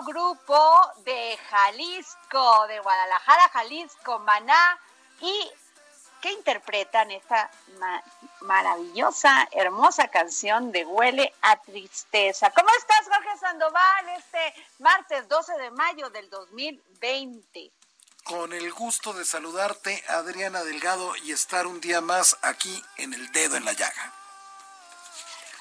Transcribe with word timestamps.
Grupo 0.00 0.92
de 1.04 1.38
Jalisco, 1.50 2.66
de 2.68 2.78
Guadalajara, 2.80 3.48
Jalisco, 3.50 4.18
Maná, 4.20 4.78
y 5.20 5.50
que 6.22 6.32
interpretan 6.32 7.10
esta 7.10 7.50
ma- 7.78 8.02
maravillosa, 8.42 9.48
hermosa 9.52 10.08
canción 10.08 10.70
de 10.70 10.84
Huele 10.84 11.34
a 11.42 11.56
Tristeza. 11.56 12.50
¿Cómo 12.50 12.68
estás, 12.78 13.06
Jorge 13.08 13.38
Sandoval, 13.38 14.08
este 14.10 14.54
martes 14.78 15.28
12 15.28 15.52
de 15.58 15.70
mayo 15.70 16.10
del 16.10 16.28
2020? 16.30 17.70
Con 18.24 18.52
el 18.52 18.70
gusto 18.72 19.12
de 19.14 19.24
saludarte, 19.24 20.04
Adriana 20.08 20.62
Delgado, 20.62 21.16
y 21.16 21.32
estar 21.32 21.66
un 21.66 21.80
día 21.80 22.00
más 22.02 22.36
aquí 22.42 22.84
en 22.98 23.14
el 23.14 23.32
dedo 23.32 23.56
en 23.56 23.64
la 23.64 23.72
llaga. 23.72 24.12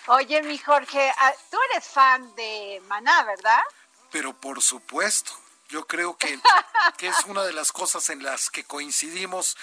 Oye, 0.07 0.41
mi 0.44 0.57
Jorge, 0.57 1.13
ah, 1.17 1.34
tú 1.51 1.57
eres 1.72 1.88
fan 1.88 2.34
de 2.35 2.81
Maná, 2.88 3.23
¿verdad? 3.23 3.61
Pero 4.12 4.34
por 4.34 4.62
supuesto, 4.62 5.31
yo 5.70 5.86
creo 5.86 6.18
que, 6.18 6.40
que 6.97 7.08
es 7.08 7.24
una 7.25 7.44
de 7.44 7.53
las 7.53 7.72
cosas 7.72 8.09
en 8.09 8.24
las 8.24 8.50
que 8.50 8.64
coincidimos 8.64 9.56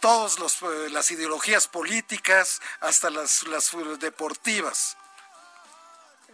todas 0.00 0.38
las 0.90 1.10
ideologías 1.10 1.68
políticas, 1.68 2.60
hasta 2.80 3.10
las, 3.10 3.44
las 3.48 3.74
eh, 3.74 3.78
deportivas. 3.98 4.96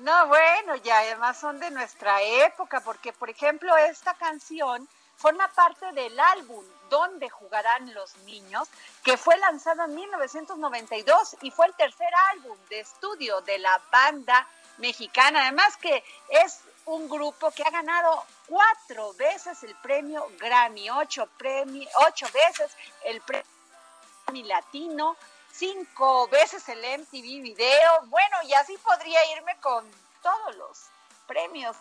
No, 0.00 0.26
bueno, 0.26 0.74
y 0.82 0.90
además 0.90 1.38
son 1.38 1.60
de 1.60 1.70
nuestra 1.70 2.20
época, 2.22 2.80
porque 2.80 3.12
por 3.12 3.30
ejemplo 3.30 3.76
esta 3.76 4.14
canción 4.14 4.88
forma 5.16 5.46
parte 5.48 5.92
del 5.92 6.18
álbum 6.18 6.64
Donde 6.90 7.30
jugarán 7.30 7.94
los 7.94 8.16
niños, 8.26 8.68
que 9.04 9.16
fue 9.16 9.36
lanzado 9.38 9.84
en 9.84 9.94
1992 9.94 11.36
y 11.40 11.50
fue 11.50 11.66
el 11.66 11.74
tercer 11.74 12.12
álbum 12.32 12.58
de 12.68 12.80
estudio 12.80 13.40
de 13.42 13.58
la 13.58 13.80
banda 13.90 14.46
mexicana. 14.76 15.42
Además 15.42 15.76
que 15.78 16.04
es 16.28 16.60
un 16.86 17.08
grupo 17.08 17.50
que 17.52 17.62
ha 17.62 17.70
ganado 17.70 18.24
cuatro 18.46 19.12
veces 19.14 19.62
el 19.62 19.74
premio 19.76 20.26
Grammy, 20.38 20.90
ocho, 20.90 21.28
premi- 21.38 21.88
ocho 22.08 22.26
veces 22.32 22.70
el 23.04 23.20
premio 23.20 23.46
Grammy 24.26 24.42
Latino, 24.44 25.16
cinco 25.52 26.26
veces 26.28 26.68
el 26.68 26.78
MTV 27.00 27.42
Video. 27.42 27.90
Bueno, 28.06 28.36
y 28.44 28.54
así 28.54 28.76
podría 28.78 29.20
irme 29.36 29.56
con 29.60 29.88
todos 30.22 30.56
los 30.56 30.78
premios. 31.26 31.76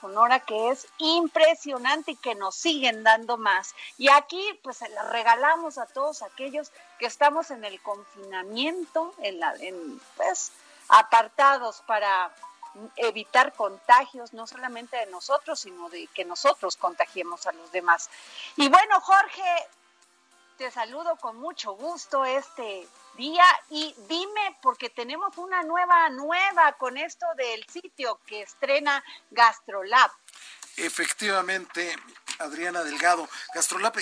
Sonora 0.00 0.40
que 0.40 0.70
es 0.70 0.86
impresionante 0.96 2.12
y 2.12 2.16
que 2.16 2.34
nos 2.34 2.54
siguen 2.54 3.02
dando 3.02 3.36
más. 3.36 3.74
Y 3.98 4.08
aquí 4.08 4.58
pues 4.62 4.78
se 4.78 4.88
la 4.88 5.02
regalamos 5.10 5.76
a 5.76 5.84
todos 5.84 6.22
aquellos 6.22 6.72
que 6.98 7.04
estamos 7.04 7.50
en 7.50 7.66
el 7.66 7.82
confinamiento, 7.82 9.14
en 9.18 9.40
la, 9.40 9.54
en, 9.56 10.00
pues 10.16 10.52
apartados 10.88 11.82
para 11.86 12.34
evitar 12.96 13.52
contagios, 13.52 14.32
no 14.32 14.46
solamente 14.46 14.96
de 14.96 15.06
nosotros, 15.06 15.60
sino 15.60 15.88
de 15.90 16.06
que 16.08 16.24
nosotros 16.24 16.76
contagiemos 16.76 17.46
a 17.46 17.52
los 17.52 17.70
demás. 17.72 18.10
Y 18.56 18.68
bueno, 18.68 19.00
Jorge, 19.00 19.68
te 20.56 20.70
saludo 20.70 21.16
con 21.16 21.36
mucho 21.36 21.72
gusto 21.72 22.24
este 22.24 22.86
día 23.16 23.44
y 23.70 23.94
dime, 24.08 24.56
porque 24.62 24.90
tenemos 24.90 25.36
una 25.38 25.62
nueva, 25.62 26.08
nueva 26.10 26.72
con 26.72 26.96
esto 26.96 27.26
del 27.36 27.64
sitio 27.68 28.20
que 28.26 28.42
estrena 28.42 29.02
GastroLab. 29.30 30.10
Efectivamente, 30.76 31.96
Adriana 32.38 32.82
Delgado, 32.82 33.28
Gastrolab 33.54 33.94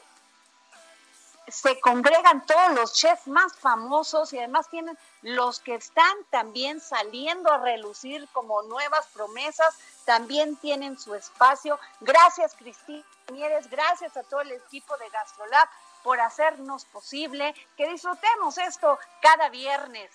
se 1.52 1.80
congregan 1.80 2.46
todos 2.46 2.74
los 2.74 2.94
chefs 2.94 3.28
más 3.28 3.56
famosos 3.56 4.34
y 4.34 4.40
además 4.40 4.70
tienen 4.70 4.98
los 5.22 5.60
que 5.60 5.76
están 5.76 6.16
también 6.30 6.82
saliendo 6.82 7.52
a 7.52 7.58
relucir 7.58 8.28
como 8.34 8.62
nuevas 8.64 9.08
promesas, 9.14 9.76
también 10.06 10.56
tienen 10.58 11.00
su 11.00 11.16
espacio. 11.16 11.80
Gracias 12.02 12.56
Cristina 12.56 13.06
Mieres, 13.32 13.70
gracias 13.70 14.18
a 14.18 14.24
todo 14.24 14.42
el 14.42 14.52
equipo 14.52 14.98
de 14.98 15.10
Gastrolab 15.10 15.70
por 16.04 16.20
hacernos 16.20 16.86
posible 16.86 17.54
que 17.78 17.88
disfrutemos 17.88 18.58
esto 18.58 18.98
cada 19.22 19.50
viernes 19.50 20.10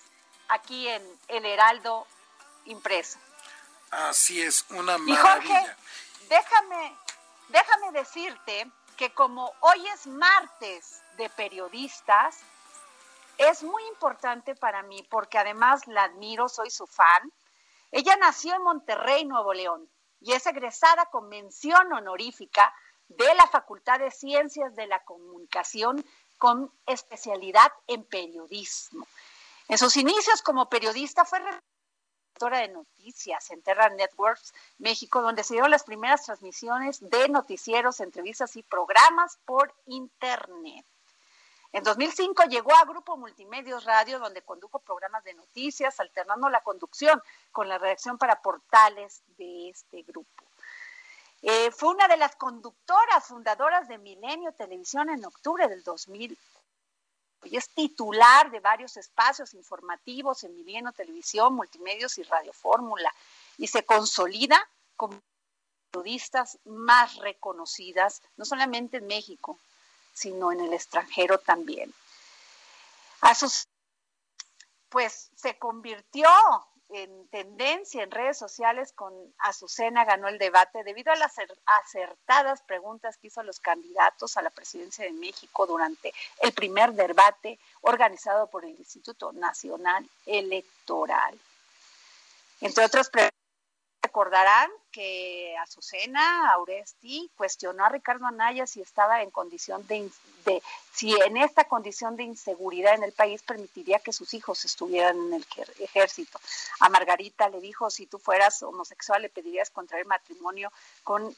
aquí 0.49 0.87
en 0.87 1.19
El 1.27 1.45
Heraldo 1.45 2.05
Impreso. 2.65 3.19
Así 3.91 4.41
es, 4.41 4.65
una 4.69 4.97
maravilla. 4.97 5.13
Y 5.13 5.17
Jorge, 5.17 5.75
déjame, 6.27 6.97
déjame 7.49 7.91
decirte 7.91 8.71
que 8.95 9.13
como 9.13 9.51
hoy 9.61 9.87
es 9.87 10.07
martes 10.07 11.01
de 11.17 11.29
periodistas, 11.29 12.39
es 13.37 13.63
muy 13.63 13.83
importante 13.87 14.55
para 14.55 14.83
mí 14.83 15.03
porque 15.09 15.37
además 15.37 15.87
la 15.87 16.03
admiro, 16.03 16.47
soy 16.47 16.69
su 16.69 16.87
fan. 16.87 17.31
Ella 17.91 18.15
nació 18.17 18.55
en 18.55 18.63
Monterrey, 18.63 19.25
Nuevo 19.25 19.53
León, 19.53 19.89
y 20.21 20.31
es 20.31 20.45
egresada 20.45 21.05
con 21.07 21.29
mención 21.29 21.91
honorífica 21.93 22.73
de 23.07 23.33
la 23.35 23.47
Facultad 23.47 23.99
de 23.99 24.11
Ciencias 24.11 24.75
de 24.75 24.87
la 24.87 25.03
Comunicación 25.03 26.03
con 26.37 26.71
especialidad 26.85 27.71
en 27.87 28.03
periodismo. 28.03 29.07
En 29.67 29.77
sus 29.77 29.97
inicios 29.97 30.41
como 30.41 30.69
periodista 30.69 31.25
fue 31.25 31.39
de 32.39 32.67
noticias 32.67 33.49
en 33.51 33.61
Terra 33.61 33.89
Networks 33.89 34.53
México, 34.77 35.21
donde 35.21 35.43
se 35.43 35.53
dieron 35.53 35.71
las 35.71 35.85
primeras 35.85 36.25
transmisiones 36.25 36.99
de 36.99 37.29
noticieros, 37.29 38.01
entrevistas 38.01 38.57
y 38.57 38.63
programas 38.63 39.39
por 39.45 39.73
Internet. 39.85 40.85
En 41.71 41.83
2005 41.83 42.43
llegó 42.43 42.75
a 42.75 42.83
Grupo 42.83 43.15
Multimedios 43.15 43.85
Radio, 43.85 44.19
donde 44.19 44.41
condujo 44.41 44.79
programas 44.79 45.23
de 45.23 45.33
noticias, 45.33 45.97
alternando 45.99 46.49
la 46.49 46.61
conducción 46.61 47.21
con 47.53 47.69
la 47.69 47.77
redacción 47.77 48.17
para 48.17 48.41
portales 48.41 49.23
de 49.37 49.69
este 49.69 50.03
grupo. 50.03 50.43
Eh, 51.41 51.71
fue 51.71 51.93
una 51.93 52.07
de 52.09 52.17
las 52.17 52.35
conductoras 52.35 53.25
fundadoras 53.25 53.87
de 53.87 53.97
Milenio 53.97 54.51
Televisión 54.51 55.09
en 55.09 55.23
octubre 55.23 55.67
del 55.69 55.83
2000 55.83 56.37
y 57.45 57.57
es 57.57 57.69
titular 57.69 58.51
de 58.51 58.59
varios 58.59 58.97
espacios 58.97 59.53
informativos 59.53 60.43
en 60.43 60.55
Milenio 60.55 60.91
Televisión, 60.91 61.53
Multimedios 61.55 62.17
y 62.17 62.23
Radio 62.23 62.53
Fórmula 62.53 63.13
y 63.57 63.67
se 63.67 63.85
consolida 63.85 64.59
como 64.95 65.21
periodistas 65.91 66.59
más 66.65 67.15
reconocidas, 67.17 68.21
no 68.35 68.45
solamente 68.45 68.97
en 68.97 69.07
México, 69.07 69.59
sino 70.13 70.51
en 70.51 70.59
el 70.61 70.73
extranjero 70.73 71.37
también. 71.37 71.93
Pues 74.89 75.31
se 75.35 75.57
convirtió 75.57 76.29
en 77.03 77.27
tendencia 77.27 78.03
en 78.03 78.11
redes 78.11 78.37
sociales 78.37 78.93
con 78.93 79.13
Azucena 79.39 80.05
ganó 80.05 80.27
el 80.27 80.37
debate 80.37 80.83
debido 80.83 81.11
a 81.11 81.15
las 81.15 81.33
acertadas 81.83 82.61
preguntas 82.61 83.17
que 83.17 83.27
hizo 83.27 83.43
los 83.43 83.59
candidatos 83.59 84.37
a 84.37 84.41
la 84.41 84.49
presidencia 84.49 85.03
de 85.03 85.11
México 85.11 85.67
durante 85.67 86.13
el 86.41 86.53
primer 86.53 86.93
debate 86.93 87.59
organizado 87.81 88.47
por 88.47 88.63
el 88.65 88.77
Instituto 88.77 89.33
Nacional 89.33 90.09
Electoral. 90.25 91.37
Entre 92.61 92.85
otras 92.85 93.09
preguntas, 93.09 93.44
recordarán 94.15 94.71
que 94.93 95.53
Azucena 95.57 96.53
Auresti 96.53 97.29
cuestionó 97.35 97.83
a 97.83 97.89
Ricardo 97.89 98.25
Anaya 98.25 98.65
si 98.65 98.79
estaba 98.79 99.21
en 99.21 99.29
condición 99.29 99.85
de, 99.87 100.09
si 100.93 101.13
en 101.23 101.35
esta 101.35 101.65
condición 101.65 102.15
de 102.15 102.23
inseguridad 102.23 102.95
en 102.95 103.03
el 103.03 103.11
país 103.11 103.43
permitiría 103.43 103.99
que 103.99 104.13
sus 104.13 104.33
hijos 104.33 104.63
estuvieran 104.63 105.17
en 105.17 105.33
el 105.33 105.45
ejército. 105.79 106.39
A 106.79 106.87
Margarita 106.87 107.49
le 107.49 107.59
dijo, 107.59 107.89
si 107.89 108.05
tú 108.05 108.17
fueras 108.17 108.63
homosexual 108.63 109.21
le 109.21 109.27
pedirías 109.27 109.69
contraer 109.69 110.05
matrimonio 110.05 110.71
con 111.03 111.35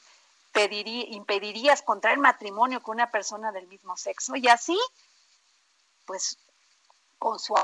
pediría, 0.52 1.04
impedirías 1.08 1.82
contraer 1.82 2.18
matrimonio 2.18 2.80
con 2.80 2.94
una 2.94 3.10
persona 3.10 3.50
del 3.50 3.66
mismo 3.66 3.96
sexo 3.96 4.36
y 4.36 4.46
así 4.46 4.78
pues 6.06 6.38
con 7.18 7.40
su 7.40 7.56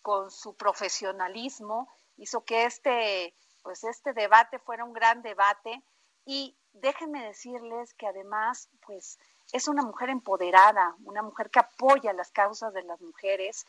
con 0.00 0.30
su 0.30 0.54
profesionalismo 0.54 1.92
hizo 2.16 2.42
que 2.42 2.64
este 2.64 3.34
pues 3.68 3.84
este 3.84 4.14
debate 4.14 4.58
fuera 4.58 4.82
un 4.82 4.94
gran 4.94 5.20
debate 5.20 5.82
y 6.24 6.56
déjenme 6.72 7.22
decirles 7.26 7.92
que 7.92 8.06
además, 8.06 8.70
pues 8.86 9.18
es 9.52 9.68
una 9.68 9.82
mujer 9.82 10.08
empoderada, 10.08 10.96
una 11.04 11.20
mujer 11.20 11.50
que 11.50 11.58
apoya 11.58 12.14
las 12.14 12.30
causas 12.30 12.72
de 12.72 12.82
las 12.84 12.98
mujeres. 13.02 13.66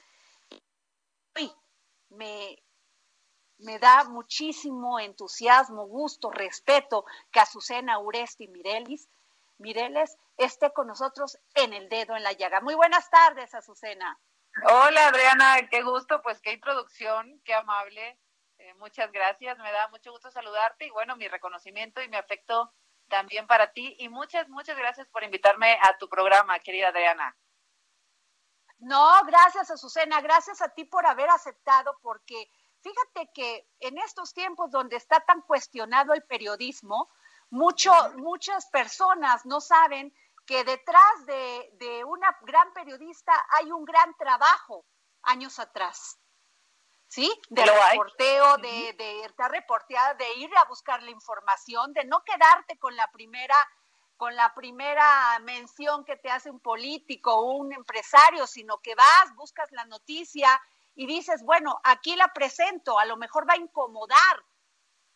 Y 1.37 1.53
me, 2.11 2.63
me 3.57 3.77
da 3.77 4.05
muchísimo 4.05 5.01
entusiasmo, 5.01 5.85
gusto, 5.85 6.31
respeto 6.31 7.03
que 7.29 7.41
Azucena 7.41 7.99
Uresti 7.99 8.47
Mirelis, 8.47 9.09
Mireles 9.57 10.17
esté 10.37 10.71
con 10.71 10.87
nosotros 10.87 11.37
en 11.55 11.73
el 11.73 11.89
dedo 11.89 12.15
en 12.15 12.23
la 12.23 12.31
llaga. 12.31 12.61
Muy 12.61 12.75
buenas 12.75 13.09
tardes, 13.09 13.53
Azucena. 13.53 14.17
Hola, 14.63 15.09
Adriana, 15.09 15.67
qué 15.69 15.83
gusto, 15.83 16.21
pues 16.21 16.39
qué 16.39 16.53
introducción, 16.53 17.41
qué 17.43 17.53
amable 17.53 18.17
muchas 18.75 19.11
gracias, 19.11 19.57
me 19.57 19.71
da 19.71 19.87
mucho 19.89 20.11
gusto 20.11 20.31
saludarte 20.31 20.85
y 20.85 20.89
bueno, 20.89 21.15
mi 21.15 21.27
reconocimiento 21.27 22.01
y 22.01 22.07
mi 22.07 22.17
afecto 22.17 22.73
también 23.07 23.47
para 23.47 23.71
ti 23.73 23.95
y 23.99 24.09
muchas, 24.09 24.47
muchas 24.49 24.77
gracias 24.77 25.07
por 25.07 25.23
invitarme 25.23 25.77
a 25.81 25.97
tu 25.97 26.07
programa, 26.07 26.59
querida 26.59 26.89
Adriana. 26.89 27.35
No, 28.79 29.11
gracias 29.25 29.69
Azucena, 29.71 30.21
gracias 30.21 30.61
a 30.61 30.69
ti 30.69 30.85
por 30.85 31.05
haber 31.05 31.29
aceptado 31.29 31.97
porque 32.01 32.49
fíjate 32.81 33.29
que 33.33 33.67
en 33.79 33.97
estos 33.97 34.33
tiempos 34.33 34.71
donde 34.71 34.95
está 34.95 35.19
tan 35.21 35.41
cuestionado 35.41 36.13
el 36.13 36.23
periodismo, 36.23 37.09
mucho, 37.49 37.91
muchas 38.17 38.67
personas 38.67 39.45
no 39.45 39.59
saben 39.59 40.13
que 40.45 40.63
detrás 40.63 41.25
de, 41.25 41.69
de 41.73 42.03
una 42.05 42.37
gran 42.41 42.73
periodista 42.73 43.33
hay 43.59 43.71
un 43.71 43.83
gran 43.83 44.15
trabajo 44.17 44.85
años 45.23 45.59
atrás. 45.59 46.19
¿Sí? 47.09 47.29
De 47.49 47.65
reporteo, 47.65 48.57
de, 48.57 48.93
de 48.93 49.25
estar 49.25 49.51
reporteada, 49.51 50.13
de 50.13 50.31
ir 50.35 50.49
a 50.55 50.65
buscar 50.65 51.03
la 51.03 51.11
información, 51.11 51.91
de 51.93 52.05
no 52.05 52.23
quedarte 52.23 52.79
con 52.79 52.95
la 52.95 53.11
primera 53.11 53.55
con 54.15 54.35
la 54.35 54.53
primera 54.53 55.39
mención 55.43 56.03
que 56.03 56.17
te 56.17 56.29
hace 56.29 56.49
un 56.49 56.59
político 56.59 57.33
o 57.35 57.53
un 57.53 57.71
empresario, 57.71 58.47
sino 58.47 58.79
que 58.79 58.93
vas, 58.93 59.33
buscas 59.35 59.71
la 59.71 59.85
noticia 59.85 60.61
y 60.93 61.07
dices, 61.07 61.41
bueno, 61.43 61.79
aquí 61.85 62.17
la 62.17 62.27
presento, 62.33 62.99
a 62.99 63.05
lo 63.05 63.15
mejor 63.15 63.49
va 63.49 63.53
a 63.53 63.57
incomodar 63.57 64.45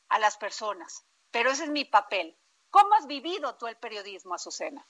a 0.07 0.19
las 0.19 0.37
personas, 0.37 1.05
pero 1.31 1.51
ese 1.51 1.65
es 1.65 1.69
mi 1.69 1.83
papel. 1.83 2.37
¿Cómo 2.69 2.93
has 2.93 3.05
vivido 3.05 3.57
tú 3.57 3.67
el 3.67 3.75
periodismo, 3.75 4.35
Azucena? 4.35 4.87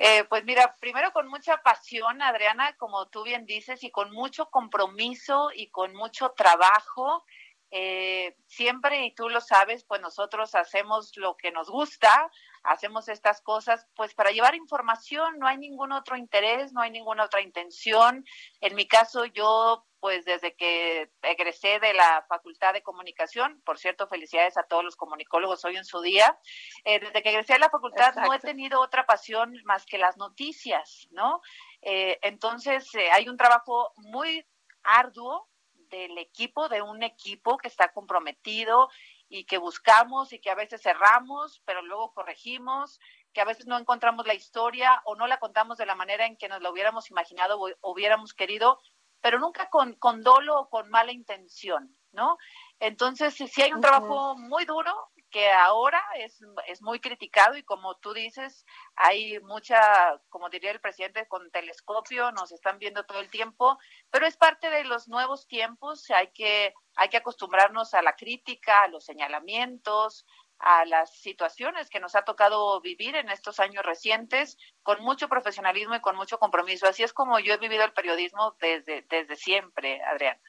Eh, 0.00 0.24
pues 0.28 0.44
mira, 0.44 0.76
primero 0.80 1.12
con 1.12 1.26
mucha 1.28 1.56
pasión, 1.58 2.22
Adriana, 2.22 2.72
como 2.76 3.08
tú 3.08 3.24
bien 3.24 3.46
dices, 3.46 3.82
y 3.82 3.90
con 3.90 4.12
mucho 4.12 4.48
compromiso 4.48 5.50
y 5.52 5.70
con 5.70 5.92
mucho 5.94 6.30
trabajo. 6.30 7.24
Eh, 7.70 8.36
siempre, 8.46 9.04
y 9.04 9.14
tú 9.14 9.28
lo 9.28 9.40
sabes, 9.40 9.84
pues 9.84 10.00
nosotros 10.00 10.54
hacemos 10.54 11.12
lo 11.16 11.36
que 11.36 11.50
nos 11.50 11.68
gusta, 11.68 12.30
hacemos 12.62 13.08
estas 13.08 13.42
cosas 13.42 13.86
pues 13.94 14.14
para 14.14 14.30
llevar 14.30 14.54
información, 14.54 15.38
no 15.38 15.46
hay 15.46 15.58
ningún 15.58 15.92
otro 15.92 16.16
interés, 16.16 16.72
no 16.72 16.80
hay 16.80 16.90
ninguna 16.90 17.24
otra 17.24 17.42
intención. 17.42 18.24
En 18.60 18.74
mi 18.74 18.86
caso, 18.86 19.26
yo 19.26 19.84
pues 20.00 20.24
desde 20.24 20.54
que 20.54 21.10
egresé 21.22 21.80
de 21.80 21.92
la 21.92 22.24
Facultad 22.28 22.72
de 22.72 22.82
Comunicación, 22.82 23.60
por 23.64 23.78
cierto, 23.78 24.06
felicidades 24.06 24.56
a 24.56 24.62
todos 24.62 24.84
los 24.84 24.96
comunicólogos 24.96 25.64
hoy 25.64 25.76
en 25.76 25.84
su 25.84 26.00
día, 26.00 26.38
eh, 26.84 27.00
desde 27.00 27.22
que 27.22 27.30
egresé 27.30 27.54
de 27.54 27.58
la 27.58 27.70
facultad 27.70 28.14
no 28.14 28.32
he 28.32 28.38
tenido 28.38 28.80
otra 28.80 29.06
pasión 29.06 29.54
más 29.64 29.86
que 29.86 29.98
las 29.98 30.16
noticias, 30.16 31.08
¿no? 31.10 31.40
Eh, 31.82 32.18
entonces, 32.22 32.94
eh, 32.94 33.10
hay 33.10 33.28
un 33.28 33.36
trabajo 33.36 33.92
muy 33.96 34.46
arduo 34.84 35.47
del 35.88 36.18
equipo, 36.18 36.68
de 36.68 36.82
un 36.82 37.02
equipo 37.02 37.58
que 37.58 37.68
está 37.68 37.92
comprometido 37.92 38.88
y 39.28 39.44
que 39.44 39.58
buscamos 39.58 40.32
y 40.32 40.40
que 40.40 40.50
a 40.50 40.54
veces 40.54 40.82
cerramos, 40.82 41.62
pero 41.64 41.82
luego 41.82 42.12
corregimos, 42.12 43.00
que 43.32 43.40
a 43.40 43.44
veces 43.44 43.66
no 43.66 43.78
encontramos 43.78 44.26
la 44.26 44.34
historia 44.34 45.02
o 45.04 45.14
no 45.14 45.26
la 45.26 45.38
contamos 45.38 45.78
de 45.78 45.86
la 45.86 45.94
manera 45.94 46.26
en 46.26 46.36
que 46.36 46.48
nos 46.48 46.62
lo 46.62 46.70
hubiéramos 46.70 47.10
imaginado 47.10 47.60
o 47.60 47.92
hubiéramos 47.92 48.34
querido, 48.34 48.80
pero 49.20 49.38
nunca 49.38 49.68
con, 49.68 49.94
con 49.94 50.22
dolo 50.22 50.60
o 50.60 50.68
con 50.70 50.88
mala 50.90 51.12
intención, 51.12 51.96
¿no? 52.12 52.38
Entonces, 52.78 53.34
sí 53.34 53.62
hay 53.62 53.72
un 53.72 53.80
trabajo 53.80 54.36
muy 54.36 54.64
duro 54.64 55.10
que 55.30 55.50
ahora 55.50 56.02
es, 56.16 56.40
es 56.66 56.82
muy 56.82 57.00
criticado 57.00 57.56
y 57.56 57.62
como 57.62 57.96
tú 57.96 58.12
dices, 58.12 58.64
hay 58.96 59.38
mucha, 59.40 60.20
como 60.28 60.48
diría 60.48 60.70
el 60.70 60.80
presidente, 60.80 61.26
con 61.28 61.50
telescopio, 61.50 62.32
nos 62.32 62.52
están 62.52 62.78
viendo 62.78 63.04
todo 63.04 63.20
el 63.20 63.30
tiempo, 63.30 63.78
pero 64.10 64.26
es 64.26 64.36
parte 64.36 64.70
de 64.70 64.84
los 64.84 65.08
nuevos 65.08 65.46
tiempos, 65.46 66.10
hay 66.10 66.28
que, 66.28 66.74
hay 66.96 67.08
que 67.08 67.18
acostumbrarnos 67.18 67.94
a 67.94 68.02
la 68.02 68.16
crítica, 68.16 68.82
a 68.82 68.88
los 68.88 69.04
señalamientos, 69.04 70.26
a 70.58 70.84
las 70.84 71.12
situaciones 71.20 71.88
que 71.88 72.00
nos 72.00 72.14
ha 72.14 72.22
tocado 72.22 72.80
vivir 72.80 73.14
en 73.16 73.28
estos 73.30 73.60
años 73.60 73.84
recientes 73.84 74.58
con 74.82 75.02
mucho 75.02 75.28
profesionalismo 75.28 75.94
y 75.94 76.00
con 76.00 76.16
mucho 76.16 76.38
compromiso. 76.38 76.88
Así 76.88 77.02
es 77.02 77.12
como 77.12 77.38
yo 77.38 77.54
he 77.54 77.58
vivido 77.58 77.84
el 77.84 77.92
periodismo 77.92 78.56
desde, 78.60 79.02
desde 79.08 79.36
siempre, 79.36 80.02
Adriana. 80.02 80.40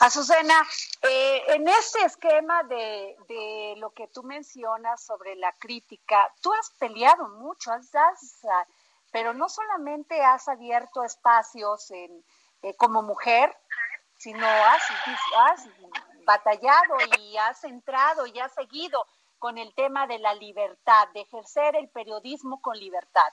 Azucena, 0.00 0.66
eh, 1.02 1.42
en 1.48 1.68
este 1.68 2.02
esquema 2.04 2.62
de, 2.64 3.16
de, 3.28 3.74
lo 3.78 3.90
que 3.90 4.08
tú 4.08 4.22
mencionas 4.22 5.04
sobre 5.04 5.36
la 5.36 5.52
crítica, 5.52 6.32
tú 6.40 6.52
has 6.52 6.70
peleado 6.78 7.28
mucho, 7.28 7.70
has, 7.72 8.40
pero 9.12 9.32
no 9.32 9.48
solamente 9.48 10.20
has 10.22 10.48
abierto 10.48 11.04
espacios 11.04 11.90
en, 11.90 12.24
eh, 12.62 12.74
como 12.76 13.02
mujer, 13.02 13.56
sino 14.18 14.46
has, 14.46 14.82
has 15.38 15.68
batallado 16.24 16.96
y 17.18 17.36
has 17.36 17.62
entrado 17.64 18.26
y 18.26 18.38
has 18.40 18.52
seguido 18.54 19.06
con 19.38 19.58
el 19.58 19.74
tema 19.74 20.06
de 20.06 20.18
la 20.18 20.34
libertad, 20.34 21.08
de 21.12 21.20
ejercer 21.20 21.76
el 21.76 21.88
periodismo 21.88 22.60
con 22.62 22.78
libertad. 22.78 23.30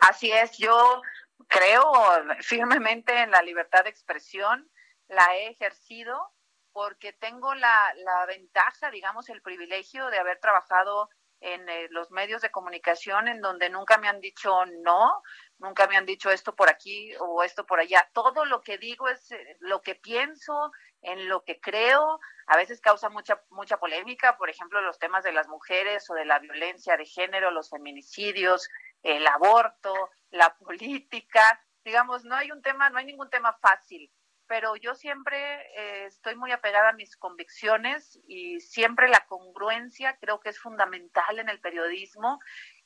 Así 0.00 0.30
es, 0.30 0.58
yo 0.58 1.00
creo 1.48 1.92
firmemente 2.40 3.18
en 3.22 3.30
la 3.30 3.42
libertad 3.42 3.84
de 3.84 3.90
expresión 3.90 4.68
la 5.12 5.36
he 5.36 5.48
ejercido 5.50 6.32
porque 6.72 7.12
tengo 7.12 7.54
la, 7.54 7.92
la 7.96 8.26
ventaja, 8.26 8.90
digamos, 8.90 9.28
el 9.28 9.42
privilegio 9.42 10.06
de 10.08 10.18
haber 10.18 10.40
trabajado 10.40 11.10
en 11.40 11.68
eh, 11.68 11.88
los 11.90 12.10
medios 12.10 12.40
de 12.40 12.50
comunicación 12.50 13.28
en 13.28 13.40
donde 13.40 13.68
nunca 13.68 13.98
me 13.98 14.08
han 14.08 14.20
dicho 14.20 14.64
no, 14.82 15.22
nunca 15.58 15.86
me 15.86 15.96
han 15.96 16.06
dicho 16.06 16.30
esto 16.30 16.54
por 16.54 16.70
aquí 16.70 17.12
o 17.18 17.42
esto 17.42 17.66
por 17.66 17.80
allá. 17.80 18.08
Todo 18.14 18.44
lo 18.44 18.62
que 18.62 18.78
digo 18.78 19.08
es 19.08 19.32
eh, 19.32 19.56
lo 19.60 19.82
que 19.82 19.96
pienso, 19.96 20.70
en 21.02 21.28
lo 21.28 21.42
que 21.44 21.60
creo. 21.60 22.20
A 22.46 22.56
veces 22.56 22.80
causa 22.80 23.10
mucha 23.10 23.42
mucha 23.50 23.76
polémica, 23.78 24.38
por 24.38 24.48
ejemplo, 24.48 24.80
los 24.80 24.98
temas 24.98 25.24
de 25.24 25.32
las 25.32 25.48
mujeres 25.48 26.08
o 26.10 26.14
de 26.14 26.24
la 26.24 26.38
violencia 26.38 26.96
de 26.96 27.04
género, 27.04 27.50
los 27.50 27.68
feminicidios, 27.68 28.68
el 29.02 29.26
aborto, 29.26 30.10
la 30.30 30.56
política. 30.56 31.60
Digamos, 31.84 32.24
no 32.24 32.36
hay 32.36 32.50
un 32.52 32.62
tema, 32.62 32.88
no 32.88 32.98
hay 32.98 33.04
ningún 33.04 33.28
tema 33.28 33.52
fácil 33.60 34.10
pero 34.52 34.76
yo 34.76 34.94
siempre 34.94 35.62
eh, 35.78 36.04
estoy 36.04 36.36
muy 36.36 36.52
apegada 36.52 36.90
a 36.90 36.92
mis 36.92 37.16
convicciones 37.16 38.20
y 38.28 38.60
siempre 38.60 39.08
la 39.08 39.24
congruencia 39.24 40.18
creo 40.18 40.40
que 40.40 40.50
es 40.50 40.58
fundamental 40.58 41.38
en 41.38 41.48
el 41.48 41.58
periodismo, 41.58 42.38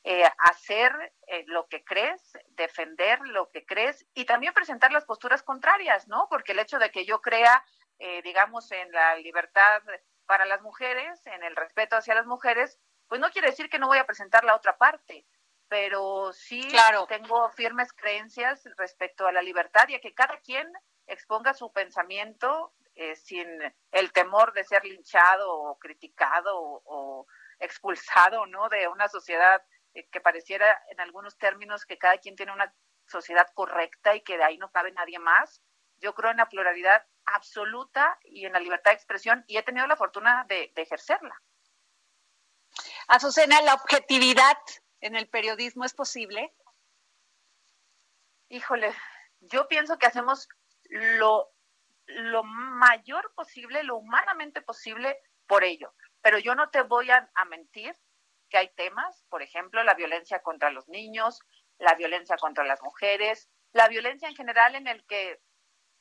eh, 0.04 0.22
hacer 0.38 0.92
eh, 1.26 1.42
lo 1.48 1.66
que 1.66 1.82
crees, 1.82 2.38
defender 2.50 3.18
lo 3.24 3.50
que 3.50 3.66
crees 3.66 4.06
y 4.14 4.26
también 4.26 4.54
presentar 4.54 4.92
las 4.92 5.06
posturas 5.06 5.42
contrarias, 5.42 6.06
¿no? 6.06 6.28
Porque 6.30 6.52
el 6.52 6.60
hecho 6.60 6.78
de 6.78 6.92
que 6.92 7.04
yo 7.04 7.20
crea, 7.20 7.64
digamos, 8.22 8.70
en 8.70 8.92
la 8.92 9.16
libertad 9.16 9.82
para 10.24 10.44
las 10.44 10.62
mujeres, 10.62 11.26
en 11.26 11.42
el 11.42 11.56
respeto 11.56 11.96
hacia 11.96 12.14
las 12.14 12.26
mujeres, 12.26 12.78
pues 13.08 13.20
no 13.20 13.30
quiere 13.30 13.50
decir 13.50 13.68
que 13.68 13.80
no 13.80 13.88
voy 13.88 13.98
a 13.98 14.06
presentar 14.06 14.44
la 14.44 14.54
otra 14.54 14.78
parte 14.78 15.26
pero 15.68 16.32
sí 16.32 16.62
claro. 16.68 17.06
tengo 17.08 17.50
firmes 17.50 17.92
creencias 17.92 18.62
respecto 18.76 19.26
a 19.26 19.32
la 19.32 19.42
libertad 19.42 19.88
y 19.88 19.96
a 19.96 20.00
que 20.00 20.14
cada 20.14 20.38
quien 20.38 20.72
exponga 21.06 21.54
su 21.54 21.72
pensamiento 21.72 22.74
eh, 22.94 23.14
sin 23.16 23.46
el 23.92 24.12
temor 24.12 24.52
de 24.52 24.64
ser 24.64 24.84
linchado 24.84 25.52
o 25.52 25.78
criticado 25.78 26.52
o, 26.56 27.26
expulsado 27.58 28.44
no 28.46 28.68
de 28.68 28.86
una 28.88 29.08
sociedad 29.08 29.62
eh, 29.94 30.06
que 30.10 30.20
pareciera 30.20 30.78
en 30.90 31.00
algunos 31.00 31.38
términos 31.38 31.86
que 31.86 31.96
cada 31.96 32.18
quien 32.18 32.36
tiene 32.36 32.52
una 32.52 32.74
sociedad 33.06 33.46
correcta 33.54 34.14
y 34.14 34.22
que 34.22 34.36
de 34.36 34.44
ahí 34.44 34.58
no 34.58 34.70
cabe 34.70 34.92
nadie 34.92 35.18
más. 35.18 35.62
Yo 35.96 36.14
creo 36.14 36.30
en 36.30 36.36
la 36.36 36.48
pluralidad 36.48 37.06
absoluta 37.24 38.18
y 38.24 38.44
en 38.44 38.52
la 38.52 38.60
libertad 38.60 38.90
de 38.90 38.96
expresión 38.96 39.44
y 39.46 39.56
he 39.56 39.62
tenido 39.62 39.86
la 39.86 39.96
fortuna 39.96 40.44
de, 40.48 40.72
de 40.74 40.82
ejercerla. 40.82 41.40
Azucena, 43.08 43.62
¿la 43.62 43.74
objetividad 43.74 44.58
en 45.00 45.16
el 45.16 45.28
periodismo 45.28 45.84
es 45.84 45.94
posible? 45.94 46.54
Híjole, 48.48 48.94
yo 49.40 49.68
pienso 49.68 49.98
que 49.98 50.06
hacemos 50.06 50.48
lo, 50.90 51.52
lo 52.06 52.44
mayor 52.44 53.32
posible, 53.34 53.82
lo 53.82 53.96
humanamente 53.96 54.62
posible 54.62 55.18
por 55.46 55.64
ello. 55.64 55.94
Pero 56.20 56.38
yo 56.38 56.54
no 56.54 56.70
te 56.70 56.82
voy 56.82 57.10
a, 57.10 57.30
mentir 57.48 57.94
que 58.48 58.58
hay 58.58 58.68
temas, 58.74 59.24
por 59.28 59.42
ejemplo, 59.42 59.82
la 59.82 59.94
violencia 59.94 60.42
contra 60.42 60.70
los 60.70 60.88
niños, 60.88 61.40
la 61.78 61.94
violencia 61.94 62.36
contra 62.36 62.64
las 62.64 62.82
mujeres, 62.82 63.48
la 63.72 63.88
violencia 63.88 64.28
en 64.28 64.36
general 64.36 64.74
en 64.74 64.86
el 64.86 65.04
que 65.06 65.40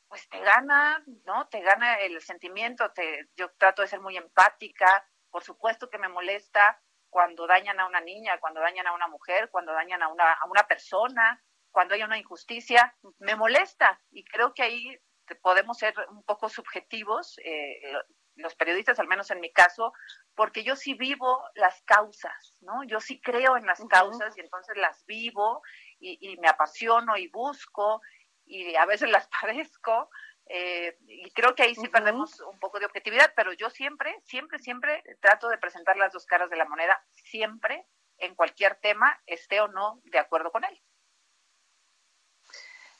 pues 0.08 0.30
te 0.30 0.40
gana, 0.40 1.04
¿no? 1.26 1.48
Te 1.48 1.62
gana 1.62 1.96
el 1.96 2.22
sentimiento, 2.22 2.92
te, 2.92 3.28
yo 3.36 3.52
trato 3.58 3.82
de 3.82 3.88
ser 3.88 4.00
muy 4.00 4.16
empática, 4.16 5.08
por 5.32 5.44
supuesto 5.44 5.90
que 5.90 5.98
me 5.98 6.08
molesta 6.08 6.80
cuando 7.10 7.48
dañan 7.48 7.80
a 7.80 7.88
una 7.88 8.02
niña, 8.02 8.40
cuando 8.40 8.62
dañan 8.62 8.88
a 8.88 8.94
una 8.94 9.08
mujer, 9.08 9.50
cuando 9.50 9.74
dañan 9.74 10.04
a 10.04 10.08
una, 10.10 10.34
a 10.34 10.46
una 10.46 10.68
persona, 10.68 11.44
cuando 11.76 11.94
hay 11.94 12.04
una 12.04 12.18
injusticia, 12.18 12.96
me 13.20 13.36
molesta 13.36 14.00
y 14.10 14.24
creo 14.24 14.54
que 14.54 14.64
ahí 14.64 14.98
podemos 15.42 15.78
ser 15.78 15.94
un 16.10 16.24
poco 16.24 16.48
subjetivos, 16.48 17.38
eh, 17.44 17.92
los 18.36 18.56
periodistas, 18.56 18.98
al 18.98 19.10
menos 19.10 19.30
en 19.30 19.42
mi 19.42 19.52
caso, 19.52 19.92
porque 20.36 20.64
yo 20.64 20.78
sí 20.78 20.94
vivo 20.94 21.44
las 21.54 21.82
causas, 21.82 22.56
¿no? 22.62 22.86
Yo 22.86 23.02
sí 23.02 23.20
creo 23.20 23.58
en 23.58 23.66
las 23.66 23.84
causas 23.90 24.38
y 24.38 24.40
entonces 24.40 24.78
las 24.78 25.06
vivo 25.06 25.62
y, 26.00 26.38
me 26.38 26.48
apasiono 26.48 27.18
y 27.18 27.28
busco 27.28 28.02
y 28.46 28.74
a 28.78 28.86
veces 28.86 29.10
las 29.10 29.28
padezco. 29.42 30.10
Eh, 30.48 30.98
y 31.08 31.30
creo 31.32 31.56
que 31.56 31.64
ahí 31.64 31.76
sí 31.76 31.90
perdemos 31.90 32.40
un 32.40 32.58
poco 32.60 32.80
de 32.80 32.86
objetividad, 32.86 33.34
pero 33.36 33.52
yo 33.52 33.70
siempre, 33.70 34.16
siempre, 34.24 34.60
siempre 34.60 35.04
trato 35.20 35.50
de 35.50 35.58
presentar 35.58 35.98
las 35.98 36.14
dos 36.14 36.26
caras 36.26 36.50
de 36.50 36.56
la 36.56 36.70
moneda, 36.70 37.06
siempre, 37.12 37.86
en 38.20 38.34
cualquier 38.34 38.76
tema, 38.76 39.22
esté 39.26 39.60
o 39.60 39.68
no 39.68 40.00
de 40.06 40.20
acuerdo 40.20 40.54
con 40.54 40.64
él. 40.64 40.82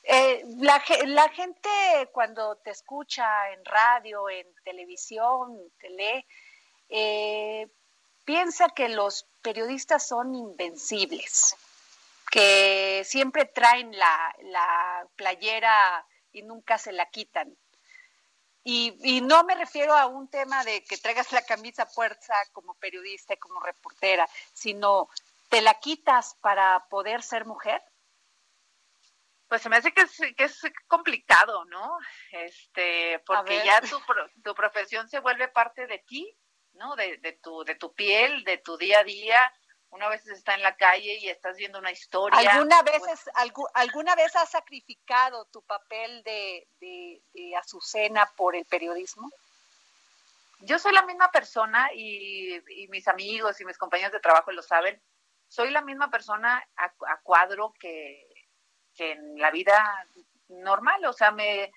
Eh, 0.08 0.44
la, 0.58 0.80
gente 1.30 1.68
cuando 2.12 2.56
te 2.56 2.70
escucha 2.70 3.50
en 3.52 3.64
radio, 3.64 4.28
en 4.30 4.46
televisión, 4.62 5.58
tele, 5.78 6.26
eh, 6.88 7.68
piensa 8.24 8.68
que 8.68 8.88
los 8.88 9.26
periodistas 9.42 10.06
son 10.06 10.34
invencibles, 10.34 11.56
que 12.30 13.02
siempre 13.04 13.46
traen 13.46 13.96
la, 13.98 14.34
la 14.42 15.06
playera 15.16 16.06
y 16.32 16.42
nunca 16.42 16.78
se 16.78 16.92
la 16.92 17.06
quitan. 17.06 17.56
Y, 18.68 19.20
no 19.20 19.44
me 19.44 19.54
refiero 19.54 19.94
a 19.94 20.06
un 20.06 20.26
tema 20.26 20.64
de 20.64 20.82
que 20.82 20.98
traigas 20.98 21.30
la 21.30 21.42
camisa 21.42 21.86
fuerza 21.86 22.34
como 22.52 22.74
periodista 22.74 23.36
como 23.36 23.60
reportera, 23.60 24.28
sino 24.52 25.08
te 25.48 25.60
la 25.60 25.74
quitas 25.74 26.34
para 26.40 26.84
poder 26.90 27.22
ser 27.22 27.44
mujer. 27.44 27.80
Pues 29.48 29.62
se 29.62 29.68
me 29.68 29.76
hace 29.76 29.92
que 29.92 30.02
es, 30.02 30.18
que 30.36 30.44
es 30.44 30.60
complicado, 30.88 31.64
¿no? 31.66 31.98
Este, 32.32 33.20
porque 33.26 33.62
ya 33.64 33.80
tu, 33.80 34.00
tu 34.42 34.54
profesión 34.54 35.08
se 35.08 35.20
vuelve 35.20 35.48
parte 35.48 35.86
de 35.86 35.98
ti, 36.00 36.36
¿no? 36.72 36.96
De, 36.96 37.18
de, 37.18 37.32
tu, 37.32 37.62
de 37.64 37.76
tu 37.76 37.94
piel, 37.94 38.42
de 38.44 38.58
tu 38.58 38.76
día 38.76 39.00
a 39.00 39.04
día. 39.04 39.52
Una 39.90 40.08
vez 40.08 40.26
está 40.26 40.54
en 40.54 40.62
la 40.62 40.76
calle 40.76 41.18
y 41.18 41.28
estás 41.28 41.56
viendo 41.56 41.78
una 41.78 41.92
historia. 41.92 42.38
¿Alguna 42.38 42.82
vez, 42.82 42.98
pues, 42.98 43.30
¿alguna 43.74 44.16
vez 44.16 44.34
has 44.34 44.50
sacrificado 44.50 45.44
tu 45.46 45.62
papel 45.62 46.24
de, 46.24 46.66
de, 46.80 47.22
de 47.32 47.56
Azucena 47.56 48.28
por 48.36 48.56
el 48.56 48.64
periodismo? 48.66 49.30
yo 50.60 50.78
soy 50.78 50.92
la 50.92 51.02
misma 51.02 51.30
persona 51.30 51.90
y, 51.94 52.56
y, 52.82 52.88
mis 52.88 53.06
amigos 53.08 53.60
y 53.60 53.64
mis 53.64 53.78
compañeros 53.78 54.12
de 54.12 54.20
trabajo 54.20 54.52
lo 54.52 54.62
saben. 54.62 55.00
Soy 55.48 55.70
la 55.70 55.82
misma 55.82 56.10
persona 56.10 56.66
a, 56.76 56.84
a 56.84 57.20
cuadro 57.22 57.72
que, 57.78 58.26
que, 58.96 59.12
en 59.12 59.38
la 59.38 59.50
vida 59.50 60.06
normal. 60.48 61.04
O 61.04 61.12
sea, 61.12 61.30
me, 61.30 61.72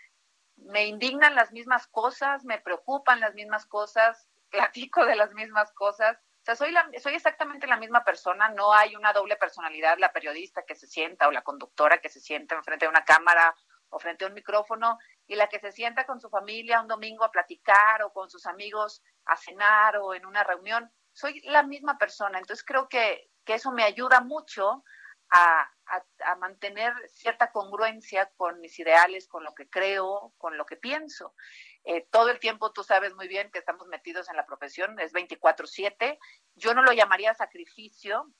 me 0.55 0.85
indignan 0.85 1.35
las 1.35 1.51
mismas 1.51 1.87
cosas, 1.87 2.43
me 2.45 2.59
preocupan 2.59 3.19
las 3.19 3.33
mismas 3.33 3.65
cosas, 3.65 4.27
platico 4.49 5.05
de 5.05 5.15
las 5.15 5.33
mismas 5.33 5.71
cosas. 5.73 6.17
O 6.17 6.45
sea, 6.45 6.55
soy, 6.55 6.71
la, 6.71 6.89
soy 6.99 7.15
exactamente 7.15 7.67
la 7.67 7.77
misma 7.77 8.03
persona, 8.03 8.49
no 8.49 8.73
hay 8.73 8.95
una 8.95 9.13
doble 9.13 9.35
personalidad, 9.35 9.97
la 9.99 10.13
periodista 10.13 10.63
que 10.63 10.75
se 10.75 10.87
sienta 10.87 11.27
o 11.27 11.31
la 11.31 11.41
conductora 11.41 11.99
que 11.99 12.09
se 12.09 12.21
sienta 12.21 12.55
enfrente 12.55 12.85
de 12.85 12.89
una 12.89 13.03
cámara 13.03 13.53
o 13.89 13.99
frente 13.99 14.23
a 14.23 14.27
un 14.29 14.33
micrófono 14.33 14.97
y 15.27 15.35
la 15.35 15.47
que 15.47 15.59
se 15.59 15.71
sienta 15.71 16.05
con 16.05 16.19
su 16.19 16.29
familia 16.29 16.81
un 16.81 16.87
domingo 16.87 17.23
a 17.23 17.31
platicar 17.31 18.03
o 18.03 18.13
con 18.13 18.29
sus 18.29 18.45
amigos 18.45 19.03
a 19.25 19.35
cenar 19.35 19.97
o 19.97 20.13
en 20.13 20.25
una 20.25 20.43
reunión. 20.43 20.89
Soy 21.11 21.41
la 21.41 21.63
misma 21.63 21.97
persona, 21.97 22.39
entonces 22.39 22.65
creo 22.65 22.87
que, 22.87 23.29
que 23.43 23.55
eso 23.55 23.71
me 23.71 23.83
ayuda 23.83 24.21
mucho 24.21 24.83
a, 25.31 25.69
mantener 26.39 26.93
cierta 27.09 27.51
congruencia 27.51 28.31
con 28.37 28.59
mis 28.61 28.77
ideales, 28.79 29.27
con 29.27 29.43
lo 29.43 29.53
que 29.53 29.69
creo, 29.69 30.33
con 30.37 30.57
lo 30.57 30.65
que 30.65 30.75
pienso. 30.75 31.33
Eh, 31.83 32.07
todo 32.11 32.29
el 32.29 32.39
tiempo 32.39 32.71
tú 32.71 32.83
sabes 32.83 33.15
muy 33.15 33.27
bien 33.27 33.49
que 33.51 33.59
estamos 33.59 33.87
metidos 33.87 34.29
en 34.29 34.35
la 34.35 34.45
profesión, 34.45 34.99
es 34.99 35.11
24/7. 35.13 36.19
Yo 36.55 36.73
no 36.73 36.83
lo 36.83 36.93
llamaría 36.93 37.33
sacrificio, 37.33 38.31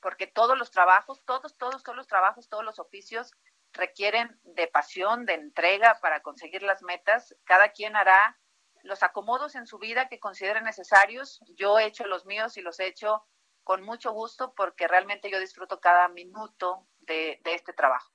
porque 0.00 0.26
todos 0.26 0.56
los 0.58 0.70
trabajos, 0.70 1.22
todos, 1.24 1.56
todos, 1.58 1.82
todos 1.82 1.96
los 1.96 2.06
trabajos, 2.06 2.48
todos 2.48 2.64
los 2.64 2.78
oficios 2.78 3.32
requieren 3.72 4.40
de 4.44 4.66
pasión, 4.68 5.26
de 5.26 5.34
entrega 5.34 5.98
para 6.00 6.20
conseguir 6.20 6.62
las 6.62 6.82
metas. 6.82 7.34
Cada 7.44 7.70
quien 7.70 7.96
hará 7.96 8.38
los 8.82 9.02
acomodos 9.02 9.54
en 9.54 9.66
su 9.66 9.78
vida 9.78 10.08
que 10.08 10.20
considere 10.20 10.62
necesarios. 10.62 11.40
Yo 11.56 11.78
he 11.78 11.86
hecho 11.86 12.06
los 12.06 12.24
míos 12.24 12.56
y 12.56 12.62
los 12.62 12.78
he 12.80 12.86
hecho 12.86 13.26
con 13.66 13.82
mucho 13.82 14.12
gusto 14.12 14.54
porque 14.54 14.86
realmente 14.86 15.28
yo 15.28 15.40
disfruto 15.40 15.80
cada 15.80 16.06
minuto 16.06 16.86
de, 17.00 17.40
este 17.46 17.72
trabajo. 17.72 18.12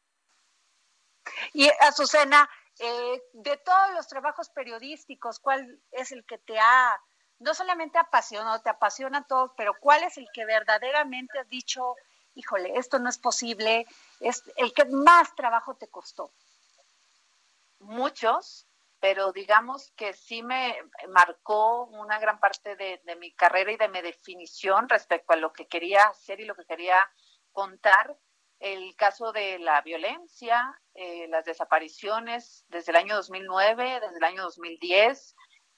Y 1.51 1.70
Azucena, 1.81 2.50
eh, 2.79 3.22
de 3.34 3.58
todos 3.58 3.91
los 3.93 4.08
trabajos 4.08 4.50
periodísticos, 4.50 5.39
¿cuál 5.39 5.81
es 5.91 6.13
el 6.13 6.25
que 6.25 6.38
te 6.38 6.58
ha, 6.58 6.98
no 7.39 7.53
solamente 7.53 7.98
apasionado, 7.98 8.62
te 8.62 8.70
apasiona 8.70 9.27
todo, 9.27 9.53
pero 9.58 9.74
cuál 9.77 10.03
es 10.03 10.17
el 10.17 10.29
que 10.34 10.46
verdaderamente 10.46 11.38
has 11.38 11.50
dicho, 11.50 11.98
híjole, 12.34 12.77
esto 12.77 13.00
no 13.00 13.10
es 13.10 13.17
posible, 13.17 13.86
es 14.22 14.43
el 14.55 14.72
que 14.74 14.86
más 14.86 15.36
trabajo 15.36 15.75
te 15.75 15.89
costó? 15.89 16.31
Muchos, 17.79 18.65
pero 19.01 19.31
digamos 19.34 19.91
que 19.98 20.13
sí 20.13 20.43
me 20.43 20.77
marcó 21.10 21.86
una 21.86 22.20
gran 22.20 22.39
parte 22.39 22.75
de, 22.75 23.01
de, 23.03 23.15
mi 23.15 23.34
carrera 23.34 23.72
y 23.72 23.77
de 23.77 23.89
mi 23.89 24.00
definición 24.00 24.88
respecto 24.88 25.34
a 25.34 25.38
lo 25.38 25.51
que 25.51 25.67
quería 25.67 26.03
hacer 26.03 26.39
y 26.39 26.46
lo 26.46 26.55
que 26.55 26.65
quería 26.65 26.96
contar. 27.51 28.15
El 28.60 28.96
caso 28.96 29.31
de 29.31 29.58
la 29.58 29.81
violencia, 29.81 30.79
eh, 30.93 31.27
las 31.29 31.46
desapariciones 31.46 32.63
desde 32.67 32.91
el 32.91 32.98
año 32.98 33.15
2009, 33.15 34.00
desde 34.01 34.17
el 34.17 34.24
año 34.24 34.43
2010. 34.43 35.36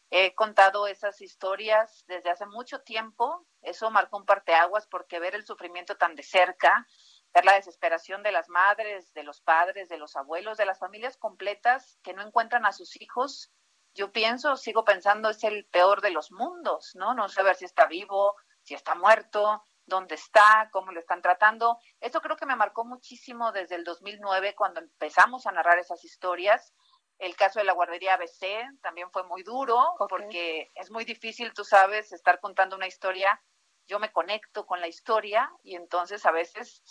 He 0.09 0.35
contado 0.35 0.85
esas 0.85 1.21
historias 1.21 2.03
desde 2.07 2.29
hace 2.29 2.45
mucho 2.45 2.81
tiempo. 2.81 3.47
Eso 3.61 3.89
marcó 3.89 4.17
un 4.17 4.25
parteaguas 4.25 4.85
porque 4.87 5.21
ver 5.21 5.33
el 5.33 5.45
sufrimiento 5.45 5.95
tan 5.95 6.15
de 6.15 6.23
cerca, 6.23 6.85
ver 7.33 7.45
la 7.45 7.53
desesperación 7.53 8.23
de 8.23 8.31
las 8.31 8.49
madres, 8.49 9.13
de 9.13 9.23
los 9.23 9.41
padres, 9.41 9.89
de 9.89 9.97
los 9.97 10.15
abuelos, 10.15 10.57
de 10.57 10.65
las 10.65 10.79
familias 10.79 11.17
completas 11.17 11.97
que 12.03 12.13
no 12.13 12.21
encuentran 12.21 12.65
a 12.65 12.71
sus 12.71 12.99
hijos. 13.01 13.51
Yo 13.93 14.11
pienso, 14.11 14.55
sigo 14.55 14.85
pensando, 14.85 15.29
es 15.29 15.43
el 15.43 15.65
peor 15.65 16.01
de 16.01 16.11
los 16.11 16.31
mundos, 16.31 16.91
¿no? 16.95 17.13
No 17.13 17.29
saber 17.29 17.55
si 17.55 17.65
está 17.65 17.85
vivo, 17.85 18.35
si 18.61 18.73
está 18.73 18.95
muerto, 18.95 19.63
dónde 19.85 20.15
está, 20.15 20.69
cómo 20.71 20.91
lo 20.91 20.99
están 20.99 21.21
tratando. 21.21 21.79
Eso 21.99 22.21
creo 22.21 22.37
que 22.37 22.45
me 22.45 22.55
marcó 22.55 22.85
muchísimo 22.85 23.51
desde 23.51 23.75
el 23.75 23.83
2009 23.83 24.55
cuando 24.55 24.79
empezamos 24.79 25.45
a 25.45 25.51
narrar 25.51 25.79
esas 25.79 26.03
historias. 26.03 26.73
El 27.19 27.35
caso 27.35 27.59
de 27.59 27.65
la 27.65 27.73
guardería 27.73 28.15
ABC 28.15 28.79
también 28.81 29.11
fue 29.11 29.23
muy 29.23 29.43
duro 29.43 29.79
okay. 29.99 30.07
porque 30.09 30.71
es 30.75 30.91
muy 30.91 31.05
difícil, 31.05 31.53
tú 31.53 31.63
sabes, 31.63 32.11
estar 32.11 32.39
contando 32.39 32.75
una 32.75 32.87
historia. 32.87 33.41
Yo 33.85 33.99
me 33.99 34.11
conecto 34.11 34.65
con 34.65 34.79
la 34.79 34.87
historia 34.87 35.51
y 35.61 35.75
entonces 35.75 36.25
a 36.25 36.31
veces 36.31 36.81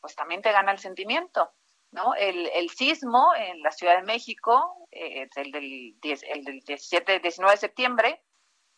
pues 0.00 0.14
también 0.14 0.42
te 0.42 0.52
gana 0.52 0.72
el 0.72 0.78
sentimiento, 0.78 1.52
¿no? 1.90 2.14
El, 2.14 2.48
el 2.54 2.70
sismo 2.70 3.32
en 3.36 3.62
la 3.62 3.70
Ciudad 3.70 3.96
de 3.96 4.02
México, 4.02 4.86
eh, 4.90 5.28
el, 5.36 5.52
del, 5.52 5.96
el 6.02 6.44
del 6.44 6.60
17, 6.60 7.20
19 7.20 7.52
de 7.52 7.60
septiembre, 7.60 8.22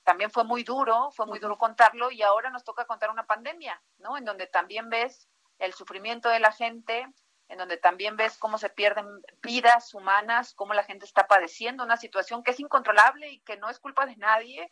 también 0.05 0.31
fue 0.31 0.45
muy 0.45 0.65
duro, 0.65 1.11
fue 1.13 1.27
muy 1.27 1.39
duro 1.39 1.57
contarlo 1.57 2.11
y 2.11 2.23
ahora 2.23 2.51
nos 2.51 2.65
toca 2.65 2.87
contar 2.87 3.11
una 3.11 3.27
pandemia, 3.27 3.81
¿no? 3.99 4.17
En 4.17 4.25
donde 4.25 4.47
también 4.47 4.89
ves 4.89 5.29
el 5.59 5.73
sufrimiento 5.75 6.29
de 6.29 6.41
la 6.41 6.53
gente, 6.53 7.07
en 7.49 7.59
donde 7.59 7.77
también 7.77 8.17
ves 8.17 8.39
cómo 8.39 8.59
se 8.59 8.71
pierden 8.71 9.07
vidas 9.43 9.95
humanas, 9.95 10.55
cómo 10.55 10.75
la 10.75 10.85
gente 10.85 11.05
está 11.05 11.29
padeciendo 11.29 11.85
una 11.85 11.97
situación 11.97 12.43
que 12.43 12.51
es 12.51 12.61
incontrolable 12.61 13.31
y 13.31 13.41
que 13.41 13.57
no 13.59 13.69
es 13.69 13.79
culpa 13.79 14.07
de 14.07 14.17
nadie, 14.17 14.69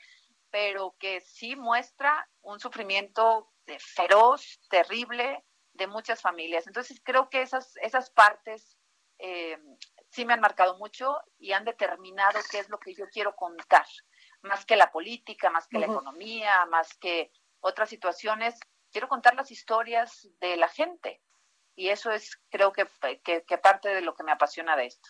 pero 0.50 0.96
que 0.98 1.20
sí 1.20 1.54
muestra 1.54 2.28
un 2.40 2.58
sufrimiento 2.58 3.52
feroz, 3.78 4.60
terrible, 4.68 5.44
de 5.80 5.86
muchas 5.86 6.20
familias. 6.20 6.66
Entonces 6.66 7.00
creo 7.02 7.30
que 7.30 7.40
esas, 7.40 7.74
esas 7.78 8.10
partes 8.10 8.76
eh, 9.18 9.58
sí 10.10 10.26
me 10.26 10.34
han 10.34 10.40
marcado 10.40 10.76
mucho 10.76 11.16
y 11.38 11.52
han 11.52 11.64
determinado 11.64 12.38
qué 12.50 12.58
es 12.58 12.68
lo 12.68 12.78
que 12.78 12.94
yo 12.94 13.08
quiero 13.08 13.34
contar, 13.34 13.86
más 14.42 14.66
que 14.66 14.76
la 14.76 14.92
política, 14.92 15.48
más 15.48 15.66
que 15.66 15.78
uh 15.78 15.80
-huh. 15.80 15.86
la 15.86 15.92
economía, 15.92 16.66
más 16.66 16.94
que 16.98 17.32
otras 17.60 17.88
situaciones. 17.88 18.60
Quiero 18.92 19.08
contar 19.08 19.34
las 19.34 19.50
historias 19.50 20.28
de 20.38 20.58
la 20.58 20.68
gente 20.68 21.22
y 21.74 21.88
eso 21.88 22.10
es 22.10 22.38
creo 22.50 22.72
que, 22.74 22.86
que, 23.24 23.42
que 23.44 23.58
parte 23.58 23.88
de 23.88 24.02
lo 24.02 24.14
que 24.14 24.22
me 24.22 24.32
apasiona 24.32 24.76
de 24.76 24.86
esto. 24.86 25.08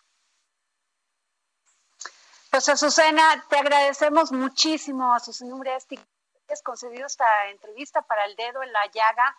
Pues 2.50 2.68
Azucena, 2.68 3.44
te 3.48 3.56
agradecemos 3.56 4.30
muchísimo, 4.30 5.14
Azucena 5.14 5.54
Uresti, 5.56 5.96
que 5.96 6.52
has 6.52 6.62
concedido 6.62 7.06
esta 7.06 7.48
entrevista 7.48 8.02
para 8.02 8.24
el 8.24 8.36
dedo 8.36 8.62
en 8.62 8.72
la 8.72 8.86
llaga 8.86 9.36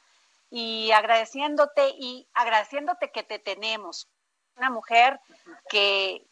y 0.51 0.91
agradeciéndote 0.91 1.89
y 1.97 2.27
agradeciéndote 2.33 3.09
que 3.09 3.23
te 3.23 3.39
tenemos. 3.39 4.07
Una 4.57 4.69
mujer 4.69 5.19
que 5.69 6.27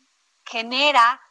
genera 0.45 1.21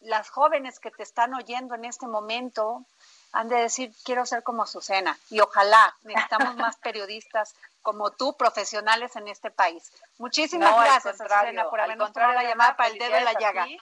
las 0.00 0.30
jóvenes 0.30 0.80
que 0.80 0.90
te 0.90 1.02
están 1.02 1.34
oyendo 1.34 1.74
en 1.74 1.84
este 1.84 2.06
momento 2.06 2.86
han 3.32 3.48
de 3.48 3.56
decir 3.56 3.92
quiero 4.04 4.24
ser 4.24 4.42
como 4.42 4.62
Azucena 4.62 5.16
y 5.28 5.40
ojalá 5.40 5.94
necesitamos 6.02 6.56
más 6.56 6.76
periodistas 6.82 7.54
como 7.82 8.10
tú 8.10 8.34
profesionales 8.36 9.14
en 9.16 9.28
este 9.28 9.50
país. 9.50 9.92
Muchísimas 10.18 10.70
no, 10.70 10.78
gracias 10.78 11.20
Azucena 11.20 11.68
por 11.68 11.80
tomado 12.12 12.32
la 12.32 12.44
llamada 12.44 12.76
para 12.76 12.88
el 12.88 12.98
dedo 12.98 13.14
de 13.14 13.20
la 13.20 13.34
llaga. 13.34 13.64
Ti, 13.66 13.78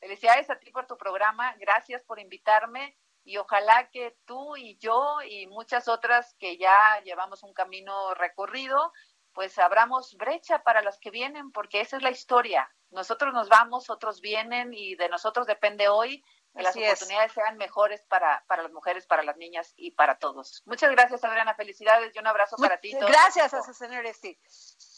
felicidades 0.00 0.50
a 0.50 0.58
ti 0.58 0.72
por 0.72 0.86
tu 0.86 0.98
programa, 0.98 1.54
gracias 1.58 2.02
por 2.02 2.18
invitarme 2.18 2.96
y 3.24 3.38
ojalá 3.38 3.88
que 3.90 4.16
tú 4.26 4.56
y 4.56 4.76
yo 4.78 5.18
y 5.26 5.46
muchas 5.46 5.88
otras 5.88 6.34
que 6.38 6.56
ya 6.58 7.00
llevamos 7.04 7.42
un 7.42 7.54
camino 7.54 8.14
recorrido, 8.14 8.92
pues 9.32 9.58
abramos 9.58 10.14
brecha 10.16 10.62
para 10.62 10.82
las 10.82 10.98
que 10.98 11.10
vienen, 11.10 11.50
porque 11.50 11.80
esa 11.80 11.96
es 11.96 12.02
la 12.02 12.10
historia. 12.10 12.70
Nosotros 12.90 13.32
nos 13.34 13.48
vamos, 13.48 13.90
otros 13.90 14.20
vienen 14.20 14.72
y 14.72 14.94
de 14.94 15.08
nosotros 15.08 15.46
depende 15.46 15.88
hoy 15.88 16.22
que 16.54 16.62
las 16.62 16.76
oportunidades 16.76 17.30
es. 17.30 17.34
sean 17.34 17.56
mejores 17.56 18.04
para, 18.08 18.44
para 18.46 18.62
las 18.62 18.70
mujeres, 18.70 19.06
para 19.06 19.24
las 19.24 19.36
niñas 19.36 19.72
y 19.76 19.90
para 19.90 20.18
todos. 20.18 20.62
Muchas 20.66 20.90
gracias, 20.92 21.24
Adriana. 21.24 21.54
Felicidades 21.54 22.14
y 22.14 22.18
un 22.20 22.28
abrazo 22.28 22.56
Muchas 22.56 22.68
para 22.68 22.80
ti. 22.80 22.92
Gracias, 22.92 23.52
a 23.54 23.72
señor 23.72 24.06
Esti. 24.06 24.38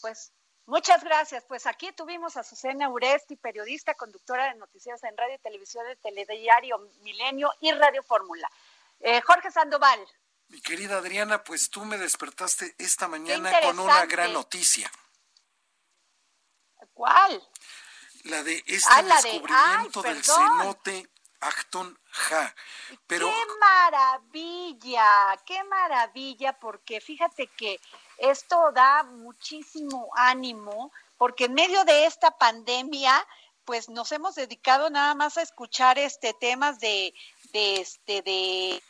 Pues 0.01 0.33
Muchas 0.67 1.01
gracias. 1.01 1.45
Pues 1.45 1.65
aquí 1.65 1.93
tuvimos 1.93 2.35
a 2.35 2.43
Susana 2.43 2.89
Uresti, 2.89 3.37
periodista, 3.37 3.93
conductora 3.95 4.51
de 4.51 4.59
noticias 4.59 5.01
en 5.05 5.15
radio 5.15 5.35
y 5.35 5.39
televisión 5.39 5.87
de 5.87 5.95
Telediario 5.95 6.77
Milenio 7.03 7.49
y 7.61 7.71
Radio 7.71 8.03
Fórmula. 8.03 8.51
Eh, 8.99 9.21
Jorge 9.21 9.49
Sandoval. 9.49 10.05
Mi 10.49 10.59
querida 10.59 10.97
Adriana, 10.97 11.41
pues 11.41 11.69
tú 11.69 11.85
me 11.85 11.97
despertaste 11.97 12.75
esta 12.77 13.07
mañana 13.07 13.49
con 13.61 13.79
una 13.79 14.05
gran 14.05 14.33
noticia. 14.33 14.91
¿Cuál? 16.93 17.41
La 18.25 18.43
de 18.43 18.61
este 18.67 18.89
ah, 18.91 19.01
la 19.03 19.21
descubrimiento 19.21 20.01
de... 20.01 20.09
Ay, 20.09 20.15
del 20.15 20.23
cenote 20.23 21.09
Acton 21.39 21.97
Ja. 22.09 22.53
Pero... 23.07 23.29
¡Qué 23.29 23.45
maravilla! 23.57 25.37
¡Qué 25.45 25.63
maravilla! 25.63 26.59
Porque 26.59 26.99
fíjate 26.99 27.47
que 27.47 27.79
esto 28.17 28.71
da 28.73 29.03
muchísimo 29.03 30.09
ánimo 30.15 30.91
porque 31.17 31.45
en 31.45 31.53
medio 31.53 31.83
de 31.85 32.05
esta 32.05 32.31
pandemia 32.31 33.13
pues 33.65 33.89
nos 33.89 34.11
hemos 34.11 34.35
dedicado 34.35 34.89
nada 34.89 35.13
más 35.13 35.37
a 35.37 35.41
escuchar 35.41 35.97
este 35.97 36.33
temas 36.33 36.79
de 36.79 37.13
de 37.51 37.81
este 37.81 38.21
de 38.21 38.81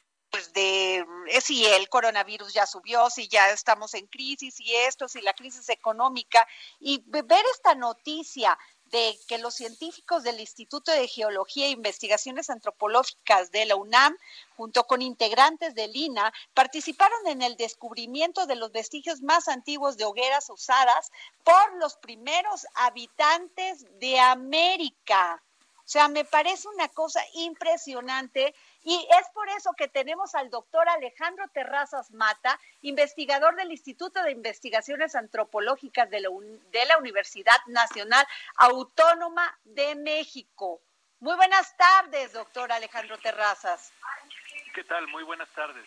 de 0.54 1.06
eh, 1.30 1.42
si 1.42 1.66
el 1.66 1.90
coronavirus 1.90 2.54
ya 2.54 2.66
subió, 2.66 3.10
si 3.10 3.28
ya 3.28 3.50
estamos 3.50 3.94
en 3.94 4.08
crisis, 4.08 4.56
si 4.56 4.76
esto, 4.76 5.08
si 5.08 5.22
la 5.22 5.34
crisis 5.34 5.70
económica, 5.70 6.46
y 6.80 7.04
ver 7.08 7.44
esta 7.54 7.76
noticia 7.76 8.58
de 8.92 9.18
que 9.28 9.38
los 9.38 9.56
científicos 9.56 10.24
del 10.24 10.40
Instituto 10.40 10.92
de 10.92 11.08
Geología 11.08 11.66
e 11.66 11.72
Investigaciones 11.72 12.50
Antropológicas 12.50 13.52
de 13.52 13.66
la 13.66 13.76
UNAM, 13.76 14.18
junto 14.56 14.86
con 14.86 15.02
integrantes 15.02 15.76
del 15.76 15.96
INA, 15.96 16.34
participaron 16.54 17.28
en 17.28 17.42
el 17.42 17.58
descubrimiento 17.58 18.46
de 18.46 18.56
los 18.56 18.72
vestigios 18.72 19.22
más 19.22 19.48
antiguos 19.48 19.98
de 19.98 20.06
hogueras 20.06 20.50
usadas 20.50 21.12
por 21.44 21.78
los 21.78 21.96
primeros 21.98 22.66
habitantes 22.76 23.86
de 24.00 24.20
América. 24.20 25.42
O 25.88 25.90
sea, 25.90 26.10
me 26.10 26.26
parece 26.26 26.68
una 26.68 26.90
cosa 26.90 27.22
impresionante 27.34 28.54
y 28.90 29.06
es 29.20 29.28
por 29.34 29.50
eso 29.50 29.74
que 29.74 29.90
tenemos 29.90 30.34
al 30.34 30.50
doctor 30.50 30.88
Alejandro 30.88 31.46
Terrazas 31.50 32.10
Mata, 32.12 32.58
investigador 32.80 33.58
del 33.58 33.70
Instituto 33.70 34.24
de 34.24 34.32
Investigaciones 34.32 35.14
Antropológicas 35.14 36.10
de 36.10 36.22
la, 36.22 36.30
de 36.72 36.86
la 36.86 36.98
Universidad 36.98 37.58
Nacional 37.66 38.26
Autónoma 38.56 39.60
de 39.66 39.94
México. 39.96 40.80
Muy 41.20 41.36
buenas 41.36 41.76
tardes, 41.76 42.32
doctor 42.32 42.72
Alejandro 42.72 43.18
Terrazas. 43.18 43.92
¿Qué 44.74 44.86
tal? 44.86 45.06
Muy 45.10 45.24
buenas 45.24 45.50
tardes. 45.50 45.86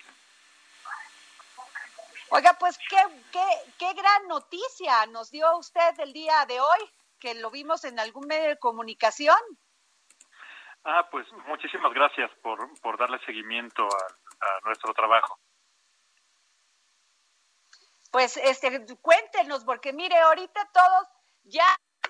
Oiga, 2.28 2.54
pues 2.60 2.76
qué, 2.76 3.02
qué, 3.32 3.46
qué 3.78 3.94
gran 3.94 4.28
noticia 4.28 5.06
nos 5.06 5.30
dio 5.30 5.56
usted 5.56 5.98
el 6.00 6.12
día 6.12 6.44
de 6.44 6.60
hoy, 6.60 6.92
que 7.18 7.34
lo 7.34 7.50
vimos 7.50 7.84
en 7.84 7.98
algún 7.98 8.26
medio 8.26 8.50
de 8.50 8.58
comunicación. 8.58 9.38
Ah, 10.84 11.06
pues 11.10 11.26
muchísimas 11.46 11.92
gracias 11.92 12.30
por, 12.42 12.58
por 12.80 12.98
darle 12.98 13.18
seguimiento 13.26 13.84
a, 13.84 14.60
nuestro 14.64 14.94
trabajo. 14.94 15.38
Pues 18.10 18.38
este, 18.38 18.86
cuéntenos, 19.00 19.64
porque 19.64 19.92
mire, 19.92 20.16
ahorita 20.18 20.68
todos 20.72 21.06
ya, 21.44 21.66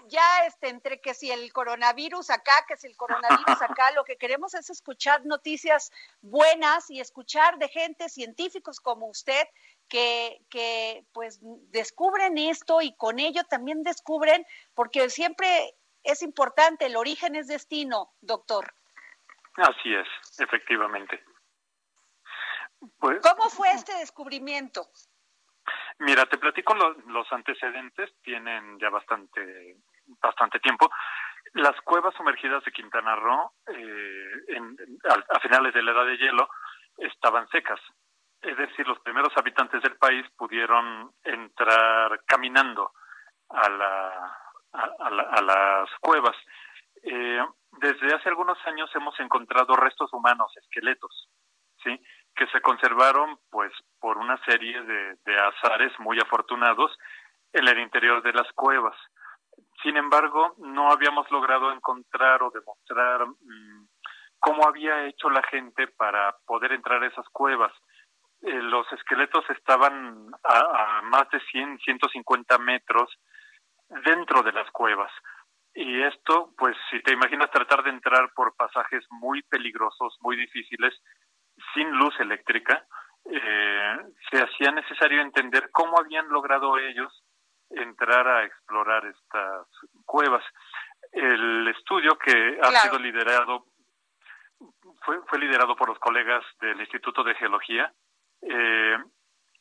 ya 0.06 0.46
este, 0.46 0.68
entre 0.68 1.00
que 1.00 1.14
si 1.14 1.30
el 1.30 1.52
coronavirus 1.52 2.30
acá, 2.30 2.52
que 2.68 2.76
si 2.76 2.86
el 2.86 2.96
coronavirus 2.96 3.60
acá, 3.60 3.90
lo 3.90 4.04
que 4.04 4.16
queremos 4.16 4.54
es 4.54 4.70
escuchar 4.70 5.26
noticias 5.26 5.90
buenas 6.20 6.88
y 6.90 7.00
escuchar 7.00 7.58
de 7.58 7.68
gente, 7.68 8.08
científicos 8.08 8.80
como 8.80 9.08
usted, 9.08 9.46
que, 9.88 10.40
que 10.48 11.04
pues 11.12 11.40
descubren 11.72 12.38
esto 12.38 12.80
y 12.80 12.94
con 12.96 13.18
ello 13.18 13.42
también 13.44 13.82
descubren, 13.82 14.46
porque 14.74 15.10
siempre 15.10 15.74
es 16.04 16.22
importante, 16.22 16.86
el 16.86 16.96
origen 16.96 17.34
es 17.34 17.46
destino, 17.46 18.12
doctor. 18.20 18.72
Así 19.56 19.94
es, 19.94 20.08
efectivamente. 20.38 21.22
Pues, 22.98 23.20
¿Cómo 23.22 23.50
fue 23.50 23.70
este 23.72 23.94
descubrimiento? 23.96 24.88
Mira, 25.98 26.24
te 26.26 26.38
platico 26.38 26.74
los 26.74 27.30
antecedentes, 27.30 28.10
tienen 28.22 28.78
ya 28.78 28.88
bastante, 28.88 29.76
bastante 30.22 30.58
tiempo. 30.60 30.90
Las 31.52 31.78
cuevas 31.82 32.14
sumergidas 32.14 32.64
de 32.64 32.72
Quintana 32.72 33.16
Roo, 33.16 33.52
eh, 33.66 34.60
a, 35.28 35.40
finales 35.40 35.74
de 35.74 35.82
la 35.82 35.92
edad 35.92 36.06
de 36.06 36.16
hielo, 36.16 36.48
estaban 36.96 37.46
secas. 37.48 37.80
Es 38.40 38.56
decir, 38.56 38.86
los 38.86 38.98
primeros 39.00 39.36
habitantes 39.36 39.82
del 39.82 39.96
país 39.96 40.24
pudieron 40.38 41.12
entrar 41.22 42.22
caminando 42.24 42.92
a 43.50 43.68
la, 43.68 44.38
a, 44.72 45.40
las 45.42 45.90
cuevas. 46.00 46.36
Eh, 47.02 47.44
desde 47.78 48.14
hace 48.14 48.28
algunos 48.28 48.58
años 48.66 48.90
hemos 48.94 49.18
encontrado 49.20 49.74
restos 49.76 50.12
humanos, 50.12 50.52
esqueletos, 50.56 51.28
¿sí? 51.82 52.00
que 52.34 52.46
se 52.48 52.60
conservaron 52.60 53.38
pues 53.50 53.72
por 53.98 54.18
una 54.18 54.42
serie 54.44 54.80
de, 54.82 55.16
azares 55.40 55.92
muy 55.98 56.18
afortunados 56.18 56.96
en 57.52 57.66
el 57.68 57.78
interior 57.78 58.22
de 58.22 58.32
las 58.32 58.50
cuevas. 58.52 58.96
Sin 59.82 59.96
embargo, 59.96 60.54
no 60.58 60.90
habíamos 60.90 61.30
logrado 61.30 61.72
encontrar 61.72 62.42
o 62.42 62.50
demostrar 62.50 63.26
mm, 63.26 63.88
cómo 64.38 64.66
había 64.66 65.06
hecho 65.06 65.30
la 65.30 65.42
gente 65.44 65.88
para 65.88 66.36
poder 66.46 66.72
entrar 66.72 67.02
a 67.02 67.06
esas 67.06 67.28
cuevas. 67.30 67.72
Eh, 68.42 68.62
los 68.62 68.90
esqueletos 68.92 69.44
estaban 69.50 70.30
a, 70.44 70.98
a, 70.98 71.02
más 71.02 71.28
de 71.30 71.40
100, 71.40 71.78
150 71.78 72.58
metros 72.58 73.10
dentro 74.04 74.42
de 74.42 74.52
las 74.52 74.70
cuevas. 74.70 75.12
Y 75.74 76.02
esto, 76.02 76.52
pues 76.56 76.76
si 76.90 77.00
te 77.02 77.12
imaginas 77.12 77.50
tratar 77.50 77.82
de 77.84 77.90
entrar 77.90 78.32
por 78.34 78.54
pasajes 78.56 79.04
muy 79.10 79.42
peligrosos, 79.42 80.16
muy 80.20 80.36
difíciles, 80.36 80.94
sin 81.74 81.90
luz 81.92 82.18
eléctrica, 82.18 82.84
eh, 83.24 83.98
se 84.30 84.42
hacía 84.42 84.72
necesario 84.72 85.20
entender 85.20 85.70
cómo 85.70 85.98
habían 85.98 86.28
logrado 86.28 86.78
ellos 86.78 87.24
entrar 87.70 88.26
a 88.26 88.44
explorar 88.44 89.06
estas 89.06 89.66
cuevas. 90.04 90.44
El 91.12 91.68
estudio 91.68 92.18
que 92.18 92.58
ha 92.60 92.70
sido 92.72 92.98
liderado 92.98 93.66
fue, 95.04 95.20
fue 95.28 95.38
liderado 95.38 95.76
por 95.76 95.88
los 95.88 95.98
colegas 95.98 96.44
del 96.60 96.80
Instituto 96.80 97.22
de 97.22 97.34
Geología, 97.36 97.92
eh, 98.42 98.96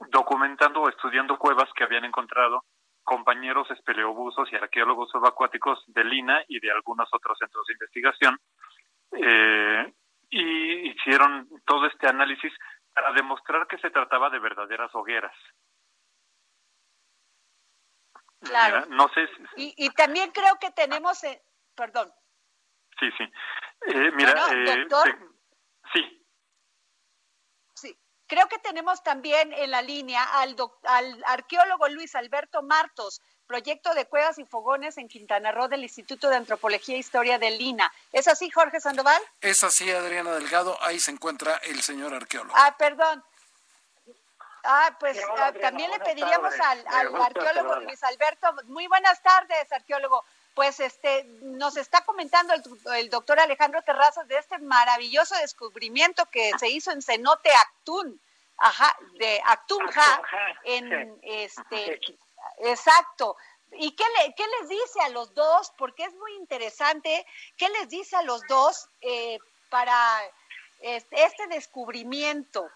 documentando 0.09 0.81
o 0.81 0.89
estudiando 0.89 1.37
cuevas 1.37 1.69
que 1.75 1.83
habían 1.83 2.05
encontrado 2.05 2.63
compañeros 3.09 3.69
espeleobusos 3.71 4.47
y 4.51 4.55
arqueólogos 4.55 5.09
subacuáticos 5.09 5.83
de 5.87 6.03
Lina 6.03 6.43
y 6.47 6.59
de 6.59 6.71
algunos 6.71 7.09
otros 7.11 7.39
centros 7.39 7.65
de 7.65 7.73
investigación, 7.73 8.39
eh, 9.13 9.93
y 10.29 10.91
hicieron 10.91 11.49
todo 11.65 11.87
este 11.87 12.07
análisis 12.07 12.53
para 12.93 13.11
demostrar 13.13 13.65
que 13.65 13.79
se 13.79 13.89
trataba 13.89 14.29
de 14.29 14.37
verdaderas 14.37 14.93
hogueras. 14.93 15.35
Claro. 18.41 18.85
no 18.91 19.09
sé. 19.09 19.27
Y, 19.55 19.89
también 19.95 20.31
creo 20.31 20.59
que 20.61 20.69
tenemos, 20.71 21.23
eh, 21.23 21.41
perdón. 21.75 22.11
Sí, 22.99 23.09
sí. 23.17 23.23
Eh, 23.87 24.11
mira, 24.13 24.33
doctor, 24.33 25.17
sí. 25.93 26.19
Creo 28.29 28.47
que 28.47 28.59
tenemos 28.59 29.03
también 29.03 29.51
en 29.53 29.71
la 29.71 29.81
línea 29.81 30.23
al, 30.23 30.55
al 30.83 31.23
arqueólogo 31.25 31.89
Luis 31.89 32.13
Alberto 32.13 32.61
Martos, 32.61 33.21
proyecto 33.47 33.91
de 33.95 34.05
cuevas 34.05 34.37
y 34.37 34.45
fogones 34.45 34.99
en 34.99 35.07
Quintana 35.07 35.51
Roo 35.51 35.67
del 35.67 35.81
Instituto 35.81 36.29
de 36.29 36.35
Antropología 36.35 36.95
e 36.95 36.99
Historia 36.99 37.39
del 37.39 37.57
Lina. 37.57 37.91
¿Es 38.13 38.27
así, 38.27 38.51
Jorge 38.51 38.79
Sandoval? 38.79 39.19
Es 39.41 39.63
así, 39.63 39.89
Adriana 39.89 40.33
Delgado. 40.33 40.77
Ahí 40.83 40.99
se 40.99 41.09
encuentra 41.09 41.55
el 41.63 41.81
señor 41.81 42.13
arqueólogo. 42.13 42.53
Ah, 42.55 42.75
perdón. 42.77 43.23
Ah, 44.63 44.95
pues 44.99 45.19
ah, 45.39 45.51
también 45.59 45.89
le 45.89 45.99
pediríamos 45.99 46.53
al, 46.59 46.85
arqueólogo 47.19 47.79
Luis 47.79 48.03
Alberto. 48.03 48.53
Muy 48.65 48.85
buenas 48.85 49.19
tardes, 49.23 49.71
arqueólogo. 49.71 50.23
Pues 50.55 50.79
este 50.79 51.23
nos 51.41 51.77
está 51.77 52.03
comentando 52.03 52.53
el, 52.53 52.63
el, 52.97 53.09
doctor 53.09 53.39
Alejandro 53.39 53.81
Terrazas 53.81 54.27
de 54.27 54.37
este 54.37 54.57
maravilloso 54.59 55.35
descubrimiento 55.35 56.25
que 56.25 56.51
se 56.59 56.69
hizo 56.69 56.91
en 56.91 57.01
Cenote 57.01 57.49
Actun, 57.49 58.19
ajá, 58.57 58.97
de 59.17 59.41
Actunja, 59.45 60.21
en 60.63 61.19
este, 61.23 61.99
exacto. 62.59 63.37
¿Y 63.73 63.91
qué, 63.91 64.03
le, 64.17 64.33
qué 64.33 64.43
les 64.59 64.69
dice 64.69 64.99
a 65.01 65.09
los 65.09 65.33
dos? 65.33 65.71
Porque 65.77 66.03
es 66.03 66.13
muy 66.15 66.33
interesante. 66.35 67.25
¿Qué 67.57 67.69
les 67.69 67.89
dice 67.89 68.15
a 68.15 68.23
los 68.23 68.41
dos 68.47 68.89
eh, 69.01 69.37
para 69.69 70.21
este, 70.81 71.23
este 71.23 71.47
descubrimiento? 71.47 72.67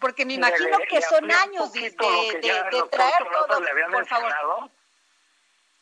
Porque 0.00 0.26
me 0.26 0.34
imagino 0.34 0.76
que 0.88 1.00
son 1.00 1.30
años 1.30 1.72
de, 1.72 1.80
de, 1.80 2.82
traer 2.90 3.24
todo. 3.32 3.62
Por 3.90 4.06
favor. 4.06 4.70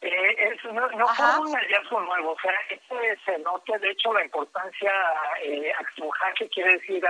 Eh, 0.04 0.56
no, 0.72 0.88
no 0.90 1.06
fue 1.14 1.38
un 1.38 1.54
hallazgo 1.54 2.00
nuevo, 2.00 2.32
o 2.32 2.40
sea, 2.40 2.52
este 2.68 3.16
cenote, 3.24 3.78
de 3.78 3.90
hecho, 3.90 4.12
la 4.12 4.24
importancia, 4.24 4.92
eh, 5.40 5.72
que 6.36 6.48
quiere 6.48 6.72
decir 6.72 7.04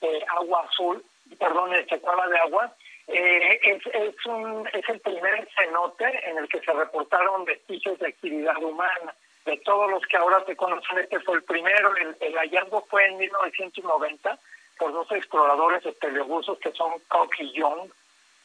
eh, 0.00 0.24
agua 0.28 0.64
azul, 0.66 1.04
perdón, 1.38 1.74
este 1.74 2.00
cueva 2.00 2.26
de 2.28 2.38
agua, 2.38 2.74
eh, 3.08 3.60
es, 3.62 3.86
es, 3.86 4.26
un, 4.26 4.66
es 4.72 4.88
el 4.88 5.00
primer 5.00 5.48
cenote 5.54 6.30
en 6.30 6.38
el 6.38 6.48
que 6.48 6.60
se 6.60 6.72
reportaron 6.72 7.44
vestigios 7.44 7.98
de 7.98 8.08
actividad 8.08 8.56
humana. 8.56 9.14
De 9.44 9.58
todos 9.58 9.90
los 9.90 10.02
que 10.06 10.16
ahora 10.16 10.42
se 10.46 10.56
conocen, 10.56 10.98
este 10.98 11.20
fue 11.20 11.36
el 11.36 11.42
primero. 11.42 11.94
El, 11.96 12.16
el 12.20 12.34
hallazgo 12.38 12.86
fue 12.88 13.06
en 13.06 13.18
1990 13.18 14.38
por 14.78 14.92
dos 14.92 15.10
exploradores 15.12 15.82
de 15.82 15.92
telebusos 15.92 16.58
que 16.60 16.72
son 16.72 16.92
Koch 17.08 17.34
y 17.38 17.52
Young 17.52 17.90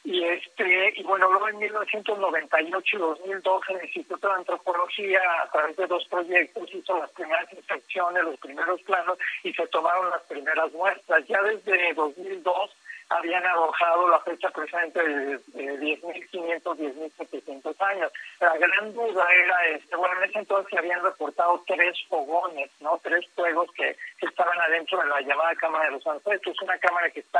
y 0.06 0.24
este 0.24 0.94
y 0.96 1.04
bueno 1.04 1.30
luego 1.32 1.50
en 1.50 1.58
1998 1.58 2.96
y 2.96 3.00
2012 3.00 3.74
el 3.74 3.86
Instituto 3.86 4.28
de 4.28 4.34
Antropología 4.36 5.20
a 5.44 5.52
través 5.52 5.76
de 5.78 5.88
dos 5.88 6.06
proyectos 6.06 6.74
hizo 6.74 7.00
las 7.00 7.10
primeras 7.12 7.52
inspecciones 7.52 8.24
los 8.24 8.39
primeros 8.39 8.82
planos 8.84 9.18
y 9.44 9.52
se 9.54 9.65
tomaron 9.68 10.10
las 10.12 10.22
primeras 10.24 10.72
muestras. 10.74 11.26
Ya 11.28 11.41
desde 11.41 11.94
2002 11.96 12.72
habían 13.10 13.46
arrojado 13.46 14.10
la 14.10 14.20
fecha 14.22 14.50
presente 14.50 15.02
de, 15.02 15.39
10.500, 15.56 16.62
10.700 16.63 17.82
años. 17.82 18.12
La 18.39 18.58
gran 18.58 18.94
duda 18.94 19.26
era, 19.32 19.68
este, 19.68 19.96
bueno, 19.96 20.18
en 20.18 20.30
ese 20.30 20.39
entonces 20.39 20.78
habían 20.78 21.04
reportado 21.04 21.63
tres 21.68 21.96
fogones, 22.10 22.70
¿no? 22.80 23.00
Tres 23.04 23.26
fuegos 23.36 23.72
que, 23.74 23.96
estaban 24.22 24.60
adentro 24.60 25.00
de 25.00 25.08
la 25.08 25.22
llamada 25.22 25.56
Cámara 25.56 25.86
de 25.86 25.91
los 25.91 26.08
Ancestros, 26.08 26.62
una 26.62 26.78
cámara 26.80 27.10
que 27.12 27.20
está 27.20 27.39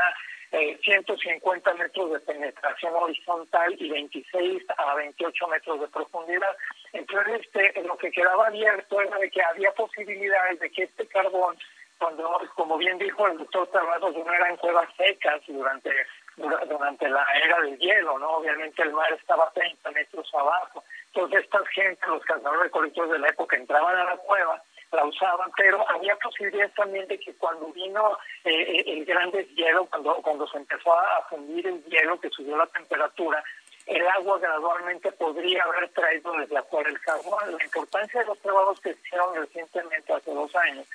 eh, 0.52 0.78
150 0.82 1.74
metros 1.74 2.12
de 2.12 2.20
penetración 2.20 2.94
horizontal 2.94 3.74
y 3.76 3.90
26 3.90 4.62
a 4.78 4.94
28 4.94 5.48
metros 5.48 5.80
de 5.80 5.88
profundidad. 5.88 6.56
Entonces, 6.92 7.40
este, 7.42 7.82
lo 7.82 7.98
que 7.98 8.12
quedaba 8.12 8.46
abierto 8.46 9.00
era 9.00 9.18
de 9.18 9.30
que 9.30 9.42
había 9.42 9.72
posibilidades 9.72 10.60
de 10.60 10.70
que 10.70 10.84
este 10.84 11.06
carbón 11.08 11.56
cuando, 11.98 12.40
como 12.54 12.76
bien 12.78 12.98
dijo 12.98 13.26
el 13.26 13.38
doctor 13.38 13.66
Terrazos, 13.68 14.16
no 14.16 14.32
eran 14.32 14.56
cuevas 14.56 14.88
secas 14.96 15.40
durante 15.46 15.90
durante 16.36 17.08
la 17.08 17.24
era 17.44 17.60
del 17.62 17.78
hielo, 17.78 18.18
¿no? 18.18 18.36
Obviamente 18.36 18.82
el 18.82 18.92
mar 18.92 19.10
estaba 19.12 19.50
30 19.54 19.90
metros 19.92 20.28
abajo. 20.34 20.84
Entonces 21.06 21.44
esta 21.44 21.64
gente, 21.66 22.06
los 22.06 22.22
cazadores 22.24 22.64
recolectores 22.64 23.12
de 23.12 23.18
la 23.18 23.28
época, 23.28 23.56
entraban 23.56 23.96
a 23.96 24.04
la 24.04 24.16
cueva, 24.18 24.62
la 24.92 25.04
usaban, 25.04 25.50
pero 25.56 25.84
había 25.90 26.14
posibilidades 26.16 26.74
también 26.74 27.06
de 27.08 27.18
que 27.18 27.34
cuando 27.34 27.72
vino 27.72 28.18
eh, 28.44 28.50
eh, 28.52 28.84
el 28.86 29.04
gran 29.06 29.30
deshielo, 29.30 29.86
cuando, 29.86 30.14
cuando 30.16 30.46
se 30.46 30.58
empezó 30.58 30.92
a 30.92 31.22
fundir 31.30 31.66
el 31.66 31.82
hielo, 31.84 32.20
que 32.20 32.30
subió 32.30 32.56
la 32.56 32.66
temperatura, 32.66 33.42
el 33.86 34.06
agua 34.08 34.38
gradualmente 34.38 35.12
podría 35.12 35.62
haber 35.62 35.88
traído 35.90 36.32
desde 36.32 36.58
afuera 36.58 36.90
el 36.90 37.00
carbón. 37.00 37.56
La 37.56 37.64
importancia 37.64 38.20
de 38.20 38.26
los 38.26 38.38
trabajos 38.40 38.80
que 38.80 38.90
hicieron 38.90 39.34
recientemente, 39.36 40.12
hace 40.12 40.34
dos 40.34 40.54
años, 40.56 40.86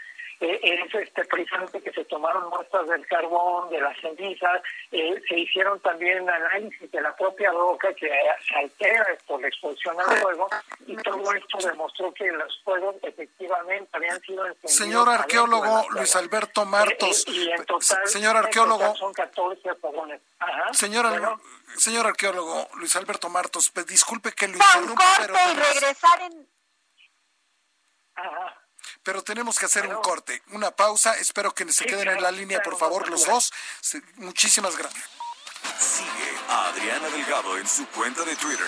eh, 0.42 0.60
es 0.64 0.96
este, 0.96 1.24
precisamente 1.26 1.82
que 1.82 1.92
se 1.92 2.04
tomaron 2.06 2.50
muestras 2.50 2.88
del 2.88 3.06
carbón, 3.06 3.70
de 3.70 3.80
las 3.80 3.96
cenizas, 4.00 4.62
eh, 4.92 5.22
se 5.30 5.40
hicieron 5.40 5.80
también 5.82 6.28
análisis 6.28 6.90
de 6.92 7.00
la 7.00 7.16
propia 7.16 7.52
roca 7.52 7.94
que 7.94 8.10
se 8.48 8.56
altera 8.56 9.06
por 9.28 9.40
la 9.40 9.48
exposición 9.48 10.00
al 10.00 10.18
fuego 10.18 10.50
y 10.88 10.96
todo 10.98 11.32
esto 11.34 11.58
demostró 11.60 12.12
que 12.14 12.32
los 12.32 12.60
fuegos 12.64 12.96
efectivamente 13.04 13.90
habían 13.94 14.20
sido 14.22 14.48
encendidos. 14.48 14.76
Señor 14.76 15.10
arqueólogo 15.10 15.86
Luis 15.92 16.16
Alberto 16.16 16.66
Martos, 16.66 17.26
eh, 17.28 17.52
en 17.56 17.66
total, 17.66 18.08
señor 18.08 18.36
arqueólogo, 18.36 18.96
son 18.96 19.14
14 19.14 19.76
fogones. 19.76 20.22
Señor, 20.72 21.06
señor 21.78 22.08
arqueólogo 22.08 22.68
Luis 22.78 22.96
Alberto 22.96 23.30
Martos, 23.30 23.70
pues, 23.70 23.86
disculpe 23.86 24.32
que 24.32 24.48
lo 24.48 24.56
interrumpa, 24.56 25.04
pero... 25.20 25.36
y 25.36 25.56
regresar 25.56 26.22
en... 26.24 26.48
Ajá 28.16 28.61
pero 29.04 29.24
tenemos 29.24 29.58
que 29.58 29.66
hacer 29.66 29.88
un 29.88 30.02
corte, 30.02 30.42
una 30.52 30.72
pausa. 30.72 31.16
Espero 31.18 31.54
que 31.54 31.72
se 31.72 31.86
queden 31.86 32.10
en 32.10 32.22
la 32.22 32.32
línea, 32.32 32.62
por 32.62 32.78
favor, 32.78 33.10
los 33.10 33.26
dos. 33.26 33.52
Muchísimas 34.16 34.78
gracias. 34.78 35.06
Sigue 35.80 36.38
a 36.50 36.70
Adriana 36.70 37.10
Delgado 37.10 37.58
en 37.58 37.68
su 37.68 37.86
cuenta 37.88 38.24
de 38.24 38.36
Twitter 38.36 38.68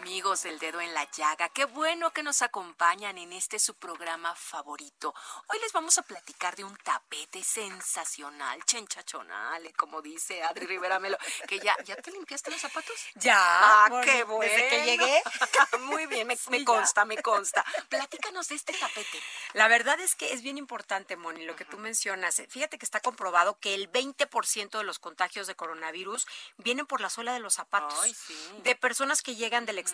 Amigos 0.00 0.44
del 0.44 0.58
dedo 0.58 0.80
en 0.80 0.94
la 0.94 1.06
llaga, 1.10 1.50
qué 1.50 1.66
bueno 1.66 2.10
que 2.10 2.22
nos 2.22 2.40
acompañan 2.40 3.18
en 3.18 3.34
este 3.34 3.58
su 3.58 3.74
programa 3.74 4.34
favorito. 4.34 5.14
Hoy 5.48 5.58
les 5.60 5.74
vamos 5.74 5.98
a 5.98 6.02
platicar 6.02 6.56
de 6.56 6.64
un 6.64 6.74
tapete 6.78 7.44
sensacional, 7.44 8.64
chenchachonal, 8.64 9.70
como 9.76 10.00
dice 10.00 10.42
Adri 10.42 10.64
Rivera 10.64 10.98
Melo, 10.98 11.18
que 11.46 11.58
ya, 11.58 11.76
¿ya 11.84 11.96
te 11.96 12.12
limpiaste 12.12 12.50
los 12.50 12.62
zapatos? 12.62 12.96
Ya, 13.16 13.36
ah, 13.38 14.00
qué 14.02 14.24
bueno. 14.24 14.50
Desde 14.50 14.68
que 14.70 14.84
llegué. 14.86 15.22
Muy 15.80 16.06
bien, 16.06 16.26
me, 16.26 16.64
consta, 16.64 17.04
me 17.04 17.20
consta. 17.20 17.62
Platícanos 17.90 18.48
de 18.48 18.54
este 18.54 18.72
tapete. 18.72 19.20
La 19.52 19.68
verdad 19.68 20.00
es 20.00 20.14
que 20.14 20.32
es 20.32 20.40
bien 20.40 20.56
importante, 20.56 21.16
Moni, 21.16 21.44
lo 21.44 21.56
que 21.56 21.66
tú 21.66 21.76
mencionas. 21.76 22.42
Fíjate 22.48 22.78
que 22.78 22.86
está 22.86 23.00
comprobado 23.00 23.58
que 23.60 23.74
el 23.74 23.92
20% 23.92 24.78
de 24.78 24.84
los 24.84 24.98
contagios 24.98 25.46
de 25.46 25.54
coronavirus 25.54 26.26
vienen 26.56 26.86
por 26.86 27.02
la 27.02 27.10
suela 27.10 27.34
de 27.34 27.40
los 27.40 27.52
zapatos. 27.52 27.98
Ay, 28.00 28.14
sí. 28.14 28.34
De 28.62 28.74
personas 28.74 29.20
que 29.20 29.36
llegan 29.36 29.66
del 29.66 29.78
exterior, 29.78 29.89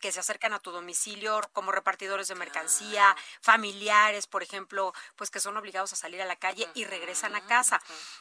que 0.00 0.12
se 0.12 0.20
acercan 0.20 0.52
a 0.52 0.58
tu 0.58 0.70
domicilio 0.70 1.40
como 1.52 1.72
repartidores 1.72 2.28
de 2.28 2.34
mercancía, 2.34 3.16
familiares, 3.40 4.26
por 4.26 4.42
ejemplo, 4.42 4.92
pues 5.16 5.30
que 5.30 5.40
son 5.40 5.56
obligados 5.56 5.92
a 5.92 5.96
salir 5.96 6.20
a 6.22 6.26
la 6.26 6.36
calle 6.36 6.68
y 6.74 6.84
regresan 6.84 7.34
a 7.34 7.46
casa. 7.46 7.80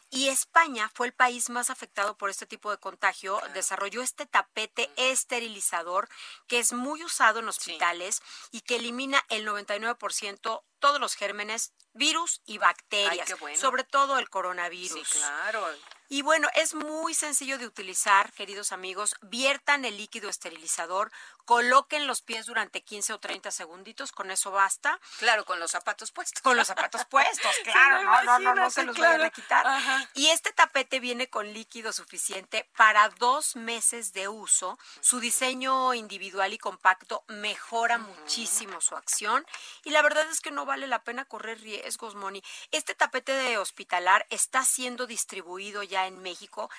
Y 0.10 0.30
España 0.30 0.90
fue 0.94 1.08
el 1.08 1.14
país 1.14 1.50
más 1.50 1.70
afectado 1.70 2.18
por 2.18 2.30
este 2.30 2.46
tipo 2.46 2.72
de 2.72 2.78
contagio, 2.78 3.42
desarrolló 3.54 4.02
este 4.02 4.26
tapete 4.26 4.90
esterilizador 4.96 6.10
que 6.48 6.60
es 6.60 6.74
muy 6.74 7.04
usado 7.04 7.40
en 7.40 7.48
hospitales 7.48 8.22
y 8.52 8.62
que 8.62 8.78
elimina 8.78 9.24
el 9.30 9.48
99% 9.48 10.64
todos 10.80 11.00
los 11.00 11.16
gérmenes, 11.16 11.74
virus 11.94 12.42
y 12.46 12.58
bacterias, 12.58 13.28
sobre 13.56 13.84
todo 13.84 14.20
el 14.20 14.30
coronavirus. 14.30 15.08
Sí, 15.08 15.18
claro. 15.18 15.66
Y 16.08 16.22
bueno, 16.22 16.48
es 16.54 16.76
muy 16.76 17.16
sencillo 17.16 17.58
de 17.58 17.66
utilizar, 17.66 18.32
queridos 18.34 18.72
amigos. 18.72 19.16
Viertan 19.22 19.86
el 19.86 19.98
líquido 19.98 20.30
esterilizador, 20.30 21.12
coloquen 21.46 22.08
los 22.08 22.22
pies 22.22 22.48
durante 22.48 22.82
15 22.82 23.14
o 23.14 23.20
30 23.20 23.52
segunditos, 23.52 24.12
con 24.12 24.32
eso 24.32 24.52
basta. 24.52 25.00
Claro, 25.20 25.46
con 25.46 25.60
los 25.60 25.72
zapatos 25.72 26.12
puestos. 26.12 26.42
Con 26.42 26.58
los 26.58 26.68
zapatos 26.68 27.06
puestos, 27.10 27.56
claro, 27.64 28.04
no, 28.04 28.24
no, 28.24 28.40
no, 28.40 28.56
no, 28.56 28.70
se 28.70 28.84
los 28.84 28.98
vayan 28.98 29.22
a 29.22 29.30
quitar. 29.30 29.66
Y 30.16 30.28
este 30.28 30.52
tapete 30.52 31.00
viene 31.00 31.30
con 31.30 31.54
líquido 31.54 31.94
suficiente 31.94 32.70
para 32.76 33.10
dos 33.10 33.56
meses 33.56 34.14
de 34.14 34.28
uso. 34.28 34.78
Su 35.02 35.20
diseño 35.20 35.94
individual 35.94 36.54
y 36.54 36.58
compacto 36.58 37.24
mejora 37.28 37.98
muchísimo 37.98 38.82
su 38.82 38.96
acción. 38.96 39.46
Y 39.84 39.92
la 39.92 40.02
verdad 40.02 40.28
es 40.30 40.42
que 40.42 40.52
no 40.52 40.66
vale 40.66 40.88
la 40.88 41.04
pena 41.04 41.26
correr 41.26 41.62
riesgos, 41.62 42.16
Moni. 42.16 42.44
Este 42.72 42.96
tapete 42.96 43.32
de 43.32 43.58
hospitalar 43.58 44.26
está 44.30 44.66
siendo 44.66 45.08
distribuido 45.08 45.84
ya 45.84 46.08
en 46.08 46.22
México 46.22 46.70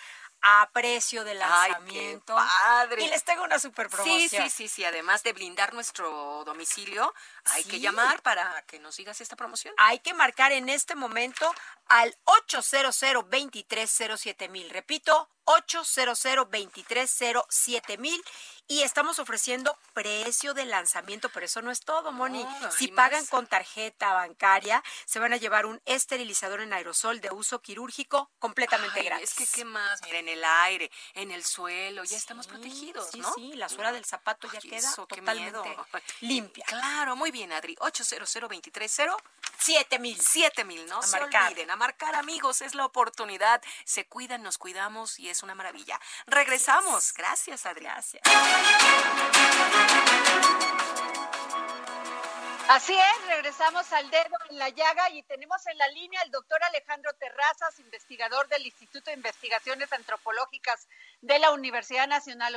a 0.42 0.70
precio 0.72 1.24
de 1.24 1.34
lanzamiento. 1.34 2.34
padre. 2.34 3.04
Y 3.04 3.08
les 3.08 3.24
tengo 3.24 3.42
una 3.42 3.58
super 3.58 3.88
promoción. 3.88 4.28
Sí, 4.28 4.28
sí, 4.28 4.50
sí, 4.50 4.68
sí. 4.68 4.84
Además 4.84 5.22
de 5.22 5.32
blindar 5.32 5.74
nuestro 5.74 6.44
domicilio, 6.44 7.12
hay 7.46 7.64
que 7.64 7.80
llamar 7.80 8.22
para 8.22 8.62
que 8.62 8.78
nos 8.78 8.94
sigas 8.94 9.20
esta 9.20 9.36
promoción. 9.36 9.74
Hay 9.78 9.98
que 10.00 10.14
marcar 10.14 10.52
en 10.52 10.68
este 10.68 10.94
momento 10.94 11.52
al 11.88 12.16
800 12.24 12.98
230 12.98 14.48
mil. 14.48 14.70
Repito, 14.70 15.28
800 15.44 16.22
230 16.22 17.96
mil 17.98 18.24
y 18.68 18.82
estamos 18.82 19.18
ofreciendo 19.18 19.76
precio 19.92 20.54
de 20.54 20.64
lanzamiento, 20.64 21.28
pero 21.28 21.46
eso 21.46 21.62
no 21.62 21.70
es 21.70 21.80
todo, 21.80 22.12
Moni. 22.12 22.46
si 22.76 22.88
pagan 22.88 23.24
con 23.26 23.46
tarjeta 23.46 24.12
bancaria, 24.12 24.82
se 25.04 25.18
van 25.18 25.32
a 25.32 25.36
llevar 25.36 25.66
un 25.66 25.80
esterilizador 25.84 26.60
en 26.60 26.72
aerosol 26.72 27.20
de 27.20 27.30
uso 27.30 27.60
quirúrgico 27.60 28.30
completamente 28.38 29.02
gratis. 29.02 29.30
Es 29.30 29.36
que 29.36 29.46
qué 29.46 29.64
más, 29.64 30.02
mira, 30.02 30.18
en 30.18 30.28
el 30.28 30.44
aire, 30.44 30.90
en 31.14 31.30
el 31.30 31.44
suelo, 31.44 32.04
ya 32.04 32.16
estamos 32.16 32.46
protegidos, 32.46 33.10
sí, 33.12 33.20
¿no? 33.20 33.32
Sí, 33.34 33.52
la 33.54 33.68
suela 33.68 33.92
del 33.92 34.04
zapato 34.04 34.50
ya 34.52 34.60
queda 34.60 34.92
totalmente 34.94 35.76
limpia. 36.20 36.64
Claro, 36.66 37.16
muy 37.16 37.30
bien, 37.30 37.52
Adri. 37.52 37.76
800 37.78 38.16
230 38.32 39.16
siete 39.58 39.98
mil. 39.98 40.20
Siete 40.20 40.64
mil, 40.64 40.86
no 40.86 40.98
a 40.98 41.02
se 41.02 41.18
marcar. 41.18 41.48
olviden. 41.52 41.70
A 41.70 41.76
marcar, 41.76 42.14
amigos, 42.14 42.62
es 42.62 42.74
la 42.74 42.84
oportunidad. 42.84 43.62
Se 43.84 44.06
cuidan, 44.06 44.42
nos 44.42 44.58
cuidamos 44.58 45.18
y 45.18 45.28
es 45.28 45.42
una 45.42 45.54
maravilla. 45.54 46.00
Regresamos. 46.26 47.12
Gracias, 47.14 47.66
Adri. 47.66 47.84
Gracias. 47.84 48.22
Así 52.68 52.92
es, 52.92 53.26
regresamos 53.28 53.90
al 53.92 54.10
dedo 54.10 54.36
en 54.50 54.58
la 54.58 54.68
llaga 54.68 55.08
y 55.10 55.22
tenemos 55.22 55.64
en 55.66 55.78
la 55.78 55.88
línea 55.88 56.20
al 56.20 56.30
doctor 56.30 56.62
Alejandro 56.64 57.12
Terrazas, 57.14 57.78
investigador 57.78 58.48
del 58.48 58.66
Instituto 58.66 59.08
de 59.08 59.16
Investigaciones 59.16 59.92
Antropológicas 59.92 60.88
de 61.20 61.38
la 61.38 61.52
Universidad 61.52 62.08
Nacional 62.08 62.54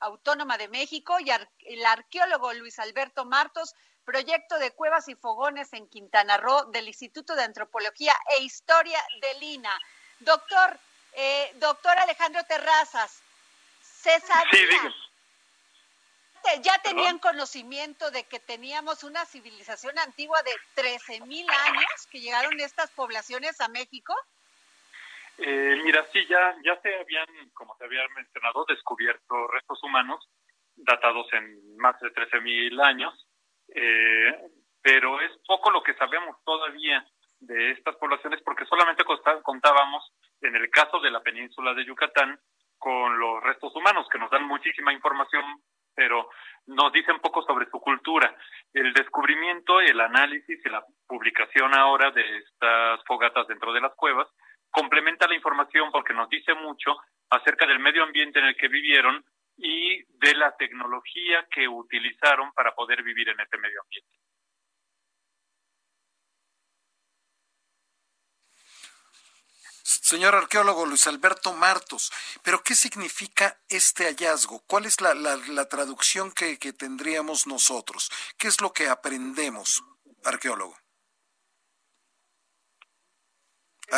Autónoma, 0.00 0.58
de 0.58 0.68
México 0.68 1.20
y 1.20 1.30
el 1.30 1.86
arqueólogo 1.86 2.54
Luis 2.54 2.78
Alberto 2.78 3.24
Martos, 3.26 3.74
proyecto 4.04 4.58
de 4.58 4.72
cuevas 4.72 5.06
y 5.08 5.14
fogones 5.14 5.72
en 5.74 5.86
Quintana 5.88 6.38
Roo 6.38 6.64
del 6.72 6.88
Instituto 6.88 7.36
de 7.36 7.44
Antropología 7.44 8.14
e 8.36 8.42
Historia 8.42 8.98
de 9.20 9.38
Lina. 9.38 9.78
Doctor, 10.18 10.80
eh, 11.12 11.52
doctor 11.56 11.96
Alejandro 11.98 12.42
Terrazas, 12.44 13.22
se 14.00 14.18
sabía, 14.20 14.94
ya 16.62 16.78
tenían 16.82 17.18
conocimiento 17.18 18.10
de 18.10 18.24
que 18.24 18.40
teníamos 18.40 19.04
una 19.04 19.26
civilización 19.26 19.98
antigua 19.98 20.42
de 20.42 20.52
13.000 20.82 21.46
años 21.66 22.06
que 22.10 22.20
llegaron 22.20 22.58
estas 22.60 22.90
poblaciones 22.92 23.60
a 23.60 23.68
México? 23.68 24.14
Eh, 25.36 25.80
mira, 25.84 26.06
sí, 26.12 26.26
ya, 26.28 26.56
ya 26.64 26.80
se 26.80 26.94
habían, 26.96 27.26
como 27.52 27.76
se 27.76 27.84
había 27.84 28.06
mencionado, 28.16 28.64
descubierto 28.66 29.46
restos 29.48 29.82
humanos 29.82 30.26
datados 30.76 31.30
en 31.34 31.76
más 31.76 32.00
de 32.00 32.08
13.000 32.08 32.82
años, 32.82 33.26
eh, 33.74 34.34
pero 34.80 35.20
es 35.20 35.30
poco 35.46 35.70
lo 35.70 35.82
que 35.82 35.94
sabemos 35.94 36.36
todavía 36.44 37.06
de 37.40 37.72
estas 37.72 37.96
poblaciones 37.96 38.40
porque 38.42 38.64
solamente 38.64 39.04
contábamos, 39.42 40.10
en 40.40 40.56
el 40.56 40.70
caso 40.70 41.00
de 41.00 41.10
la 41.10 41.20
península 41.20 41.74
de 41.74 41.84
Yucatán, 41.84 42.40
con 42.80 43.16
los 43.20 43.42
restos 43.44 43.74
humanos, 43.76 44.08
que 44.10 44.18
nos 44.18 44.30
dan 44.30 44.44
muchísima 44.48 44.92
información, 44.92 45.44
pero 45.94 46.30
nos 46.66 46.92
dicen 46.92 47.20
poco 47.20 47.42
sobre 47.42 47.70
su 47.70 47.78
cultura. 47.78 48.34
El 48.72 48.92
descubrimiento, 48.94 49.80
el 49.80 50.00
análisis 50.00 50.58
y 50.64 50.68
la 50.68 50.82
publicación 51.06 51.74
ahora 51.74 52.10
de 52.10 52.38
estas 52.38 53.04
fogatas 53.04 53.46
dentro 53.46 53.72
de 53.72 53.82
las 53.82 53.94
cuevas 53.94 54.26
complementa 54.70 55.28
la 55.28 55.34
información 55.34 55.90
porque 55.92 56.14
nos 56.14 56.28
dice 56.28 56.54
mucho 56.54 56.96
acerca 57.28 57.66
del 57.66 57.80
medio 57.80 58.02
ambiente 58.02 58.38
en 58.38 58.46
el 58.46 58.56
que 58.56 58.68
vivieron 58.68 59.24
y 59.56 60.02
de 60.18 60.34
la 60.34 60.56
tecnología 60.56 61.46
que 61.50 61.68
utilizaron 61.68 62.52
para 62.52 62.74
poder 62.74 63.02
vivir 63.02 63.28
en 63.28 63.40
ese 63.40 63.58
medio 63.58 63.82
ambiente. 63.82 64.19
Señor 70.10 70.34
arqueólogo 70.34 70.86
Luis 70.86 71.06
Alberto 71.06 71.52
Martos, 71.52 72.10
pero 72.42 72.64
¿qué 72.64 72.74
significa 72.74 73.60
este 73.68 74.06
hallazgo? 74.06 74.58
¿Cuál 74.66 74.86
es 74.86 75.00
la, 75.00 75.14
la, 75.14 75.68
traducción 75.68 76.32
que, 76.32 76.58
que 76.58 76.72
tendríamos 76.72 77.46
nosotros? 77.46 78.10
¿Qué 78.36 78.48
es 78.48 78.60
lo 78.60 78.72
que 78.72 78.88
aprendemos, 78.88 79.84
arqueólogo? 80.24 80.79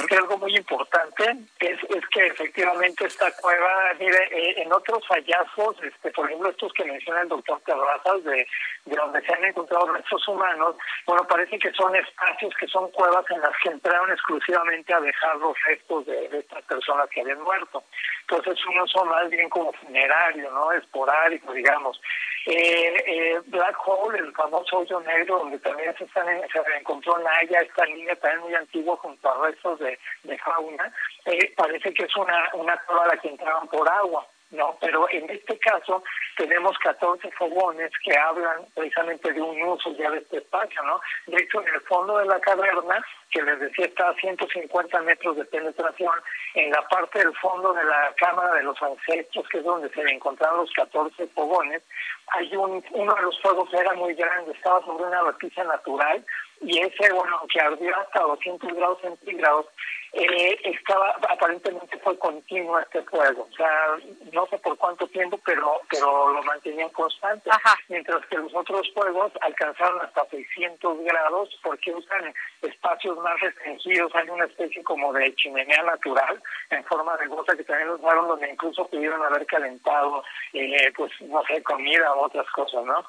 Que 0.00 0.16
algo 0.16 0.38
muy 0.38 0.56
importante 0.56 1.36
es, 1.60 1.78
es 1.90 2.06
que 2.08 2.26
efectivamente 2.26 3.04
esta 3.04 3.30
cueva, 3.36 3.92
mire, 3.98 4.18
eh, 4.30 4.62
en 4.62 4.72
otros 4.72 5.04
hallazgos, 5.08 5.76
este, 5.82 6.10
por 6.12 6.26
ejemplo, 6.26 6.48
estos 6.48 6.72
que 6.72 6.84
menciona 6.84 7.20
el 7.20 7.28
doctor 7.28 7.60
Terrazas, 7.66 8.24
de, 8.24 8.46
de 8.86 8.96
donde 8.96 9.20
se 9.20 9.34
han 9.34 9.44
encontrado 9.44 9.92
restos 9.92 10.26
humanos, 10.28 10.76
bueno, 11.06 11.26
parece 11.28 11.58
que 11.58 11.72
son 11.72 11.94
espacios 11.94 12.54
que 12.58 12.66
son 12.68 12.90
cuevas 12.92 13.24
en 13.30 13.40
las 13.40 13.52
que 13.62 13.68
entraron 13.68 14.10
exclusivamente 14.10 14.94
a 14.94 15.00
dejar 15.00 15.36
los 15.36 15.54
restos 15.66 16.06
de, 16.06 16.28
de 16.28 16.38
estas 16.38 16.64
personas 16.64 17.08
que 17.10 17.20
habían 17.20 17.42
muerto. 17.42 17.84
Entonces, 18.22 18.64
uno 18.66 18.86
son 18.86 19.08
más 19.08 19.28
bien 19.28 19.48
como 19.50 19.72
funerario, 19.74 20.50
¿no? 20.50 20.72
Esporádico, 20.72 21.52
digamos. 21.52 22.00
Eh, 22.46 22.94
eh, 23.06 23.40
Black 23.46 23.76
Hole, 23.86 24.18
el 24.18 24.32
famoso 24.32 24.78
hoyo 24.78 25.00
negro, 25.00 25.38
donde 25.38 25.58
también 25.60 25.94
se, 25.96 26.04
están 26.04 26.26
se 26.26 26.76
encontró 26.78 27.16
Naya, 27.18 27.60
esta 27.60 27.84
línea 27.86 28.16
también 28.16 28.40
muy 28.40 28.54
antigua 28.54 28.96
junto 28.96 29.28
a 29.28 29.46
restos 29.46 29.78
de, 29.78 29.96
de 30.24 30.38
fauna, 30.38 30.92
eh, 31.26 31.52
parece 31.56 31.94
que 31.94 32.04
es 32.04 32.16
una, 32.16 32.50
una 32.54 32.76
cueva 32.78 33.04
a 33.04 33.08
la 33.08 33.16
que 33.18 33.28
entraban 33.28 33.68
por 33.68 33.88
agua. 33.88 34.26
¿No? 34.52 34.76
Pero 34.80 35.08
en 35.10 35.28
este 35.30 35.58
caso 35.58 36.02
tenemos 36.36 36.78
14 36.78 37.30
fogones 37.32 37.90
que 38.04 38.16
hablan 38.16 38.64
precisamente 38.74 39.32
de 39.32 39.40
un 39.40 39.60
uso 39.62 39.94
ya 39.96 40.10
de 40.10 40.18
este 40.18 40.38
espacio, 40.38 40.82
¿no? 40.84 41.00
De 41.26 41.42
hecho, 41.42 41.60
en 41.62 41.74
el 41.74 41.80
fondo 41.82 42.18
de 42.18 42.26
la 42.26 42.38
caverna, 42.40 43.04
que 43.30 43.42
les 43.42 43.58
decía 43.60 43.86
está 43.86 44.10
a 44.10 44.14
150 44.14 45.00
metros 45.00 45.36
de 45.36 45.44
penetración, 45.46 46.12
en 46.54 46.70
la 46.70 46.86
parte 46.88 47.18
del 47.18 47.34
fondo 47.38 47.72
de 47.72 47.84
la 47.84 48.12
Cámara 48.16 48.54
de 48.54 48.62
los 48.62 48.80
Ancestros, 48.82 49.48
que 49.48 49.58
es 49.58 49.64
donde 49.64 49.88
se 49.90 50.02
encontraron 50.02 50.60
los 50.60 50.72
14 50.72 51.26
fogones, 51.28 51.82
hay 52.28 52.54
un, 52.56 52.84
uno 52.92 53.14
de 53.14 53.22
los 53.22 53.40
fuegos 53.40 53.72
era 53.72 53.94
muy 53.94 54.14
grande, 54.14 54.52
estaba 54.52 54.84
sobre 54.84 55.04
una 55.04 55.22
repisa 55.22 55.64
natural, 55.64 56.24
y 56.62 56.78
ese, 56.78 57.12
bueno, 57.12 57.40
que 57.52 57.60
ardió 57.60 57.96
hasta 57.96 58.20
200 58.20 58.72
grados 58.74 59.00
centígrados, 59.00 59.66
eh, 60.12 60.58
estaba, 60.64 61.16
aparentemente 61.30 61.98
fue 62.00 62.18
continuo 62.18 62.78
este 62.78 63.02
fuego, 63.04 63.48
o 63.50 63.56
sea, 63.56 63.96
no 64.30 64.46
sé 64.46 64.58
por 64.58 64.76
cuánto 64.76 65.06
tiempo, 65.08 65.40
pero 65.42 65.80
pero 65.88 66.34
lo 66.34 66.42
mantenían 66.42 66.90
constante, 66.90 67.48
mientras 67.88 68.24
que 68.26 68.36
los 68.36 68.54
otros 68.54 68.92
fuegos 68.92 69.32
alcanzaron 69.40 70.02
hasta 70.02 70.26
600 70.26 70.98
grados 71.04 71.58
porque 71.62 71.92
usan 71.92 72.34
espacios 72.60 73.16
más 73.20 73.40
restringidos, 73.40 74.14
hay 74.14 74.28
una 74.28 74.44
especie 74.44 74.84
como 74.84 75.14
de 75.14 75.34
chimenea 75.34 75.82
natural 75.82 76.42
en 76.68 76.84
forma 76.84 77.16
de 77.16 77.26
gota 77.28 77.56
que 77.56 77.64
también 77.64 77.88
usaron 77.88 78.28
donde 78.28 78.50
incluso 78.50 78.86
pudieron 78.88 79.22
haber 79.22 79.46
calentado, 79.46 80.22
eh, 80.52 80.92
pues, 80.94 81.10
no 81.22 81.42
sé, 81.44 81.62
comida 81.62 82.14
u 82.16 82.20
otras 82.20 82.46
cosas, 82.50 82.84
¿no? 82.84 83.02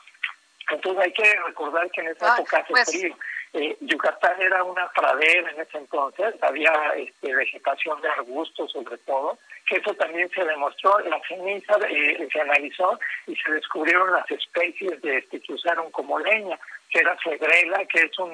Entonces 0.69 1.03
hay 1.03 1.11
que 1.11 1.35
recordar 1.47 1.91
que 1.91 2.01
en 2.01 2.07
esa 2.07 2.37
época 2.37 2.57
hace 2.59 2.71
pues, 2.71 2.89
frío. 2.89 3.15
Eh, 3.53 3.77
Yucatán 3.81 4.41
era 4.41 4.63
una 4.63 4.89
pradera 4.89 5.51
en 5.51 5.61
ese 5.61 5.77
entonces, 5.77 6.33
había 6.41 6.73
este, 6.97 7.35
vegetación 7.35 8.01
de 8.01 8.09
arbustos 8.09 8.71
sobre 8.71 8.97
todo, 8.99 9.37
que 9.67 9.77
eso 9.77 9.93
también 9.93 10.27
se 10.31 10.43
demostró, 10.43 10.97
la 11.01 11.21
ceniza 11.27 11.75
eh, 11.87 12.27
se 12.31 12.41
analizó 12.41 12.99
y 13.27 13.35
se 13.35 13.51
descubrieron 13.51 14.11
las 14.11 14.29
especies 14.31 14.99
de 15.03 15.17
este, 15.17 15.39
que 15.39 15.53
usaron 15.53 15.91
como 15.91 16.17
leña, 16.17 16.59
que 16.93 16.99
era 16.99 17.17
cedrela, 17.23 17.83
que 17.85 18.01
es 18.01 18.19
un, 18.19 18.31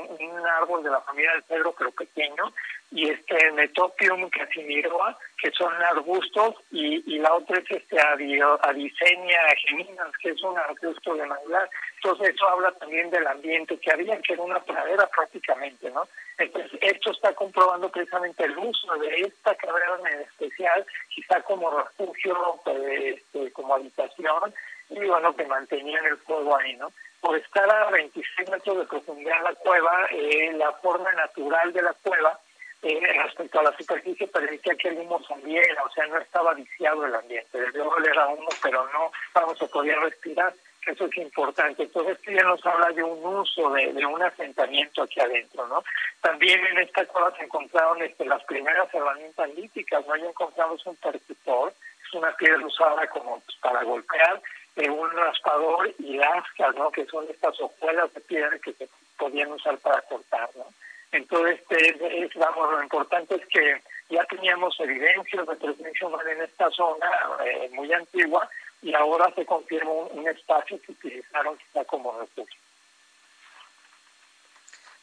árbol 0.60 0.84
de 0.84 0.90
la 0.90 1.00
familia 1.02 1.32
del 1.32 1.44
cedro 1.44 1.74
pero 1.78 1.92
pequeño, 1.92 2.54
y 2.92 3.10
este 3.10 3.52
Metopium 3.52 4.30
casimiroa, 4.30 5.18
que 5.42 5.50
son 5.52 5.72
arbustos, 5.82 6.56
y, 6.70 7.16
y 7.16 7.20
la 7.20 7.34
otra 7.36 7.60
es 7.60 7.72
este 7.72 7.98
Avicenia 8.02 9.40
geminas, 9.66 10.12
que 10.22 10.32
es 10.32 10.44
un 10.44 10.58
arbusto 10.58 11.16
de 11.16 11.26
manglar. 11.26 11.70
Entonces 11.96 12.36
eso 12.36 12.50
habla 12.50 12.72
también 12.74 13.10
del 13.10 13.26
ambiente 13.28 13.78
que 13.78 13.92
había, 13.92 14.20
que 14.22 14.34
era 14.34 14.44
una 14.44 14.60
pradera 14.60 15.08
prácticamente, 15.08 15.90
¿no? 15.92 16.08
Entonces 16.38 16.78
esto 16.82 17.12
está 17.12 17.34
comprobando 17.34 17.90
precisamente 17.90 18.44
el 18.44 18.58
uso 18.58 18.94
de 18.98 19.22
esta 19.22 19.56
caverna 19.56 20.10
en 20.10 20.22
especial, 20.22 20.86
quizá 21.10 21.42
como 21.44 21.72
refugio, 21.72 22.60
pues, 22.66 23.16
este, 23.16 23.52
como 23.54 23.76
habitación, 23.76 24.54
y 24.90 25.06
bueno, 25.06 25.34
que 25.36 25.46
mantenían 25.46 26.06
el 26.06 26.18
fuego 26.18 26.58
ahí, 26.58 26.76
¿no? 26.76 26.92
Por 27.22 27.38
estar 27.38 27.70
a 27.70 27.90
26 27.92 28.50
metros 28.50 28.78
de 28.78 28.86
profundidad 28.86 29.44
la 29.44 29.54
cueva, 29.56 30.08
eh, 30.12 30.54
la 30.54 30.72
forma 30.74 31.12
natural 31.14 31.74
de 31.74 31.82
la 31.82 31.94
cueva 32.02 32.40
eh, 32.82 33.22
respecto 33.24 33.60
a 33.60 33.64
la 33.64 33.78
superficie 33.78 34.28
permitía 34.28 34.74
que 34.76 34.88
el 34.88 35.00
humo 35.00 35.22
saliera, 35.28 35.84
o 35.84 35.92
sea, 35.92 36.08
no 36.08 36.18
estaba 36.18 36.54
viciado 36.54 37.06
el 37.06 37.14
ambiente. 37.14 37.60
Desde 37.60 37.78
luego 37.78 37.98
era 38.00 38.28
humo, 38.28 38.48
pero 38.64 38.88
no, 38.94 39.12
vamos, 39.34 39.62
a 39.62 39.68
poder 39.68 40.00
respirar. 40.00 40.54
Eso 40.86 41.06
es 41.06 41.18
importante. 41.18 41.84
Entonces, 41.84 42.18
esto 42.18 42.32
ya 42.32 42.44
nos 42.44 42.66
habla 42.66 42.90
de 42.92 43.04
un 43.04 43.36
uso, 43.36 43.70
de, 43.72 43.92
de 43.92 44.06
un 44.06 44.24
asentamiento 44.24 45.04
aquí 45.04 45.20
adentro, 45.20 45.68
¿no? 45.68 45.84
También 46.22 46.66
en 46.68 46.78
esta 46.80 47.06
cueva 47.06 47.36
se 47.36 47.44
encontraron 47.44 48.02
este, 48.02 48.26
las 48.26 48.44
primeras 48.46 48.92
herramientas 48.94 49.54
líticas, 49.56 50.08
¿no? 50.08 50.16
Encontramos 50.16 50.84
un 50.86 50.96
percutor, 50.96 51.74
es 52.08 52.14
una 52.14 52.32
piedra 52.38 52.66
usada 52.66 53.06
como 53.08 53.42
pues, 53.42 53.58
para 53.58 53.84
golpear, 53.84 54.42
de 54.76 54.90
un 54.90 55.10
raspador 55.12 55.94
y 56.00 56.18
lascas, 56.18 56.76
¿no? 56.76 56.92
Que 56.92 57.06
son 57.06 57.26
estas 57.30 57.60
hojuelas 57.60 58.14
de 58.14 58.22
piedra 58.22 58.58
que 58.60 58.74
se 58.74 58.88
podían 59.18 59.52
usar 59.52 59.78
para 59.80 60.02
cortar, 60.04 60.50
¿no? 60.56 60.66
Entonces, 61.12 61.60
este, 61.60 62.24
es, 62.24 62.34
vamos, 62.36 62.72
lo 62.72 62.84
importante 62.84 63.36
es 63.36 63.46
que 63.48 63.82
ya 64.10 64.24
teníamos 64.26 64.80
evidencias 64.80 65.48
de 65.48 65.56
presencia 65.56 66.08
humana 66.08 66.32
en 66.32 66.42
esta 66.42 66.70
zona 66.72 67.08
eh, 67.46 67.70
muy 67.74 67.92
antigua 67.92 68.48
y 68.82 68.94
ahora 68.94 69.32
se 69.36 69.46
confirma 69.46 69.92
un, 69.92 70.28
espacio 70.28 70.80
que 70.82 70.92
utilizaron 70.92 71.58
quizá 71.58 71.84
como 71.86 72.18
refugio. 72.20 72.60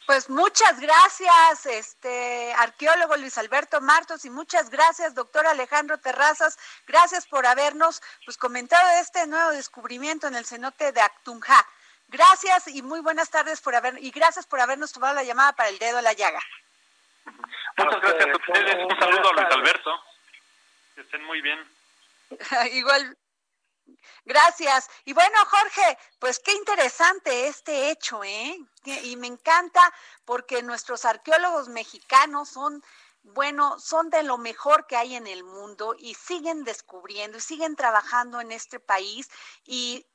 Pues 0.07 0.29
muchas 0.29 0.79
gracias, 0.79 1.65
este 1.65 2.53
arqueólogo 2.53 3.17
Luis 3.17 3.37
Alberto 3.37 3.81
Martos, 3.81 4.23
y 4.23 4.29
muchas 4.29 4.69
gracias, 4.69 5.13
doctor 5.13 5.45
Alejandro 5.45 5.97
Terrazas. 5.97 6.57
Gracias 6.87 7.27
por 7.27 7.45
habernos 7.45 8.01
pues, 8.23 8.37
comentado 8.37 8.87
este 9.01 9.27
nuevo 9.27 9.51
descubrimiento 9.51 10.25
en 10.27 10.35
el 10.35 10.45
cenote 10.45 10.93
de 10.93 11.01
Actunja. 11.01 11.61
Gracias 12.07 12.69
y 12.69 12.81
muy 12.83 13.01
buenas 13.01 13.29
tardes 13.29 13.59
por 13.59 13.75
haber 13.75 14.01
y 14.01 14.11
gracias 14.11 14.47
por 14.47 14.61
habernos 14.61 14.93
tomado 14.93 15.13
la 15.13 15.23
llamada 15.23 15.51
para 15.51 15.67
el 15.67 15.77
dedo 15.77 15.97
a 15.97 16.01
la 16.01 16.13
llaga. 16.13 16.39
Muchas 17.75 18.01
gracias 18.01 18.27
a 18.27 18.37
ustedes. 18.37 18.75
Un 18.75 18.99
saludo 19.01 19.29
a 19.29 19.33
Luis 19.33 19.55
Alberto. 19.55 19.91
Que 20.95 21.01
estén 21.01 21.23
muy 21.25 21.41
bien. 21.41 21.59
Igual. 22.71 23.17
Gracias. 24.25 24.89
Y 25.05 25.13
bueno, 25.13 25.37
Jorge, 25.45 25.97
pues 26.19 26.39
qué 26.39 26.53
interesante 26.53 27.47
este 27.47 27.89
hecho, 27.89 28.23
¿eh? 28.23 28.57
Y 29.03 29.15
me 29.17 29.27
encanta 29.27 29.81
porque 30.25 30.63
nuestros 30.63 31.05
arqueólogos 31.05 31.69
mexicanos 31.69 32.49
son 32.49 32.83
bueno, 33.33 33.77
son 33.79 34.09
de 34.09 34.23
lo 34.23 34.37
mejor 34.37 34.87
que 34.87 34.95
hay 34.95 35.15
en 35.15 35.27
el 35.27 35.43
mundo 35.43 35.95
y 35.97 36.13
siguen 36.13 36.63
descubriendo 36.63 37.37
y 37.37 37.41
siguen 37.41 37.75
trabajando 37.75 38.39
en 38.39 38.53
este 38.53 38.79
país 38.79 39.29
y 39.65 40.05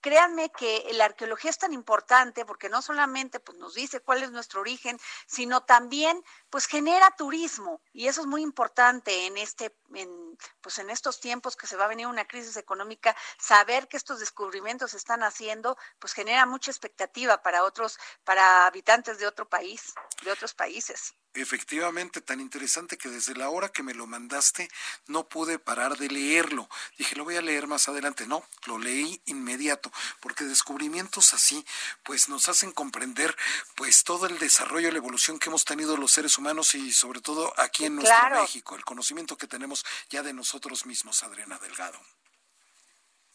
créanme 0.00 0.50
que 0.50 0.88
la 0.92 1.06
arqueología 1.06 1.50
es 1.50 1.58
tan 1.58 1.72
importante 1.72 2.44
porque 2.44 2.68
no 2.68 2.80
solamente 2.82 3.40
pues, 3.40 3.58
nos 3.58 3.74
dice 3.74 4.00
cuál 4.00 4.22
es 4.22 4.30
nuestro 4.30 4.60
origen, 4.60 4.98
sino 5.26 5.62
también 5.62 6.22
pues 6.50 6.66
genera 6.66 7.10
turismo 7.16 7.80
y 7.92 8.08
eso 8.08 8.20
es 8.20 8.26
muy 8.26 8.42
importante 8.42 9.26
en 9.26 9.38
este 9.38 9.74
en, 9.94 10.38
pues 10.60 10.78
en 10.78 10.90
estos 10.90 11.20
tiempos 11.20 11.56
que 11.56 11.66
se 11.66 11.76
va 11.76 11.84
a 11.84 11.88
venir 11.88 12.06
una 12.06 12.26
crisis 12.26 12.56
económica, 12.56 13.16
saber 13.38 13.88
que 13.88 13.96
estos 13.96 14.20
descubrimientos 14.20 14.92
se 14.92 14.96
están 14.96 15.22
haciendo, 15.22 15.76
pues 15.98 16.12
genera 16.12 16.46
mucha 16.46 16.70
expectativa 16.70 17.42
para 17.42 17.64
otros, 17.64 17.98
para 18.24 18.66
habitantes 18.66 19.18
de 19.18 19.26
otro 19.26 19.48
país, 19.48 19.94
de 20.22 20.30
otros 20.30 20.54
países. 20.54 21.14
Efectivamente, 21.32 22.20
tan 22.20 22.40
interesante 22.40 22.98
que 22.98 23.08
desde 23.08 23.36
la 23.36 23.50
hora 23.50 23.68
que 23.68 23.84
me 23.84 23.94
lo 23.94 24.08
mandaste 24.08 24.68
no 25.06 25.28
pude 25.28 25.60
parar 25.60 25.96
de 25.96 26.08
leerlo. 26.08 26.68
Dije, 26.98 27.14
lo 27.14 27.22
voy 27.22 27.36
a 27.36 27.42
leer 27.42 27.68
más 27.68 27.88
adelante. 27.88 28.26
No, 28.26 28.44
lo 28.66 28.78
leí 28.78 29.22
inmediato, 29.26 29.92
porque 30.18 30.44
descubrimientos 30.44 31.32
así, 31.32 31.64
pues 32.02 32.28
nos 32.28 32.48
hacen 32.48 32.72
comprender, 32.72 33.36
pues 33.76 34.02
todo 34.02 34.26
el 34.26 34.40
desarrollo, 34.40 34.90
la 34.90 34.98
evolución 34.98 35.38
que 35.38 35.50
hemos 35.50 35.64
tenido 35.64 35.96
los 35.96 36.10
seres 36.10 36.36
humanos 36.36 36.39
y 36.74 36.92
sobre 36.92 37.20
todo 37.20 37.52
aquí 37.56 37.84
en 37.84 37.96
nuestro 37.96 38.30
México, 38.30 38.74
el 38.74 38.84
conocimiento 38.84 39.36
que 39.36 39.46
tenemos 39.46 39.84
ya 40.08 40.22
de 40.22 40.32
nosotros 40.32 40.86
mismos, 40.86 41.22
Adriana 41.22 41.58
Delgado. 41.58 42.00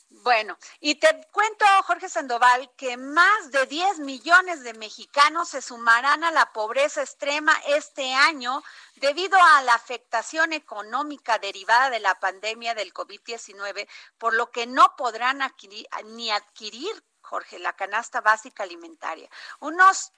Bueno, 0.09 0.57
y 0.79 0.95
te 0.95 1.27
cuento, 1.31 1.65
Jorge 1.83 2.09
Sandoval, 2.09 2.71
que 2.77 2.95
más 2.95 3.51
de 3.51 3.65
10 3.65 3.99
millones 3.99 4.63
de 4.63 4.73
mexicanos 4.73 5.49
se 5.49 5.61
sumarán 5.61 6.23
a 6.23 6.31
la 6.31 6.51
pobreza 6.53 7.01
extrema 7.01 7.53
este 7.67 8.13
año 8.13 8.63
debido 8.95 9.37
a 9.37 9.61
la 9.63 9.73
afectación 9.73 10.53
económica 10.53 11.37
derivada 11.37 11.89
de 11.89 11.99
la 11.99 12.19
pandemia 12.19 12.73
del 12.73 12.93
COVID-19, 12.93 13.87
por 14.17 14.33
lo 14.33 14.51
que 14.51 14.67
no 14.67 14.95
podrán 14.95 15.41
adquirir, 15.41 15.87
ni 16.05 16.31
adquirir, 16.31 17.03
Jorge, 17.21 17.59
la 17.59 17.73
canasta 17.73 18.21
básica 18.21 18.63
alimentaria. 18.63 19.29
Unos 19.59 20.11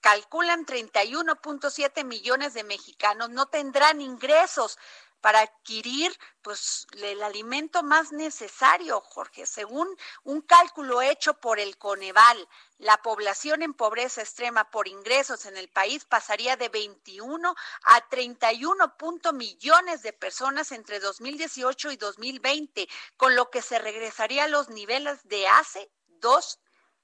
calculan 0.00 0.66
31.7 0.66 2.04
millones 2.04 2.54
de 2.54 2.64
mexicanos 2.64 3.30
no 3.30 3.46
tendrán 3.46 4.00
ingresos 4.00 4.78
para 5.20 5.40
adquirir 5.40 6.16
pues 6.42 6.86
el 6.92 7.22
alimento 7.22 7.82
más 7.82 8.12
necesario, 8.12 9.00
Jorge. 9.00 9.46
Según 9.46 9.88
un 10.22 10.40
cálculo 10.42 11.02
hecho 11.02 11.34
por 11.34 11.58
el 11.58 11.76
Coneval, 11.76 12.48
la 12.78 12.96
población 13.02 13.62
en 13.62 13.74
pobreza 13.74 14.22
extrema 14.22 14.70
por 14.70 14.86
ingresos 14.86 15.46
en 15.46 15.56
el 15.56 15.68
país 15.68 16.04
pasaría 16.04 16.56
de 16.56 16.68
21 16.68 17.54
a 17.82 18.08
31 18.08 18.94
millones 19.32 20.02
de 20.02 20.12
personas 20.12 20.70
entre 20.72 21.00
2018 21.00 21.90
y 21.90 21.96
2020, 21.96 22.88
con 23.16 23.34
lo 23.34 23.50
que 23.50 23.62
se 23.62 23.78
regresaría 23.78 24.44
a 24.44 24.48
los 24.48 24.68
niveles 24.68 25.26
de 25.26 25.48
hace 25.48 25.90
dos 26.06 26.60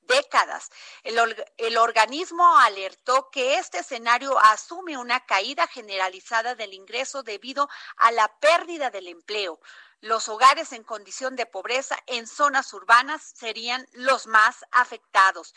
décadas. 0.07 0.71
El, 1.03 1.77
organismo 1.79 2.59
alertó 2.59 3.31
que 3.31 3.59
este 3.59 3.79
escenario 3.79 4.39
asume 4.39 4.97
una 4.97 5.25
caída 5.27 5.67
generalizada 5.67 6.55
del 6.55 6.75
ingreso 6.75 7.23
debido 7.23 7.69
a 7.97 8.13
la 8.13 8.29
pérdida 8.39 8.91
del 8.91 9.09
empleo. 9.09 9.61
Los 10.01 10.29
hogares 10.29 10.73
en 10.73 10.85
condición 10.85 11.37
de 11.37 11.47
pobreza 11.47 11.97
en 12.07 12.27
zonas 12.27 12.73
urbanas 12.73 13.33
serían 13.35 13.87
los 13.93 14.27
más 14.27 14.65
afectados. 14.71 15.55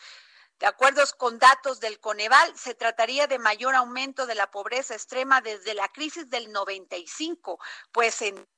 De 0.58 0.66
acuerdo 0.66 1.04
con 1.18 1.38
datos 1.38 1.78
del 1.78 2.00
Coneval, 2.00 2.56
se 2.58 2.74
trataría 2.74 3.28
de 3.28 3.38
mayor 3.38 3.76
aumento 3.76 4.26
de 4.26 4.34
la 4.34 4.50
pobreza 4.50 4.94
extrema 4.94 5.40
desde 5.40 5.74
la 5.74 5.88
crisis 5.88 6.28
del 6.30 6.50
95, 6.50 7.60
pues 7.92 8.22
en 8.22 8.48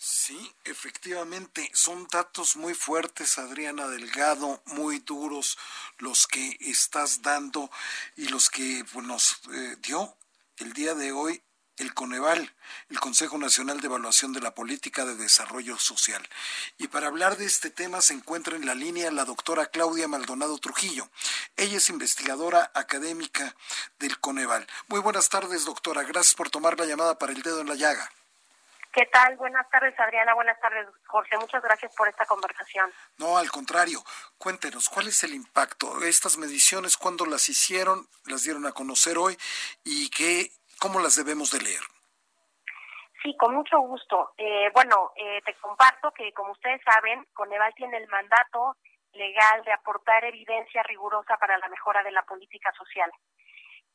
Sí, 0.00 0.54
efectivamente, 0.62 1.68
son 1.74 2.06
datos 2.06 2.54
muy 2.54 2.72
fuertes, 2.72 3.36
Adriana 3.36 3.88
Delgado, 3.88 4.62
muy 4.66 5.00
duros 5.00 5.58
los 5.98 6.28
que 6.28 6.56
estás 6.60 7.20
dando 7.20 7.68
y 8.14 8.28
los 8.28 8.48
que 8.48 8.84
pues, 8.92 9.04
nos 9.04 9.40
eh, 9.52 9.76
dio 9.82 10.16
el 10.58 10.72
día 10.72 10.94
de 10.94 11.10
hoy 11.10 11.42
el 11.78 11.94
Coneval, 11.94 12.54
el 12.90 13.00
Consejo 13.00 13.38
Nacional 13.38 13.80
de 13.80 13.88
Evaluación 13.88 14.32
de 14.32 14.40
la 14.40 14.54
Política 14.54 15.04
de 15.04 15.16
Desarrollo 15.16 15.76
Social. 15.78 16.22
Y 16.76 16.86
para 16.86 17.08
hablar 17.08 17.36
de 17.36 17.46
este 17.46 17.70
tema 17.70 18.00
se 18.00 18.14
encuentra 18.14 18.54
en 18.54 18.66
la 18.66 18.76
línea 18.76 19.10
la 19.10 19.24
doctora 19.24 19.66
Claudia 19.66 20.06
Maldonado 20.06 20.58
Trujillo. 20.58 21.10
Ella 21.56 21.78
es 21.78 21.88
investigadora 21.88 22.70
académica 22.72 23.56
del 23.98 24.20
Coneval. 24.20 24.64
Muy 24.86 25.00
buenas 25.00 25.28
tardes, 25.28 25.64
doctora. 25.64 26.04
Gracias 26.04 26.36
por 26.36 26.50
tomar 26.50 26.78
la 26.78 26.86
llamada 26.86 27.18
para 27.18 27.32
el 27.32 27.42
dedo 27.42 27.62
en 27.62 27.68
la 27.68 27.74
llaga. 27.74 28.12
¿Qué 28.92 29.06
tal? 29.06 29.36
Buenas 29.36 29.68
tardes, 29.70 29.98
Adriana. 30.00 30.34
Buenas 30.34 30.58
tardes, 30.60 30.86
Jorge. 31.06 31.36
Muchas 31.38 31.62
gracias 31.62 31.94
por 31.94 32.08
esta 32.08 32.24
conversación. 32.26 32.90
No, 33.18 33.36
al 33.36 33.50
contrario. 33.50 34.02
Cuéntenos, 34.38 34.88
¿cuál 34.88 35.08
es 35.08 35.22
el 35.24 35.34
impacto? 35.34 36.02
Estas 36.02 36.38
mediciones, 36.38 36.96
¿cuándo 36.96 37.26
las 37.26 37.48
hicieron? 37.48 38.06
¿Las 38.24 38.44
dieron 38.44 38.66
a 38.66 38.72
conocer 38.72 39.18
hoy? 39.18 39.36
¿Y 39.84 40.08
qué, 40.10 40.50
cómo 40.80 41.00
las 41.00 41.16
debemos 41.16 41.50
de 41.50 41.60
leer? 41.60 41.82
Sí, 43.22 43.36
con 43.36 43.54
mucho 43.54 43.78
gusto. 43.80 44.32
Eh, 44.38 44.70
bueno, 44.72 45.12
eh, 45.16 45.42
te 45.44 45.54
comparto 45.54 46.10
que, 46.12 46.32
como 46.32 46.52
ustedes 46.52 46.80
saben, 46.82 47.26
Coneval 47.34 47.74
tiene 47.74 47.98
el 47.98 48.08
mandato 48.08 48.76
legal 49.12 49.62
de 49.64 49.72
aportar 49.72 50.24
evidencia 50.24 50.82
rigurosa 50.84 51.36
para 51.36 51.58
la 51.58 51.68
mejora 51.68 52.02
de 52.02 52.12
la 52.12 52.22
política 52.22 52.72
social. 52.72 53.10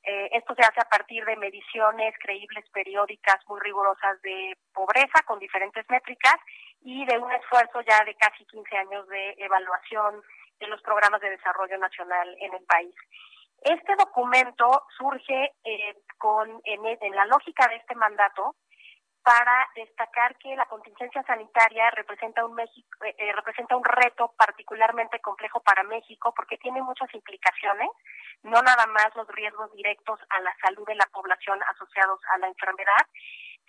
Eh, 0.05 0.29
esto 0.33 0.53
se 0.55 0.63
hace 0.63 0.81
a 0.81 0.89
partir 0.89 1.23
de 1.23 1.37
mediciones 1.37 2.13
creíbles 2.19 2.69
periódicas 2.71 3.37
muy 3.47 3.59
rigurosas 3.61 4.21
de 4.21 4.57
pobreza 4.73 5.23
con 5.25 5.39
diferentes 5.39 5.89
métricas 5.89 6.35
y 6.81 7.05
de 7.05 7.17
un 7.17 7.31
esfuerzo 7.31 7.81
ya 7.81 8.03
de 8.03 8.13
casi 8.15 8.45
15 8.45 8.77
años 8.77 9.07
de 9.07 9.35
evaluación 9.37 10.21
de 10.59 10.67
los 10.67 10.81
programas 10.81 11.21
de 11.21 11.29
desarrollo 11.29 11.77
nacional 11.77 12.35
en 12.39 12.53
el 12.53 12.63
país. 12.65 12.95
Este 13.61 13.95
documento 13.95 14.83
surge 14.97 15.53
eh, 15.63 15.95
con 16.17 16.61
en 16.65 17.15
la 17.15 17.25
lógica 17.25 17.67
de 17.69 17.77
este 17.77 17.95
mandato 17.95 18.55
para 19.23 19.69
destacar 19.75 20.35
que 20.37 20.53
la 20.55 20.65
contingencia 20.65 21.23
sanitaria 21.23 21.89
representa 21.91 22.45
un 22.45 22.55
México, 22.55 23.05
eh, 23.05 23.15
eh, 23.17 23.31
representa 23.31 23.77
un 23.77 23.83
reto 23.83 24.33
particularmente 24.37 25.19
complejo 25.21 25.61
para 25.61 25.83
México 25.83 26.33
porque 26.35 26.57
tiene 26.57 26.81
muchas 26.81 27.13
implicaciones, 27.13 27.89
no 28.43 28.61
nada 28.61 28.85
más 28.87 29.15
los 29.15 29.27
riesgos 29.29 29.71
directos 29.73 30.19
a 30.29 30.41
la 30.41 30.53
salud 30.61 30.85
de 30.85 30.95
la 30.95 31.05
población 31.13 31.57
asociados 31.73 32.19
a 32.33 32.37
la 32.39 32.47
enfermedad, 32.47 33.07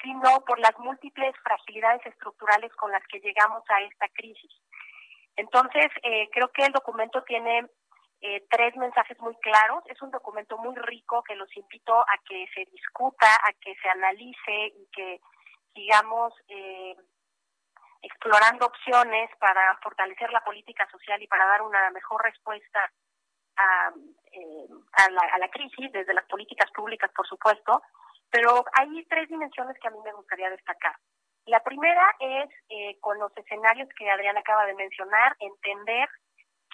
sino 0.02 0.40
por 0.44 0.58
las 0.58 0.76
múltiples 0.78 1.34
fragilidades 1.44 2.04
estructurales 2.04 2.74
con 2.74 2.90
las 2.90 3.06
que 3.06 3.20
llegamos 3.20 3.62
a 3.68 3.80
esta 3.82 4.08
crisis. 4.08 4.52
Entonces, 5.36 5.86
eh, 6.02 6.28
creo 6.32 6.50
que 6.50 6.64
el 6.64 6.72
documento 6.72 7.22
tiene 7.22 7.66
tres 8.48 8.74
mensajes 8.76 9.20
muy 9.20 9.36
claros. 9.40 9.84
Es 9.84 10.00
un 10.00 10.10
documento 10.10 10.56
muy 10.56 10.74
rico 10.76 11.22
que 11.24 11.34
los 11.36 11.54
invito 11.58 12.00
a 12.00 12.18
que 12.26 12.46
se 12.54 12.64
discuta, 12.72 13.26
a 13.26 13.52
que 13.60 13.74
se 13.82 13.88
analice 13.90 14.72
y 14.78 14.88
que 14.94 15.20
digamos, 15.74 16.32
eh, 16.48 16.96
explorando 18.02 18.66
opciones 18.66 19.30
para 19.38 19.76
fortalecer 19.82 20.30
la 20.32 20.44
política 20.44 20.88
social 20.90 21.22
y 21.22 21.26
para 21.26 21.46
dar 21.46 21.62
una 21.62 21.90
mejor 21.90 22.22
respuesta 22.22 22.90
a, 23.56 23.92
eh, 24.32 24.68
a, 24.92 25.10
la, 25.10 25.20
a 25.20 25.38
la 25.38 25.48
crisis, 25.48 25.90
desde 25.92 26.14
las 26.14 26.26
políticas 26.26 26.70
públicas, 26.72 27.10
por 27.14 27.26
supuesto, 27.26 27.82
pero 28.30 28.64
hay 28.72 29.04
tres 29.06 29.28
dimensiones 29.28 29.78
que 29.80 29.88
a 29.88 29.90
mí 29.90 29.98
me 30.04 30.12
gustaría 30.12 30.50
destacar. 30.50 30.96
La 31.46 31.60
primera 31.60 32.04
es, 32.20 32.48
eh, 32.68 32.98
con 33.00 33.18
los 33.18 33.36
escenarios 33.36 33.88
que 33.96 34.10
Adrián 34.10 34.36
acaba 34.38 34.64
de 34.66 34.74
mencionar, 34.74 35.36
entender 35.38 36.08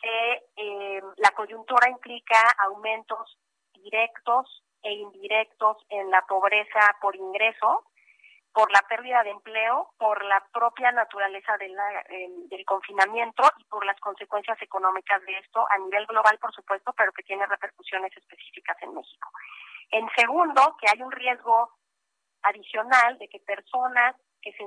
que 0.00 0.42
eh, 0.56 1.02
la 1.16 1.30
coyuntura 1.32 1.90
implica 1.90 2.40
aumentos 2.64 3.38
directos 3.74 4.62
e 4.82 4.92
indirectos 4.92 5.76
en 5.90 6.10
la 6.10 6.22
pobreza 6.22 6.96
por 7.00 7.16
ingreso, 7.16 7.84
por 8.52 8.70
la 8.72 8.80
pérdida 8.88 9.22
de 9.22 9.30
empleo, 9.30 9.90
por 9.98 10.24
la 10.24 10.44
propia 10.52 10.90
naturaleza 10.92 11.56
de 11.58 11.68
la, 11.68 12.04
del 12.48 12.64
confinamiento 12.64 13.42
y 13.58 13.64
por 13.64 13.84
las 13.86 13.98
consecuencias 14.00 14.60
económicas 14.60 15.22
de 15.24 15.38
esto 15.38 15.64
a 15.70 15.78
nivel 15.78 16.06
global, 16.06 16.38
por 16.38 16.52
supuesto, 16.52 16.92
pero 16.96 17.12
que 17.12 17.22
tiene 17.22 17.46
repercusiones 17.46 18.16
específicas 18.16 18.76
en 18.82 18.94
México. 18.94 19.30
En 19.90 20.08
segundo, 20.16 20.76
que 20.80 20.88
hay 20.90 21.02
un 21.02 21.12
riesgo 21.12 21.70
adicional 22.42 23.18
de 23.18 23.28
que 23.28 23.40
personas 23.40 24.16
que 24.40 24.52
se 24.52 24.64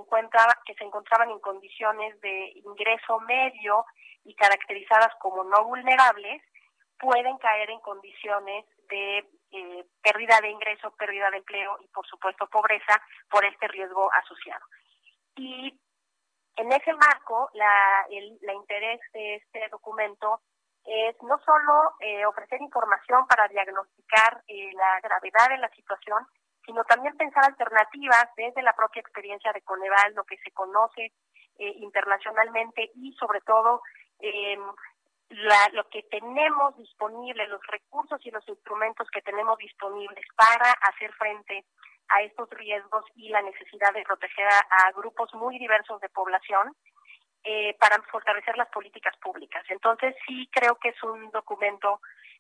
que 0.65 0.75
se 0.75 0.83
encontraban 0.83 1.31
en 1.31 1.39
condiciones 1.39 2.19
de 2.21 2.53
ingreso 2.63 3.19
medio 3.21 3.85
y 4.23 4.35
caracterizadas 4.35 5.13
como 5.19 5.43
no 5.43 5.65
vulnerables 5.65 6.41
pueden 6.99 7.37
caer 7.37 7.69
en 7.71 7.79
condiciones 7.79 8.65
de 8.87 9.27
eh, 9.53 9.85
pérdida 10.01 10.39
de 10.41 10.49
ingreso, 10.49 10.91
pérdida 10.97 11.29
de 11.29 11.37
empleo 11.37 11.77
y, 11.81 11.87
por 11.89 12.07
supuesto, 12.07 12.47
pobreza 12.47 12.99
por 13.29 13.45
este 13.45 13.67
riesgo 13.67 14.11
asociado. 14.13 14.65
Y 15.35 15.79
en 16.55 16.71
ese 16.71 16.91
marco, 16.93 17.49
la, 17.53 18.05
el 18.09 18.37
la 18.41 18.53
interés 18.53 18.99
de 19.13 19.35
este 19.35 19.69
documento 19.69 20.41
es 20.85 21.15
no 21.21 21.37
solo 21.45 21.93
eh, 21.99 22.25
ofrecer 22.25 22.61
información 22.61 23.27
para 23.27 23.47
diagnosticar 23.47 24.43
eh, 24.47 24.71
la 24.73 24.99
gravedad 25.01 25.49
de 25.49 25.59
la 25.59 25.69
situación, 25.69 26.25
sino 26.65 26.83
también 26.85 27.15
pensar 27.15 27.45
alternativas 27.45 28.25
desde 28.35 28.63
la 28.63 28.73
propia 28.73 29.01
experiencia 29.01 29.53
de 29.53 29.61
Coneval, 29.61 30.13
lo 30.15 30.23
que 30.23 30.37
se 30.37 30.51
conoce 30.51 31.13
internacionalmente 31.55 32.89
y 32.95 33.13
sobre 33.13 33.39
todo 33.41 33.81
lo 35.73 35.87
que 35.89 36.03
tenemos 36.03 36.77
disponible, 36.77 37.47
los 37.47 37.65
recursos 37.67 38.19
y 38.25 38.31
los 38.31 38.47
instrumentos 38.47 39.07
que 39.09 39.21
tenemos 39.21 39.57
disponibles 39.57 40.25
para 40.35 40.71
hacer 40.71 41.11
frente 41.13 41.65
a 42.09 42.21
estos 42.21 42.49
riesgos 42.51 43.05
y 43.15 43.29
la 43.29 43.41
necesidad 43.41 43.93
de 43.93 44.03
proteger 44.03 44.47
a, 44.47 44.91
grupos 44.91 45.33
muy 45.33 45.57
diversos 45.57 45.99
de 46.01 46.09
población 46.09 46.75
eh, 47.43 47.75
para 47.79 48.01
fortalecer 48.03 48.57
las 48.57 48.69
políticas 48.69 49.15
públicas. 49.17 49.63
Entonces 49.69 50.15
sí 50.27 50.49
creo 50.51 50.75
que 50.75 50.89
es 50.89 51.03
un 51.03 51.29
documento 51.31 51.99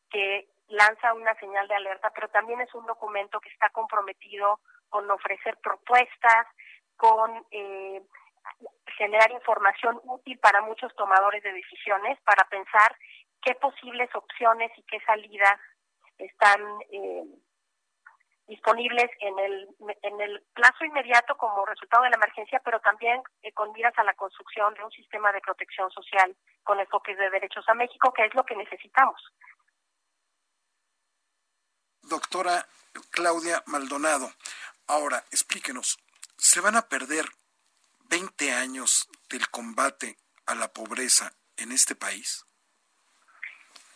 que 0.09 0.47
lanza 0.67 1.13
una 1.13 1.33
señal 1.39 1.67
de 1.67 1.75
alerta, 1.75 2.11
pero 2.13 2.29
también 2.29 2.61
es 2.61 2.73
un 2.73 2.85
documento 2.85 3.39
que 3.39 3.49
está 3.49 3.69
comprometido 3.69 4.59
con 4.89 5.09
ofrecer 5.09 5.57
propuestas, 5.57 6.47
con 6.95 7.45
eh, 7.51 8.01
generar 8.97 9.31
información 9.31 9.99
útil 10.03 10.37
para 10.39 10.61
muchos 10.61 10.93
tomadores 10.95 11.43
de 11.43 11.53
decisiones, 11.53 12.19
para 12.21 12.47
pensar 12.49 12.95
qué 13.41 13.55
posibles 13.55 14.09
opciones 14.15 14.71
y 14.77 14.83
qué 14.83 14.99
salidas 15.01 15.59
están 16.17 16.61
eh, 16.91 17.23
disponibles 18.47 19.09
en 19.19 19.39
el, 19.39 19.67
en 20.01 20.21
el 20.21 20.43
plazo 20.53 20.85
inmediato 20.85 21.35
como 21.37 21.65
resultado 21.65 22.03
de 22.03 22.09
la 22.09 22.17
emergencia, 22.17 22.61
pero 22.63 22.79
también 22.79 23.21
eh, 23.41 23.51
con 23.53 23.71
miras 23.71 23.97
a 23.97 24.03
la 24.03 24.13
construcción 24.13 24.73
de 24.73 24.83
un 24.83 24.91
sistema 24.91 25.31
de 25.31 25.41
protección 25.41 25.89
social 25.91 26.35
con 26.63 26.79
enfoques 26.79 27.17
de 27.17 27.29
derechos 27.29 27.65
a 27.67 27.73
México, 27.73 28.13
que 28.13 28.25
es 28.25 28.33
lo 28.33 28.45
que 28.45 28.55
necesitamos. 28.55 29.21
Doctora 32.01 32.65
Claudia 33.11 33.63
Maldonado, 33.67 34.29
ahora 34.87 35.23
explíquenos, 35.31 35.97
¿se 36.37 36.59
van 36.59 36.75
a 36.75 36.87
perder 36.87 37.25
20 38.13 38.51
años 38.51 39.09
del 39.27 39.49
combate 39.49 40.17
a 40.45 40.53
la 40.53 40.67
pobreza 40.67 41.31
en 41.57 41.71
este 41.71 41.95
país? 41.95 42.45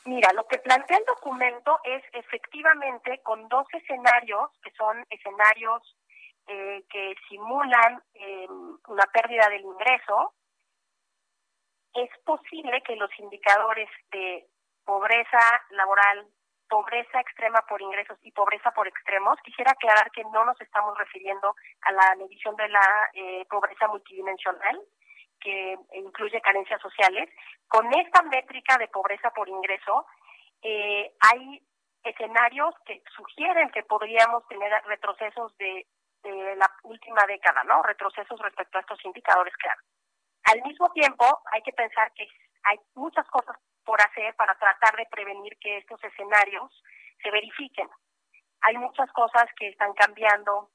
Mira, 0.06 0.34
lo 0.34 0.48
que 0.48 0.58
plantea 0.58 0.98
el 0.98 1.06
documento 1.06 1.80
es 1.84 2.02
efectivamente 2.14 3.22
con 3.22 3.48
dos 3.48 3.68
escenarios, 3.74 4.50
que 4.64 4.72
son 4.72 5.06
escenarios 5.12 5.96
eh, 6.48 6.84
que 6.90 7.14
simulan 7.30 8.02
em, 8.16 8.78
una 8.88 9.06
pérdida 9.14 9.50
del 9.50 9.62
ingreso, 9.62 10.34
es 11.94 12.10
posible 12.26 12.82
que 12.82 12.96
los 12.96 13.12
indicadores 13.20 13.90
de 14.12 14.48
pobreza 14.84 15.62
laboral, 15.70 16.26
pobreza 16.68 17.20
extrema 17.20 17.62
por 17.68 17.82
ingresos 17.82 18.18
y 18.24 18.32
pobreza 18.32 18.72
por 18.72 18.88
extremos, 18.88 19.40
quisiera 19.44 19.72
aclarar 19.72 20.12
que 20.12 20.24
no 20.26 20.46
nos 20.46 20.60
estamos 20.62 20.98
refiriendo 20.98 21.56
a 21.82 21.92
la 21.92 22.16
medición 22.16 22.56
de 22.56 22.70
la 22.70 23.10
eh, 23.14 23.46
pobreza 23.50 23.88
multidimensional, 23.88 24.80
que 25.40 25.78
incluye 25.94 26.42
carencias 26.42 26.82
sociales. 26.82 27.30
Con 27.68 27.94
esta 27.94 28.22
métrica 28.24 28.78
de 28.78 28.88
pobreza 28.88 29.30
por 29.32 29.48
ingreso, 29.48 30.06
eh, 30.62 31.14
hay 31.20 31.62
escenarios 32.04 32.74
que 32.86 33.04
sugieren 33.16 33.70
que 33.70 33.84
podríamos 33.84 34.48
tener 34.48 34.72
retrocesos 34.86 35.56
de, 35.58 35.86
la 36.58 36.70
última 36.84 37.26
década, 37.26 37.64
¿no? 37.64 37.82
Retrocesos 37.84 38.38
respecto 38.42 38.78
a 38.78 38.82
estos 38.82 39.00
indicadores 39.06 39.56
claro. 39.56 39.80
Al 40.44 40.62
mismo 40.64 40.92
tiempo, 40.92 41.24
hay 41.54 41.62
que 41.62 41.72
pensar 41.72 42.12
que 42.14 42.28
hay 42.64 42.78
muchas 42.96 43.26
cosas 43.28 43.56
por 43.88 44.02
hacer 44.02 44.36
para 44.36 44.54
tratar 44.56 44.98
de 44.98 45.08
prevenir 45.10 45.58
que 45.60 45.78
estos 45.78 46.04
escenarios 46.04 46.84
se 47.24 47.32
verifiquen. 47.32 47.90
Hay 48.62 48.78
muchas 48.78 49.10
cosas 49.14 49.46
que 49.58 49.70
están 49.70 49.94
cambiando 49.94 50.70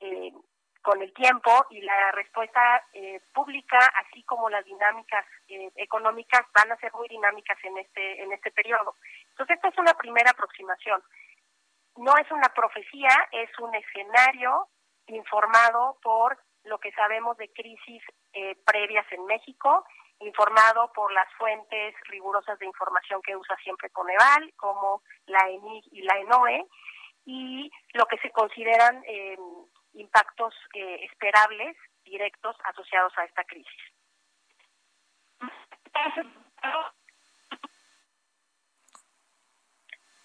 eh, 0.00 0.32
con 0.82 1.00
el 1.00 1.12
tiempo 1.14 1.50
y 1.70 1.80
la 1.80 2.10
respuesta 2.10 2.84
eh, 2.92 3.20
pública, 3.32 3.78
así 4.02 4.24
como 4.24 4.50
las 4.50 4.64
dinámicas 4.64 5.24
eh, 5.48 5.70
económicas, 5.76 6.42
van 6.54 6.72
a 6.72 6.76
ser 6.78 6.92
muy 6.94 7.08
dinámicas 7.08 7.56
en 7.62 7.78
este 7.78 8.22
en 8.22 8.32
este 8.32 8.50
periodo. 8.50 8.96
Entonces, 9.30 9.56
esta 9.56 9.68
es 9.68 9.78
una 9.78 9.94
primera 9.94 10.32
aproximación. 10.32 11.00
No 11.96 12.12
es 12.18 12.30
una 12.32 12.48
profecía, 12.54 13.14
es 13.30 13.50
un 13.60 13.74
escenario 13.74 14.68
informado 15.06 15.98
por 16.02 16.38
lo 16.64 16.78
que 16.78 16.90
sabemos 16.92 17.36
de 17.36 17.48
crisis 17.52 18.02
eh, 18.32 18.56
previas 18.66 19.06
en 19.12 19.24
México, 19.26 19.86
informado 20.20 20.90
por 20.92 21.12
las 21.12 21.30
fuentes 21.34 21.94
rigurosas 22.04 22.58
de 22.58 22.66
información 22.66 23.20
que 23.22 23.36
usa 23.36 23.56
siempre 23.62 23.90
Coneval, 23.90 24.52
como 24.56 25.02
la 25.26 25.48
ENIG 25.48 25.84
y 25.92 26.02
la 26.02 26.18
ENOE, 26.18 26.66
y 27.24 27.70
lo 27.94 28.06
que 28.06 28.18
se 28.18 28.30
consideran 28.30 29.02
eh, 29.06 29.36
impactos 29.94 30.54
eh, 30.74 31.04
esperables 31.10 31.76
directos 32.04 32.56
asociados 32.64 33.12
a 33.18 33.24
esta 33.24 33.44
crisis. 33.44 33.82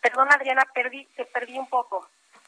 Perdón, 0.01 0.27
Adriana, 0.31 0.63
perdí, 0.73 1.05
te 1.15 1.25
perdí 1.25 1.57
un 1.57 1.67
poco. 1.69 2.07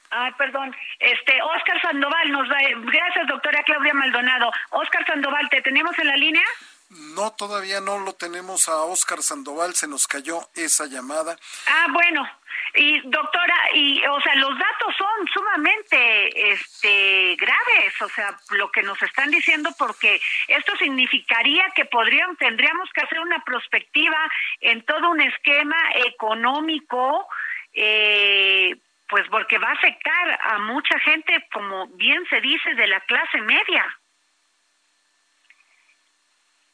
Ay, 0.10 0.32
perdón. 0.34 0.76
Este, 1.00 1.42
Oscar 1.42 1.82
Sandoval 1.82 2.32
nos 2.32 2.48
da. 2.48 2.58
Gracias, 2.60 3.28
doctora 3.28 3.64
Claudia 3.64 3.94
Maldonado. 3.94 4.52
Oscar 4.72 5.06
Sandoval, 5.06 5.50
¿te 5.50 5.62
tenemos 5.62 5.98
en 5.98 6.08
la 6.08 6.18
línea? 6.18 6.44
No, 6.90 7.32
todavía 7.34 7.82
no 7.82 8.00
lo 8.00 8.14
tenemos 8.14 8.70
a 8.70 8.84
Oscar 8.84 9.22
Sandoval, 9.22 9.74
se 9.76 9.88
nos 9.88 10.08
cayó 10.08 10.42
esa 10.56 10.86
llamada. 10.86 11.38
Ah, 11.68 11.88
bueno. 11.92 12.28
Y 12.76 13.02
doctora, 13.02 13.56
y 13.76 14.04
o 14.06 14.20
sea, 14.22 14.36
los 14.36 14.58
datos 14.58 14.96
son 14.98 15.28
sumamente 15.32 16.52
este 16.54 17.36
graves, 17.36 18.02
o 18.02 18.10
sea, 18.10 18.36
lo 18.52 18.72
que 18.72 18.82
nos 18.82 19.00
están 19.04 19.30
diciendo 19.30 19.70
porque 19.78 20.20
esto 20.48 20.76
significaría 20.78 21.70
que 21.76 21.86
podrían 21.86 22.36
tendríamos 22.38 22.90
que 22.92 23.02
hacer 23.02 23.20
una 23.20 23.44
prospectiva 23.44 24.18
en 24.62 24.84
todo 24.86 25.12
un 25.12 25.22
esquema 25.22 25.78
económico 26.08 27.28
eh, 27.74 28.76
pues 29.10 29.28
porque 29.30 29.58
va 29.58 29.70
a 29.70 29.74
afectar 29.74 30.40
a 30.44 30.60
mucha 30.60 30.98
gente, 31.00 31.46
como 31.54 31.88
bien 31.90 32.24
se 32.30 32.42
dice, 32.42 32.74
de 32.74 32.88
la 32.88 33.00
clase 33.02 33.42
media. 33.42 33.86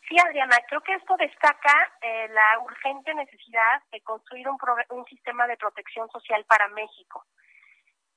Sí, 0.10 0.18
Adriana, 0.18 0.58
creo 0.68 0.82
que 0.82 0.96
esto 0.96 1.16
destaca 1.18 1.92
eh, 2.02 2.28
la 2.30 2.60
urgente 2.62 3.14
necesidad 3.14 3.84
de 3.92 4.02
construir 4.02 4.50
un, 4.50 4.58
un 4.90 5.06
sistema 5.06 5.46
de 5.46 5.56
protección 5.56 6.10
social 6.10 6.44
para 6.46 6.68
México, 6.70 7.28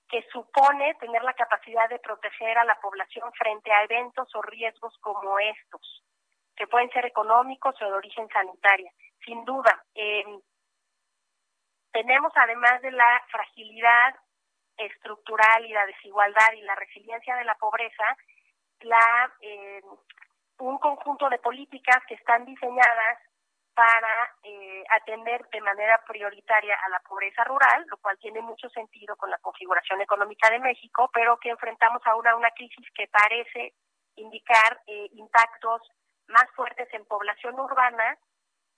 que 0.09 0.27
supone 0.33 0.95
tener 0.95 1.23
la 1.23 1.35
capacidad 1.35 1.91
de 1.91 1.99
proteger 1.99 2.57
a 2.57 2.65
la 2.65 2.81
población 2.81 3.31
frente 3.35 3.71
a 3.71 3.85
eventos 3.85 4.35
o 4.35 4.41
riesgos 4.41 4.97
como 5.01 5.39
estos, 5.39 6.03
que 6.57 6.67
pueden 6.67 6.89
ser 6.93 7.05
económicos 7.05 7.75
o 7.83 7.85
de 7.85 7.93
origen 7.93 8.27
sanitaria. 8.31 8.91
Sin 9.27 9.45
duda, 9.45 9.85
eh, 9.95 10.25
tenemos 11.93 12.33
además 12.37 12.81
de 12.81 12.93
la 12.93 13.23
fragilidad 13.31 14.17
estructural 14.79 15.67
y 15.67 15.75
la 15.75 15.85
desigualdad 15.85 16.55
y 16.55 16.63
la 16.63 16.75
resiliencia 16.75 17.37
de 17.37 17.45
la 17.45 17.55
pobreza, 17.57 18.17
la 18.81 19.31
eh, 19.43 19.83
un 20.59 20.79
conjunto 20.79 21.29
de 21.29 21.39
políticas 21.39 21.99
que 22.07 22.15
están 22.15 22.45
diseñadas 22.45 23.19
para 23.75 24.37
eh, 24.43 24.85
atender 24.91 25.49
de 25.51 25.61
manera 25.61 26.03
prioritaria 26.07 26.77
a 26.85 26.91
la 26.91 27.01
pobreza 27.01 27.43
rural, 27.45 27.85
lo 27.89 27.97
cual 27.99 28.19
tiene 28.19 28.43
mucho 28.43 28.69
sentido 28.69 29.17
con 29.17 29.31
la 29.31 29.39
configuración 29.39 30.01
económica 30.01 30.51
de 30.51 30.61
México, 30.61 31.11
pero 31.13 31.39
que 31.39 31.51
enfrentamos 31.51 32.03
ahora 32.05 32.37
una 32.37 32.51
crisis 32.51 32.87
que 32.95 33.09
parece 33.09 33.75
indicar 34.17 34.81
eh, 34.87 35.09
impactos 35.13 35.81
más 36.29 36.45
fuertes 36.55 36.89
en 36.93 37.05
población 37.07 37.59
urbana, 37.59 38.19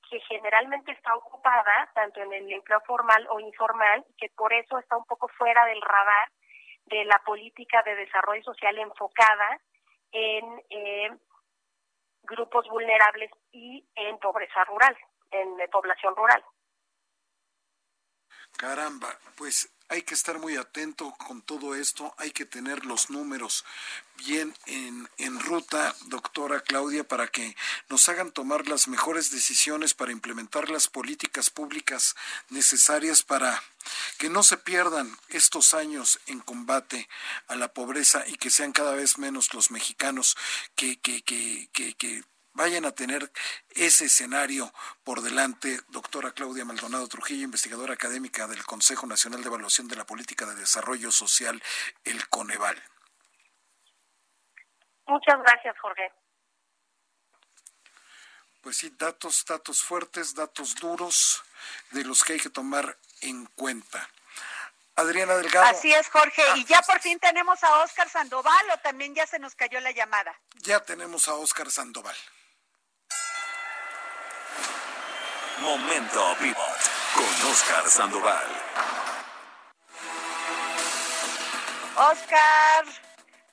que 0.08 0.20
generalmente 0.20 0.92
está 0.92 1.14
ocupada 1.16 1.90
tanto 1.94 2.20
en 2.20 2.32
el 2.32 2.52
empleo 2.52 2.80
formal 2.82 3.26
o 3.30 3.40
informal, 3.40 4.04
que 4.16 4.28
por 4.36 4.52
eso 4.52 4.78
está 4.78 4.96
un 4.96 5.06
poco 5.06 5.28
fuera 5.28 5.64
del 5.66 5.80
radar 5.80 6.28
de 6.86 7.04
la 7.06 7.18
política 7.24 7.82
de 7.82 7.96
desarrollo 7.96 8.42
social 8.42 8.78
enfocada 8.78 9.58
en 10.12 10.62
eh, 10.70 11.10
grupos 12.24 12.68
vulnerables 12.68 13.30
y 13.52 13.86
en 13.94 14.18
pobreza 14.18 14.64
rural, 14.64 14.96
en 15.30 15.70
población 15.70 16.14
rural. 16.16 16.42
Caramba, 18.56 19.18
pues 19.36 19.68
hay 19.88 20.02
que 20.02 20.14
estar 20.14 20.38
muy 20.38 20.56
atento 20.56 21.12
con 21.26 21.42
todo 21.42 21.74
esto, 21.74 22.14
hay 22.18 22.30
que 22.30 22.46
tener 22.46 22.86
los 22.86 23.10
números 23.10 23.64
bien 24.16 24.54
en, 24.66 25.08
en, 25.18 25.38
ruta, 25.40 25.94
doctora 26.06 26.60
Claudia, 26.60 27.06
para 27.06 27.28
que 27.28 27.56
nos 27.88 28.08
hagan 28.08 28.32
tomar 28.32 28.66
las 28.66 28.88
mejores 28.88 29.30
decisiones 29.30 29.92
para 29.92 30.12
implementar 30.12 30.70
las 30.70 30.88
políticas 30.88 31.50
públicas 31.50 32.14
necesarias 32.48 33.22
para 33.22 33.62
que 34.18 34.30
no 34.30 34.42
se 34.42 34.56
pierdan 34.56 35.16
estos 35.28 35.74
años 35.74 36.18
en 36.26 36.40
combate 36.40 37.08
a 37.48 37.56
la 37.56 37.72
pobreza 37.72 38.24
y 38.26 38.36
que 38.36 38.50
sean 38.50 38.72
cada 38.72 38.94
vez 38.94 39.18
menos 39.18 39.52
los 39.52 39.70
mexicanos 39.70 40.36
que, 40.74 40.98
que, 40.98 41.22
que, 41.22 41.68
que 41.72 42.24
vayan 42.54 42.84
a 42.84 42.92
tener 42.92 43.30
ese 43.70 44.06
escenario 44.06 44.72
por 45.02 45.20
delante, 45.20 45.80
doctora 45.88 46.32
Claudia 46.32 46.64
Maldonado 46.64 47.06
Trujillo, 47.08 47.44
investigadora 47.44 47.94
académica 47.94 48.46
del 48.46 48.64
Consejo 48.64 49.06
Nacional 49.06 49.42
de 49.42 49.48
Evaluación 49.48 49.88
de 49.88 49.96
la 49.96 50.06
Política 50.06 50.46
de 50.46 50.54
Desarrollo 50.54 51.10
Social, 51.10 51.62
el 52.04 52.28
Coneval. 52.28 52.82
Muchas 55.06 55.38
gracias, 55.40 55.78
Jorge. 55.80 56.12
Pues 58.62 58.78
sí, 58.78 58.94
datos, 58.96 59.44
datos 59.44 59.82
fuertes, 59.82 60.34
datos 60.34 60.74
duros 60.76 61.44
de 61.90 62.04
los 62.04 62.24
que 62.24 62.34
hay 62.34 62.40
que 62.40 62.48
tomar 62.48 62.96
en 63.20 63.44
cuenta. 63.46 64.08
Adriana 64.96 65.34
Delgado. 65.34 65.66
Así 65.66 65.92
es, 65.92 66.08
Jorge. 66.08 66.42
y 66.56 66.64
ya 66.64 66.80
por 66.82 67.00
fin 67.00 67.18
tenemos 67.18 67.62
a 67.64 67.82
Oscar 67.82 68.08
Sandoval 68.08 68.70
o 68.72 68.78
también 68.78 69.14
ya 69.14 69.26
se 69.26 69.38
nos 69.38 69.54
cayó 69.54 69.80
la 69.80 69.90
llamada. 69.90 70.38
Ya 70.60 70.80
tenemos 70.80 71.28
a 71.28 71.34
Oscar 71.34 71.70
Sandoval. 71.70 72.16
Momento 75.60 76.20
Pivot 76.40 76.80
con 77.14 77.50
Oscar 77.50 77.86
Sandoval. 77.86 78.46
Oscar. 81.96 82.84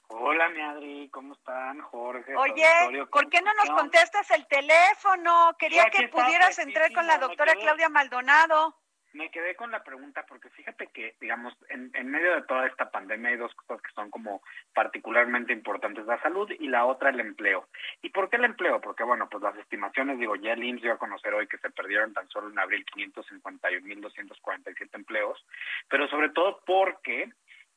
Hola, 0.08 0.49
mi 0.49 0.62
Adri, 0.62 1.10
¿cómo 1.10 1.34
están? 1.34 1.80
Jorge. 1.82 2.36
Oye, 2.36 3.06
¿por 3.12 3.30
qué 3.30 3.41
no 3.41 3.54
nos 3.54 3.70
contestas 3.70 4.30
el 4.32 4.47
teléfono? 4.47 5.56
Quería 5.60 5.89
que 5.89 6.08
pudieras 6.08 6.58
entrar 6.60 6.91
con 6.91 7.06
la 7.06 7.18
doctora 7.20 7.54
Claudia 7.56 7.89
Maldonado. 7.89 8.80
Me 9.14 9.30
quedé 9.30 9.55
con 9.55 9.72
la 9.72 9.84
pregunta 9.84 10.26
porque 10.28 10.49
fíjate 10.49 10.88
que, 10.88 11.16
digamos, 11.20 11.53
en, 11.70 11.91
en 11.93 12.09
medio 12.09 12.34
de 12.36 12.43
toda 12.43 12.66
esta 12.68 12.89
pandemia 12.91 13.32
hay 13.32 13.38
dos 13.38 13.53
cosas 13.55 13.82
que 13.82 13.91
son 13.91 14.09
como 14.09 14.41
particularmente 14.74 15.51
importantes, 15.51 16.05
la 16.05 16.22
salud 16.22 16.49
y 16.51 16.68
la 16.68 16.86
otra 16.86 17.09
el 17.09 17.20
empleo. 17.20 17.68
¿Y 18.01 18.09
por 18.09 18.30
qué 18.30 18.38
el 18.38 18.45
empleo? 18.45 18.80
Porque, 18.80 19.03
bueno, 19.03 19.28
pues 19.30 19.43
las 19.43 19.57
estimaciones, 19.57 20.18
digo, 20.18 20.36
ya 20.36 20.53
el 20.53 20.64
IMSS 20.64 20.82
dio 20.84 20.93
a 20.93 20.97
conocer 20.97 21.34
hoy 21.34 21.47
que 21.47 21.57
se 21.57 21.70
perdieron 21.72 22.14
tan 22.14 22.30
solo 22.30 22.49
en 22.49 22.59
abril 22.59 22.86
551.247 22.95 24.89
empleos, 24.93 25.45
pero 25.89 26.07
sobre 26.07 26.30
todo 26.30 26.62
porque, 26.66 27.30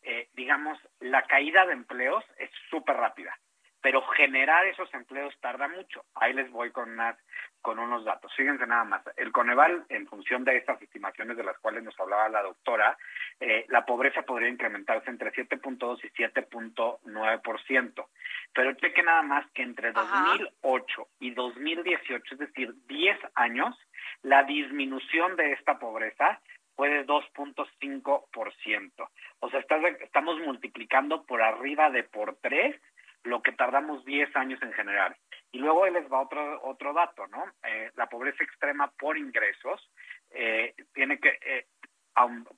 eh, 0.02 0.28
digamos, 0.34 0.78
la 1.00 1.22
caída 1.22 1.66
de 1.66 1.72
empleos 1.72 2.24
es 2.38 2.50
súper 2.70 2.96
rápida 2.96 3.36
pero 3.84 4.00
generar 4.00 4.64
esos 4.64 4.88
empleos 4.94 5.38
tarda 5.42 5.68
mucho. 5.68 6.06
Ahí 6.14 6.32
les 6.32 6.50
voy 6.50 6.70
con 6.70 6.90
unas, 6.90 7.18
con 7.64 7.78
unos 7.78 8.04
datos. 8.04 8.30
Fíjense 8.36 8.66
nada 8.66 8.84
más. 8.84 9.00
El 9.16 9.32
Coneval, 9.32 9.86
en 9.88 10.06
función 10.06 10.44
de 10.44 10.58
estas 10.58 10.82
estimaciones 10.82 11.38
de 11.38 11.44
las 11.44 11.58
cuales 11.60 11.82
nos 11.82 11.98
hablaba 11.98 12.28
la 12.28 12.42
doctora, 12.42 12.98
eh, 13.40 13.64
la 13.68 13.86
pobreza 13.86 14.20
podría 14.20 14.50
incrementarse 14.50 15.08
entre 15.08 15.32
7.2 15.32 16.04
y 16.04 16.10
7.9%. 16.10 18.06
Pero 18.52 18.74
cheque 18.74 19.02
nada 19.02 19.22
más 19.22 19.50
que 19.52 19.62
entre 19.62 19.92
2008 19.92 21.08
y 21.20 21.30
2018, 21.30 22.34
es 22.34 22.38
decir, 22.38 22.74
10 22.86 23.18
años, 23.34 23.74
la 24.22 24.42
disminución 24.42 25.34
de 25.36 25.52
esta 25.52 25.78
pobreza 25.78 26.42
fue 26.76 26.90
de 26.90 27.06
2.5%. 27.06 29.08
O 29.40 29.48
sea, 29.48 29.60
estamos 30.00 30.38
multiplicando 30.40 31.24
por 31.24 31.40
arriba 31.40 31.88
de 31.88 32.02
por 32.02 32.36
tres 32.42 32.78
lo 33.22 33.40
que 33.40 33.52
tardamos 33.52 34.04
10 34.04 34.36
años 34.36 34.62
en 34.62 34.74
generar. 34.74 35.16
Y 35.54 35.58
luego 35.58 35.86
les 35.86 36.12
va 36.12 36.20
otro 36.20 36.60
otro 36.64 36.92
dato, 36.92 37.28
¿no? 37.28 37.44
Eh, 37.62 37.92
la 37.94 38.08
pobreza 38.08 38.42
extrema 38.42 38.90
por 38.90 39.16
ingresos 39.16 39.88
eh, 40.30 40.74
tiene 40.92 41.20
que 41.20 41.28
eh, 41.28 41.68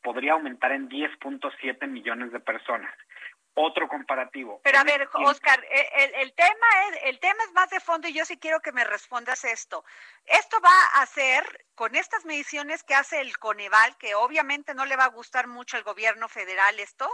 podría 0.02 0.32
aumentar 0.32 0.72
en 0.72 0.88
10.7 0.88 1.86
millones 1.88 2.32
de 2.32 2.40
personas. 2.40 2.94
Otro 3.52 3.86
comparativo. 3.86 4.62
Pero 4.64 4.78
a 4.78 4.84
ver, 4.84 5.06
Oscar, 5.12 5.62
el, 5.70 6.14
el, 6.14 6.32
tema 6.32 6.66
es 6.88 7.00
el 7.04 7.20
tema 7.20 7.44
es 7.44 7.52
más 7.52 7.68
de 7.68 7.80
fondo 7.80 8.08
y 8.08 8.14
yo 8.14 8.24
sí 8.24 8.38
quiero 8.38 8.60
que 8.60 8.72
me 8.72 8.84
respondas 8.84 9.44
esto. 9.44 9.84
Esto 10.24 10.56
va 10.62 10.98
a 10.98 11.02
hacer 11.02 11.66
con 11.74 11.96
estas 11.96 12.24
mediciones 12.24 12.82
que 12.82 12.94
hace 12.94 13.20
el 13.20 13.36
Coneval, 13.36 13.98
que 13.98 14.14
obviamente 14.14 14.74
no 14.74 14.86
le 14.86 14.96
va 14.96 15.04
a 15.04 15.18
gustar 15.18 15.48
mucho 15.48 15.76
al 15.76 15.82
gobierno 15.82 16.28
federal 16.28 16.80
esto, 16.80 17.10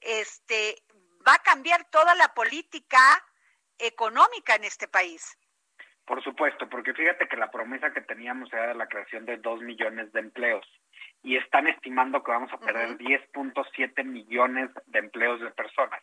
este 0.00 0.82
va 1.26 1.34
a 1.34 1.42
cambiar 1.42 1.84
toda 1.90 2.16
la 2.16 2.34
política 2.34 2.98
económica 3.78 4.54
en 4.54 4.64
este 4.64 4.88
país. 4.88 5.36
Por 6.04 6.22
supuesto, 6.22 6.68
porque 6.68 6.94
fíjate 6.94 7.28
que 7.28 7.36
la 7.36 7.50
promesa 7.50 7.92
que 7.92 8.00
teníamos 8.00 8.52
era 8.52 8.74
la 8.74 8.88
creación 8.88 9.24
de 9.24 9.36
dos 9.36 9.60
millones 9.60 10.12
de 10.12 10.20
empleos 10.20 10.66
y 11.22 11.36
están 11.36 11.68
estimando 11.68 12.24
que 12.24 12.32
vamos 12.32 12.52
a 12.52 12.58
perder 12.58 12.98
10.7 12.98 14.04
millones 14.04 14.70
de 14.86 14.98
empleos 14.98 15.40
de 15.40 15.50
personas. 15.52 16.02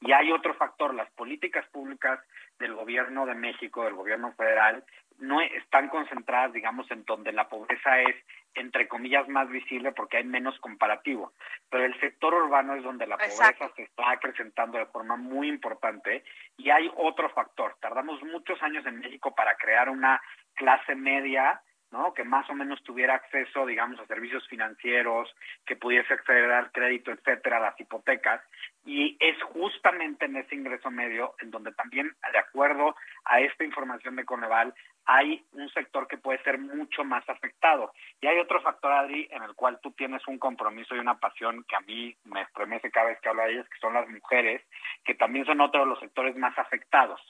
Y 0.00 0.12
hay 0.12 0.30
otro 0.30 0.54
factor, 0.54 0.94
las 0.94 1.10
políticas 1.12 1.68
públicas 1.70 2.20
del 2.60 2.74
gobierno 2.74 3.26
de 3.26 3.34
México, 3.34 3.84
del 3.84 3.94
gobierno 3.94 4.32
federal, 4.34 4.84
no 5.20 5.40
están 5.40 5.88
concentradas, 5.88 6.52
digamos, 6.52 6.90
en 6.90 7.04
donde 7.04 7.32
la 7.32 7.48
pobreza 7.48 8.00
es, 8.00 8.16
entre 8.54 8.88
comillas, 8.88 9.28
más 9.28 9.48
visible 9.48 9.92
porque 9.92 10.18
hay 10.18 10.24
menos 10.24 10.58
comparativo. 10.60 11.32
Pero 11.70 11.84
el 11.84 11.98
sector 12.00 12.34
urbano 12.34 12.74
es 12.74 12.82
donde 12.82 13.06
la 13.06 13.16
pobreza 13.16 13.70
se 13.76 13.82
está 13.82 14.10
acrecentando 14.10 14.78
de 14.78 14.86
forma 14.86 15.16
muy 15.16 15.48
importante. 15.48 16.24
Y 16.56 16.70
hay 16.70 16.90
otro 16.96 17.28
factor. 17.30 17.76
Tardamos 17.80 18.22
muchos 18.22 18.60
años 18.62 18.84
en 18.86 18.98
México 18.98 19.34
para 19.34 19.56
crear 19.56 19.88
una 19.88 20.20
clase 20.54 20.94
media 20.94 21.62
¿no? 21.90 22.14
Que 22.14 22.24
más 22.24 22.48
o 22.48 22.54
menos 22.54 22.82
tuviera 22.84 23.14
acceso, 23.14 23.66
digamos, 23.66 23.98
a 23.98 24.06
servicios 24.06 24.46
financieros, 24.48 25.34
que 25.66 25.76
pudiese 25.76 26.14
acceder 26.14 26.50
al 26.50 26.70
crédito, 26.70 27.10
etcétera, 27.10 27.56
a 27.56 27.60
las 27.60 27.80
hipotecas. 27.80 28.40
Y 28.84 29.16
es 29.20 29.40
justamente 29.42 30.24
en 30.24 30.36
ese 30.36 30.54
ingreso 30.54 30.90
medio 30.90 31.34
en 31.40 31.50
donde 31.50 31.72
también, 31.72 32.14
de 32.32 32.38
acuerdo 32.38 32.96
a 33.24 33.40
esta 33.40 33.64
información 33.64 34.16
de 34.16 34.24
Coneval, 34.24 34.74
hay 35.06 35.44
un 35.52 35.68
sector 35.70 36.06
que 36.06 36.18
puede 36.18 36.42
ser 36.42 36.58
mucho 36.58 37.04
más 37.04 37.28
afectado. 37.28 37.92
Y 38.20 38.26
hay 38.26 38.38
otro 38.38 38.60
factor, 38.62 38.92
Adri, 38.92 39.28
en 39.30 39.42
el 39.42 39.54
cual 39.54 39.80
tú 39.82 39.90
tienes 39.92 40.26
un 40.28 40.38
compromiso 40.38 40.94
y 40.94 40.98
una 40.98 41.18
pasión 41.18 41.64
que 41.64 41.76
a 41.76 41.80
mí 41.80 42.16
me 42.24 42.42
estremece 42.42 42.90
cada 42.90 43.08
vez 43.08 43.20
que 43.20 43.28
hablo 43.28 43.42
de 43.42 43.52
ellas, 43.52 43.68
que 43.68 43.78
son 43.78 43.94
las 43.94 44.08
mujeres, 44.08 44.62
que 45.04 45.14
también 45.14 45.44
son 45.46 45.60
otro 45.60 45.80
de 45.80 45.86
los 45.86 46.00
sectores 46.00 46.36
más 46.36 46.56
afectados. 46.58 47.20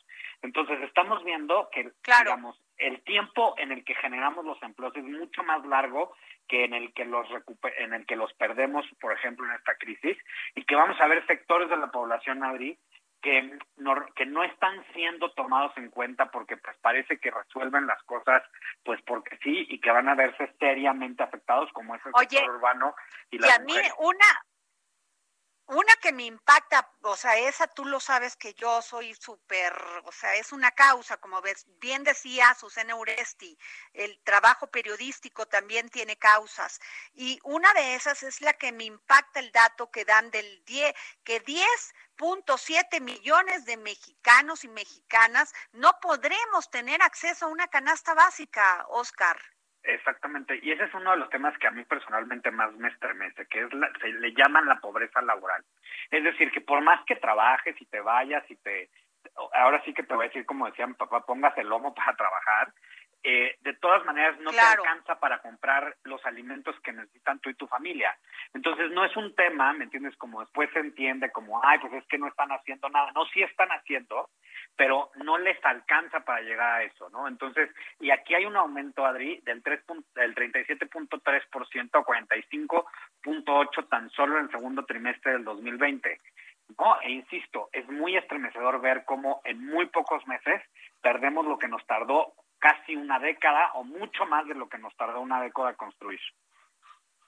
Entonces, 0.43 0.81
estamos 0.83 1.23
viendo 1.25 1.69
que, 1.73 1.91
digamos, 2.07 2.61
el 2.79 3.03
tiempo 3.03 3.55
en 3.59 3.73
el 3.73 3.85
que 3.85 3.95
generamos 3.95 4.45
los 4.45 4.63
empleos 4.63 4.97
es 4.97 5.05
mucho 5.05 5.43
más 5.43 5.65
largo 5.67 6.15
que 6.51 6.65
en 6.65 6.75
el 6.75 6.93
que 6.93 7.05
los 7.05 7.29
en 7.79 7.95
el 7.95 8.05
que 8.07 8.17
los 8.17 8.33
perdemos, 8.35 8.85
por 9.01 9.13
ejemplo, 9.13 9.47
en 9.47 9.53
esta 9.53 9.77
crisis, 9.77 10.19
y 10.57 10.65
que 10.65 10.75
vamos 10.75 11.01
a 11.01 11.07
ver 11.07 11.25
sectores 11.27 11.71
de 11.71 11.77
la 11.77 11.93
población, 11.93 12.43
Adri, 12.43 12.77
que 13.23 13.57
no, 13.77 13.95
que 14.17 14.27
no 14.27 14.43
están 14.43 14.85
siendo 14.93 15.31
tomados 15.33 15.73
en 15.77 15.91
cuenta 15.91 16.31
porque 16.31 16.57
pues 16.57 16.77
parece 16.81 17.19
que 17.19 17.31
resuelven 17.31 17.87
las 17.87 18.03
cosas 18.05 18.43
pues 18.83 19.01
porque 19.03 19.39
sí 19.43 19.67
y 19.69 19.79
que 19.81 19.91
van 19.93 20.09
a 20.09 20.15
verse 20.15 20.53
seriamente 20.59 21.23
afectados 21.23 21.71
como 21.73 21.95
es 21.95 22.01
el 22.07 22.13
sector 22.19 22.51
urbano 22.51 22.95
y, 23.31 23.37
y 23.37 23.49
a 23.49 23.59
mí 23.59 23.75
una 23.99 24.27
una 25.71 25.95
que 26.03 26.13
me 26.13 26.25
impacta, 26.25 26.91
o 27.03 27.17
sea, 27.17 27.39
esa 27.39 27.69
tú 27.69 27.85
lo 27.85 28.01
sabes 28.01 28.35
que 28.37 28.55
yo 28.55 28.83
soy 28.83 29.15
súper, 29.15 29.73
o 30.05 30.11
sea, 30.11 30.35
es 30.35 30.51
una 30.51 30.73
causa, 30.73 31.19
como 31.19 31.41
ves, 31.41 31.65
bien 31.79 32.03
decía 32.03 32.57
Susana 32.59 32.97
Uresti, 32.97 33.57
el 33.93 34.21
trabajo 34.25 34.67
periodístico 34.67 35.47
también 35.47 35.89
tiene 35.89 36.17
causas. 36.17 36.81
Y 37.15 37.39
una 37.45 37.73
de 37.75 37.95
esas 37.95 38.25
es 38.25 38.41
la 38.41 38.55
que 38.55 38.73
me 38.73 38.85
impacta 38.85 39.39
el 39.39 39.53
dato 39.53 39.93
que 39.93 40.05
dan 40.05 40.33
del 40.33 40.65
10, 40.65 40.93
que 41.23 41.45
10.7 41.45 43.01
millones 43.01 43.65
de 43.65 43.77
mexicanos 43.77 44.65
y 44.65 44.69
mexicanas 44.69 45.53
no 45.73 46.01
podremos 46.01 46.69
tener 46.71 47.01
acceso 47.01 47.47
a 47.47 47.49
una 47.49 47.69
canasta 47.69 48.15
básica, 48.15 48.87
Oscar. 48.89 49.41
Exactamente, 49.83 50.61
y 50.63 50.73
ese 50.73 50.85
es 50.85 50.95
uno 50.95 51.13
de 51.13 51.17
los 51.17 51.31
temas 51.31 51.57
que 51.59 51.67
a 51.67 51.71
mí 51.71 51.85
personalmente 51.85 52.51
más 52.51 52.73
me 52.77 52.89
estremece, 52.89 53.47
que 53.47 53.63
es 53.63 53.73
la, 53.73 53.91
se 54.01 54.09
le 54.09 54.33
llaman 54.35 54.67
la 54.67 54.79
pobreza 54.79 55.23
laboral. 55.23 55.65
Es 56.11 56.23
decir, 56.23 56.51
que 56.51 56.61
por 56.61 56.83
más 56.83 57.03
que 57.07 57.17
trabajes 57.17 57.81
y 57.81 57.87
te 57.87 58.01
vayas 58.01 58.45
y 58.51 58.57
te, 58.57 58.91
ahora 59.55 59.83
sí 59.85 59.95
que 59.95 60.03
te 60.03 60.15
voy 60.15 60.27
a 60.27 60.29
decir 60.29 60.45
como 60.45 60.67
decía 60.67 60.87
mi 60.87 60.95
papá, 60.95 61.25
pongas 61.25 61.57
el 61.57 61.69
lomo 61.69 61.95
para 61.95 62.15
trabajar, 62.15 62.73
eh, 63.23 63.57
de 63.61 63.75
todas 63.75 64.03
maneras 64.07 64.39
no 64.41 64.51
te 64.51 64.59
alcanza 64.59 65.21
para 65.21 65.41
comprar 65.41 65.95
los 66.05 66.25
alimentos 66.25 66.75
que 66.81 66.93
necesitan 66.93 67.39
tú 67.41 67.51
y 67.51 67.55
tu 67.55 67.67
familia. 67.67 68.17
Entonces 68.55 68.91
no 68.93 69.05
es 69.05 69.15
un 69.15 69.35
tema, 69.35 69.75
¿me 69.75 69.85
entiendes? 69.85 70.17
Como 70.17 70.41
después 70.41 70.71
se 70.73 70.79
entiende 70.79 71.31
como, 71.31 71.63
ay, 71.63 71.79
pues 71.81 71.93
es 71.93 72.07
que 72.07 72.17
no 72.17 72.29
están 72.29 72.51
haciendo 72.51 72.89
nada. 72.89 73.13
No, 73.13 73.27
sí 73.27 73.43
están 73.43 73.69
haciendo, 73.73 74.31
pero 74.81 75.11
no 75.17 75.37
les 75.37 75.63
alcanza 75.63 76.21
para 76.21 76.41
llegar 76.41 76.81
a 76.81 76.83
eso, 76.83 77.11
¿no? 77.11 77.29
Entonces, 77.29 77.69
y 77.99 78.11
aquí 78.11 78.35
hay 78.35 78.47
un 78.47 78.57
aumento, 78.57 79.05
Adri, 79.05 79.39
del, 79.45 79.63
3, 79.63 79.85
del 80.15 80.35
37.3% 80.35 81.91
a 81.93 82.03
45.8% 82.03 83.89
tan 83.91 84.09
solo 84.09 84.39
en 84.39 84.45
el 84.45 84.51
segundo 84.51 84.87
trimestre 84.87 85.33
del 85.33 85.45
2020. 85.45 86.19
¿no? 86.79 86.99
E 87.03 87.11
insisto, 87.11 87.69
es 87.75 87.87
muy 87.91 88.17
estremecedor 88.17 88.81
ver 88.81 89.05
cómo 89.05 89.43
en 89.45 89.63
muy 89.67 89.85
pocos 89.85 90.27
meses 90.27 90.63
perdemos 91.03 91.45
lo 91.45 91.59
que 91.59 91.69
nos 91.69 91.87
tardó 91.87 92.33
casi 92.59 92.97
una 92.97 93.19
década 93.19 93.73
o 93.75 93.85
mucho 93.85 94.25
más 94.25 94.47
de 94.47 94.55
lo 94.55 94.71
que 94.71 94.79
nos 94.79 94.97
tardó 94.97 95.21
una 95.21 95.43
década 95.43 95.75
construir. 95.75 96.21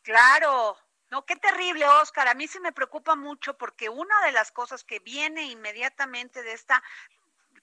Claro, 0.03 0.79
no, 1.11 1.27
qué 1.27 1.37
terrible, 1.37 1.85
Oscar. 2.01 2.29
A 2.29 2.35
mí 2.35 2.49
sí 2.49 2.59
me 2.61 2.73
preocupa 2.73 3.15
mucho 3.15 3.59
porque 3.59 3.91
una 3.91 4.19
de 4.25 4.33
las 4.33 4.51
cosas 4.51 4.83
que 4.83 5.01
viene 5.01 5.43
inmediatamente 5.43 6.43
de 6.43 6.55
esta 6.55 6.83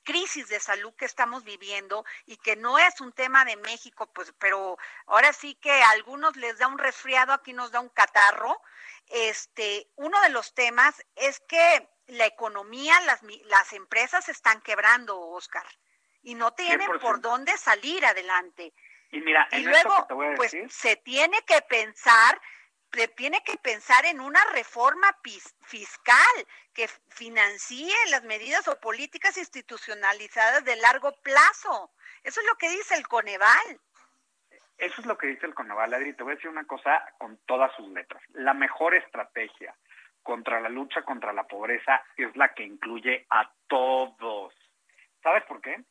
crisis 0.04 0.48
de 0.48 0.60
salud 0.60 0.94
que 0.96 1.06
estamos 1.06 1.44
viviendo 1.44 2.06
y 2.26 2.38
que 2.38 2.56
no 2.56 2.78
es 2.80 3.02
un 3.02 3.12
tema 3.12 3.46
de 3.46 3.56
México, 3.58 4.12
pues, 4.14 4.34
pero 4.40 4.78
ahora 5.08 5.34
sí 5.34 5.56
que 5.56 5.72
a 5.72 5.90
algunos 5.92 6.36
les 6.36 6.58
da 6.58 6.68
un 6.68 6.78
resfriado, 6.78 7.34
aquí 7.34 7.54
nos 7.54 7.72
da 7.72 7.80
un 7.80 7.90
catarro. 7.90 8.62
Este, 9.08 9.88
uno 9.96 10.20
de 10.22 10.30
los 10.30 10.54
temas 10.54 11.04
es 11.16 11.40
que 11.42 11.90
la 12.08 12.26
economía, 12.26 13.00
las, 13.02 13.22
las 13.46 13.74
empresas 13.74 14.30
están 14.30 14.62
quebrando, 14.62 15.20
Oscar, 15.20 15.66
y 16.22 16.36
no 16.36 16.54
tienen 16.54 17.00
por 17.00 17.22
dónde 17.22 17.58
salir 17.58 18.06
adelante. 18.06 18.74
Y 19.12 19.22
mira, 19.22 19.48
y 19.52 19.64
luego, 19.64 20.08
pues 20.36 20.56
se 20.70 20.96
tiene 20.98 21.42
que 21.44 21.62
pensar 21.64 22.40
tiene 23.16 23.42
que 23.44 23.58
pensar 23.58 24.06
en 24.06 24.20
una 24.20 24.40
reforma 24.54 25.08
fiscal 25.62 26.48
que 26.74 26.88
financie 27.10 27.94
las 28.10 28.24
medidas 28.24 28.68
o 28.68 28.80
políticas 28.80 29.38
institucionalizadas 29.38 30.64
de 30.66 30.76
largo 30.78 31.12
plazo. 31.22 31.92
Eso 32.24 32.42
es 32.42 32.48
lo 32.48 32.56
que 32.56 32.70
dice 32.70 32.96
el 32.96 33.08
Coneval. 33.08 33.80
Eso 34.78 35.02
es 35.02 35.08
lo 35.08 35.18
que 35.18 35.28
dice 35.28 35.46
el 35.46 35.54
Coneval, 35.54 35.94
Adri. 35.94 36.14
Te 36.14 36.24
voy 36.24 36.34
a 36.34 36.36
decir 36.36 36.50
una 36.50 36.66
cosa 36.66 37.04
con 37.18 37.38
todas 37.46 37.76
sus 37.76 37.88
letras. 37.90 38.24
La 38.34 38.54
mejor 38.54 38.96
estrategia 38.96 39.76
contra 40.24 40.60
la 40.60 40.70
lucha 40.70 41.04
contra 41.04 41.34
la 41.34 41.48
pobreza 41.48 42.04
es 42.16 42.36
la 42.36 42.54
que 42.54 42.64
incluye 42.64 43.26
a 43.30 43.52
todos. 43.68 44.54
¿Sabes 45.22 45.44
por 45.46 45.62
qué? 45.62 45.84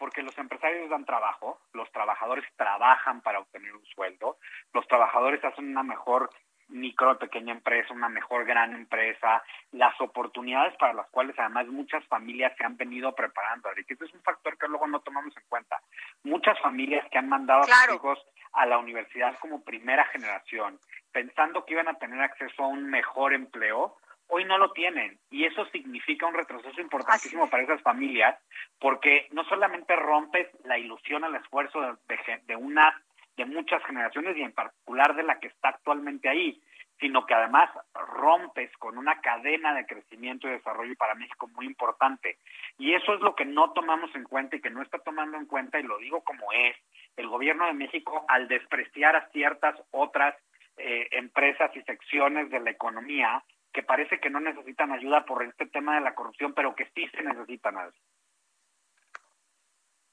Porque 0.00 0.22
los 0.22 0.36
empresarios 0.38 0.88
dan 0.88 1.04
trabajo, 1.04 1.60
los 1.74 1.92
trabajadores 1.92 2.44
trabajan 2.56 3.20
para 3.20 3.38
obtener 3.38 3.76
un 3.76 3.84
sueldo, 3.84 4.38
los 4.72 4.88
trabajadores 4.88 5.44
hacen 5.44 5.68
una 5.68 5.82
mejor 5.82 6.30
micro 6.70 7.18
pequeña 7.18 7.52
empresa, 7.52 7.92
una 7.92 8.08
mejor 8.08 8.46
gran 8.46 8.74
empresa, 8.74 9.42
las 9.72 10.00
oportunidades 10.00 10.74
para 10.78 10.94
las 10.94 11.08
cuales 11.10 11.38
además 11.38 11.66
muchas 11.66 12.02
familias 12.06 12.54
se 12.56 12.64
han 12.64 12.78
venido 12.78 13.14
preparando, 13.14 13.68
que 13.74 13.94
ese 13.94 14.04
es 14.06 14.14
un 14.14 14.22
factor 14.22 14.56
que 14.56 14.68
luego 14.68 14.86
no 14.86 15.00
tomamos 15.00 15.36
en 15.36 15.42
cuenta. 15.48 15.80
Muchas 16.24 16.58
familias 16.60 17.06
que 17.10 17.18
han 17.18 17.28
mandado 17.28 17.60
a 17.60 17.64
sus 17.64 17.94
hijos 17.94 18.18
a 18.52 18.66
la 18.66 18.78
universidad 18.78 19.38
como 19.38 19.62
primera 19.62 20.04
generación, 20.06 20.78
pensando 21.12 21.64
que 21.66 21.74
iban 21.74 21.88
a 21.88 21.98
tener 21.98 22.20
acceso 22.22 22.64
a 22.64 22.68
un 22.68 22.88
mejor 22.88 23.34
empleo, 23.34 23.96
hoy 24.30 24.44
no 24.44 24.58
lo 24.58 24.72
tienen. 24.72 25.18
Y 25.30 25.44
eso 25.44 25.66
significa 25.66 26.26
un 26.26 26.34
retroceso 26.34 26.80
importantísimo 26.80 27.48
para 27.48 27.62
esas 27.62 27.82
familias, 27.82 28.38
porque 28.78 29.28
no 29.32 29.44
solamente 29.44 29.94
rompes 29.96 30.48
la 30.64 30.78
ilusión 30.78 31.24
al 31.24 31.36
esfuerzo 31.36 31.80
de, 31.80 31.98
de 32.46 32.56
una 32.56 33.00
de 33.36 33.44
muchas 33.44 33.82
generaciones 33.84 34.36
y 34.36 34.42
en 34.42 34.52
particular 34.52 35.14
de 35.14 35.22
la 35.22 35.38
que 35.38 35.48
está 35.48 35.70
actualmente 35.70 36.28
ahí, 36.28 36.60
sino 37.00 37.24
que 37.24 37.34
además 37.34 37.70
rompes 37.94 38.70
con 38.76 38.98
una 38.98 39.20
cadena 39.20 39.74
de 39.74 39.86
crecimiento 39.86 40.46
y 40.46 40.52
desarrollo 40.52 40.94
para 40.96 41.14
México 41.14 41.48
muy 41.54 41.64
importante. 41.64 42.36
Y 42.78 42.92
eso 42.94 43.14
es 43.14 43.20
lo 43.20 43.34
que 43.34 43.46
no 43.46 43.72
tomamos 43.72 44.14
en 44.14 44.24
cuenta 44.24 44.56
y 44.56 44.60
que 44.60 44.70
no 44.70 44.82
está 44.82 44.98
tomando 44.98 45.38
en 45.38 45.46
cuenta, 45.46 45.80
y 45.80 45.82
lo 45.82 45.98
digo 45.98 46.22
como 46.22 46.52
es, 46.52 46.76
el 47.16 47.28
gobierno 47.28 47.66
de 47.66 47.72
México 47.72 48.24
al 48.28 48.48
despreciar 48.48 49.16
a 49.16 49.28
ciertas 49.30 49.76
otras 49.90 50.34
eh, 50.76 51.08
empresas 51.12 51.74
y 51.74 51.82
secciones 51.82 52.50
de 52.50 52.60
la 52.60 52.70
economía 52.70 53.42
que 53.72 53.82
parece 53.82 54.18
que 54.20 54.30
no 54.30 54.40
necesitan 54.40 54.92
ayuda 54.92 55.24
por 55.24 55.42
este 55.42 55.66
tema 55.66 55.94
de 55.94 56.00
la 56.00 56.14
corrupción, 56.14 56.52
pero 56.54 56.74
que 56.74 56.90
sí 56.94 57.08
se 57.08 57.22
necesitan. 57.22 57.76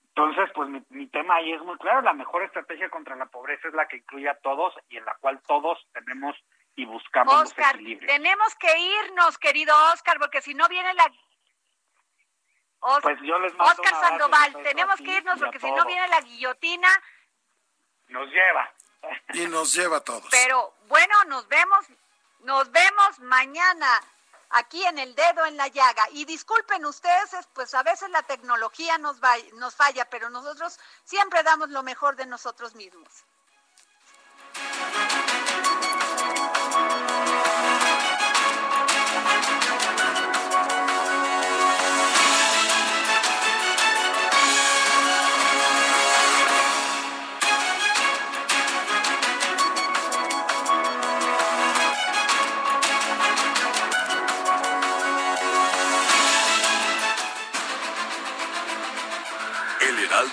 Entonces, 0.10 0.50
pues 0.56 0.70
mi, 0.90 1.08
tema 1.08 1.36
ahí 1.36 1.54
es 1.54 1.62
muy 1.62 1.78
claro, 1.78 2.02
la 2.02 2.14
mejor 2.14 2.44
estrategia 2.44 2.90
contra 2.90 3.16
la 3.16 3.28
pobreza 3.28 3.68
es 3.68 3.74
la 3.76 3.88
que 3.88 3.98
incluye 3.98 4.28
a 4.28 4.40
todos 4.40 4.74
y 4.90 4.98
en 4.98 5.06
la 5.06 5.16
cual 5.20 5.40
todos 5.48 5.80
tenemos 5.94 6.36
y 6.76 6.86
buscamos 6.86 7.34
Oscar, 7.34 7.78
tenemos 8.06 8.56
que 8.56 8.80
irnos, 8.80 9.38
querido 9.38 9.76
Oscar, 9.94 10.18
porque 10.20 10.42
si 10.42 10.54
no 10.54 10.68
viene 10.68 10.94
la... 10.94 11.12
pues 13.02 13.18
yo 13.22 13.38
les 13.40 13.54
Oscar 13.54 13.94
Sandoval, 13.94 14.54
tenemos 14.64 14.96
que 14.98 15.18
irnos 15.18 15.40
porque 15.40 15.60
si 15.60 15.72
no 15.72 15.86
viene 15.86 16.08
la 16.08 16.22
guillotina... 16.22 16.90
Nos 18.08 18.28
lleva. 18.30 18.74
Y 19.34 19.46
nos 19.48 19.74
lleva 19.74 19.98
a 19.98 20.04
todos. 20.04 20.28
Pero 20.32 20.74
bueno, 20.88 21.14
nos 21.28 21.48
vemos, 21.48 21.88
nos 22.48 22.72
vemos 22.72 23.20
mañana 23.20 24.02
aquí 24.52 24.82
en 24.86 24.98
el 25.00 25.14
dedo 25.16 25.46
en 25.46 25.58
la 25.58 25.68
llaga. 25.68 26.04
Y 26.14 26.24
disculpen 26.24 26.86
ustedes, 26.86 27.30
pues 27.54 27.74
a 27.74 27.84
veces 27.84 28.10
la 28.10 28.24
tecnología 28.24 28.98
nos, 28.98 29.22
va, 29.22 29.36
nos 29.56 29.76
falla, 29.76 30.10
pero 30.10 30.30
nosotros 30.30 30.80
siempre 31.04 31.44
damos 31.44 31.70
lo 31.70 31.84
mejor 31.84 32.16
de 32.16 32.26
nosotros 32.26 32.74
mismos. 32.74 33.10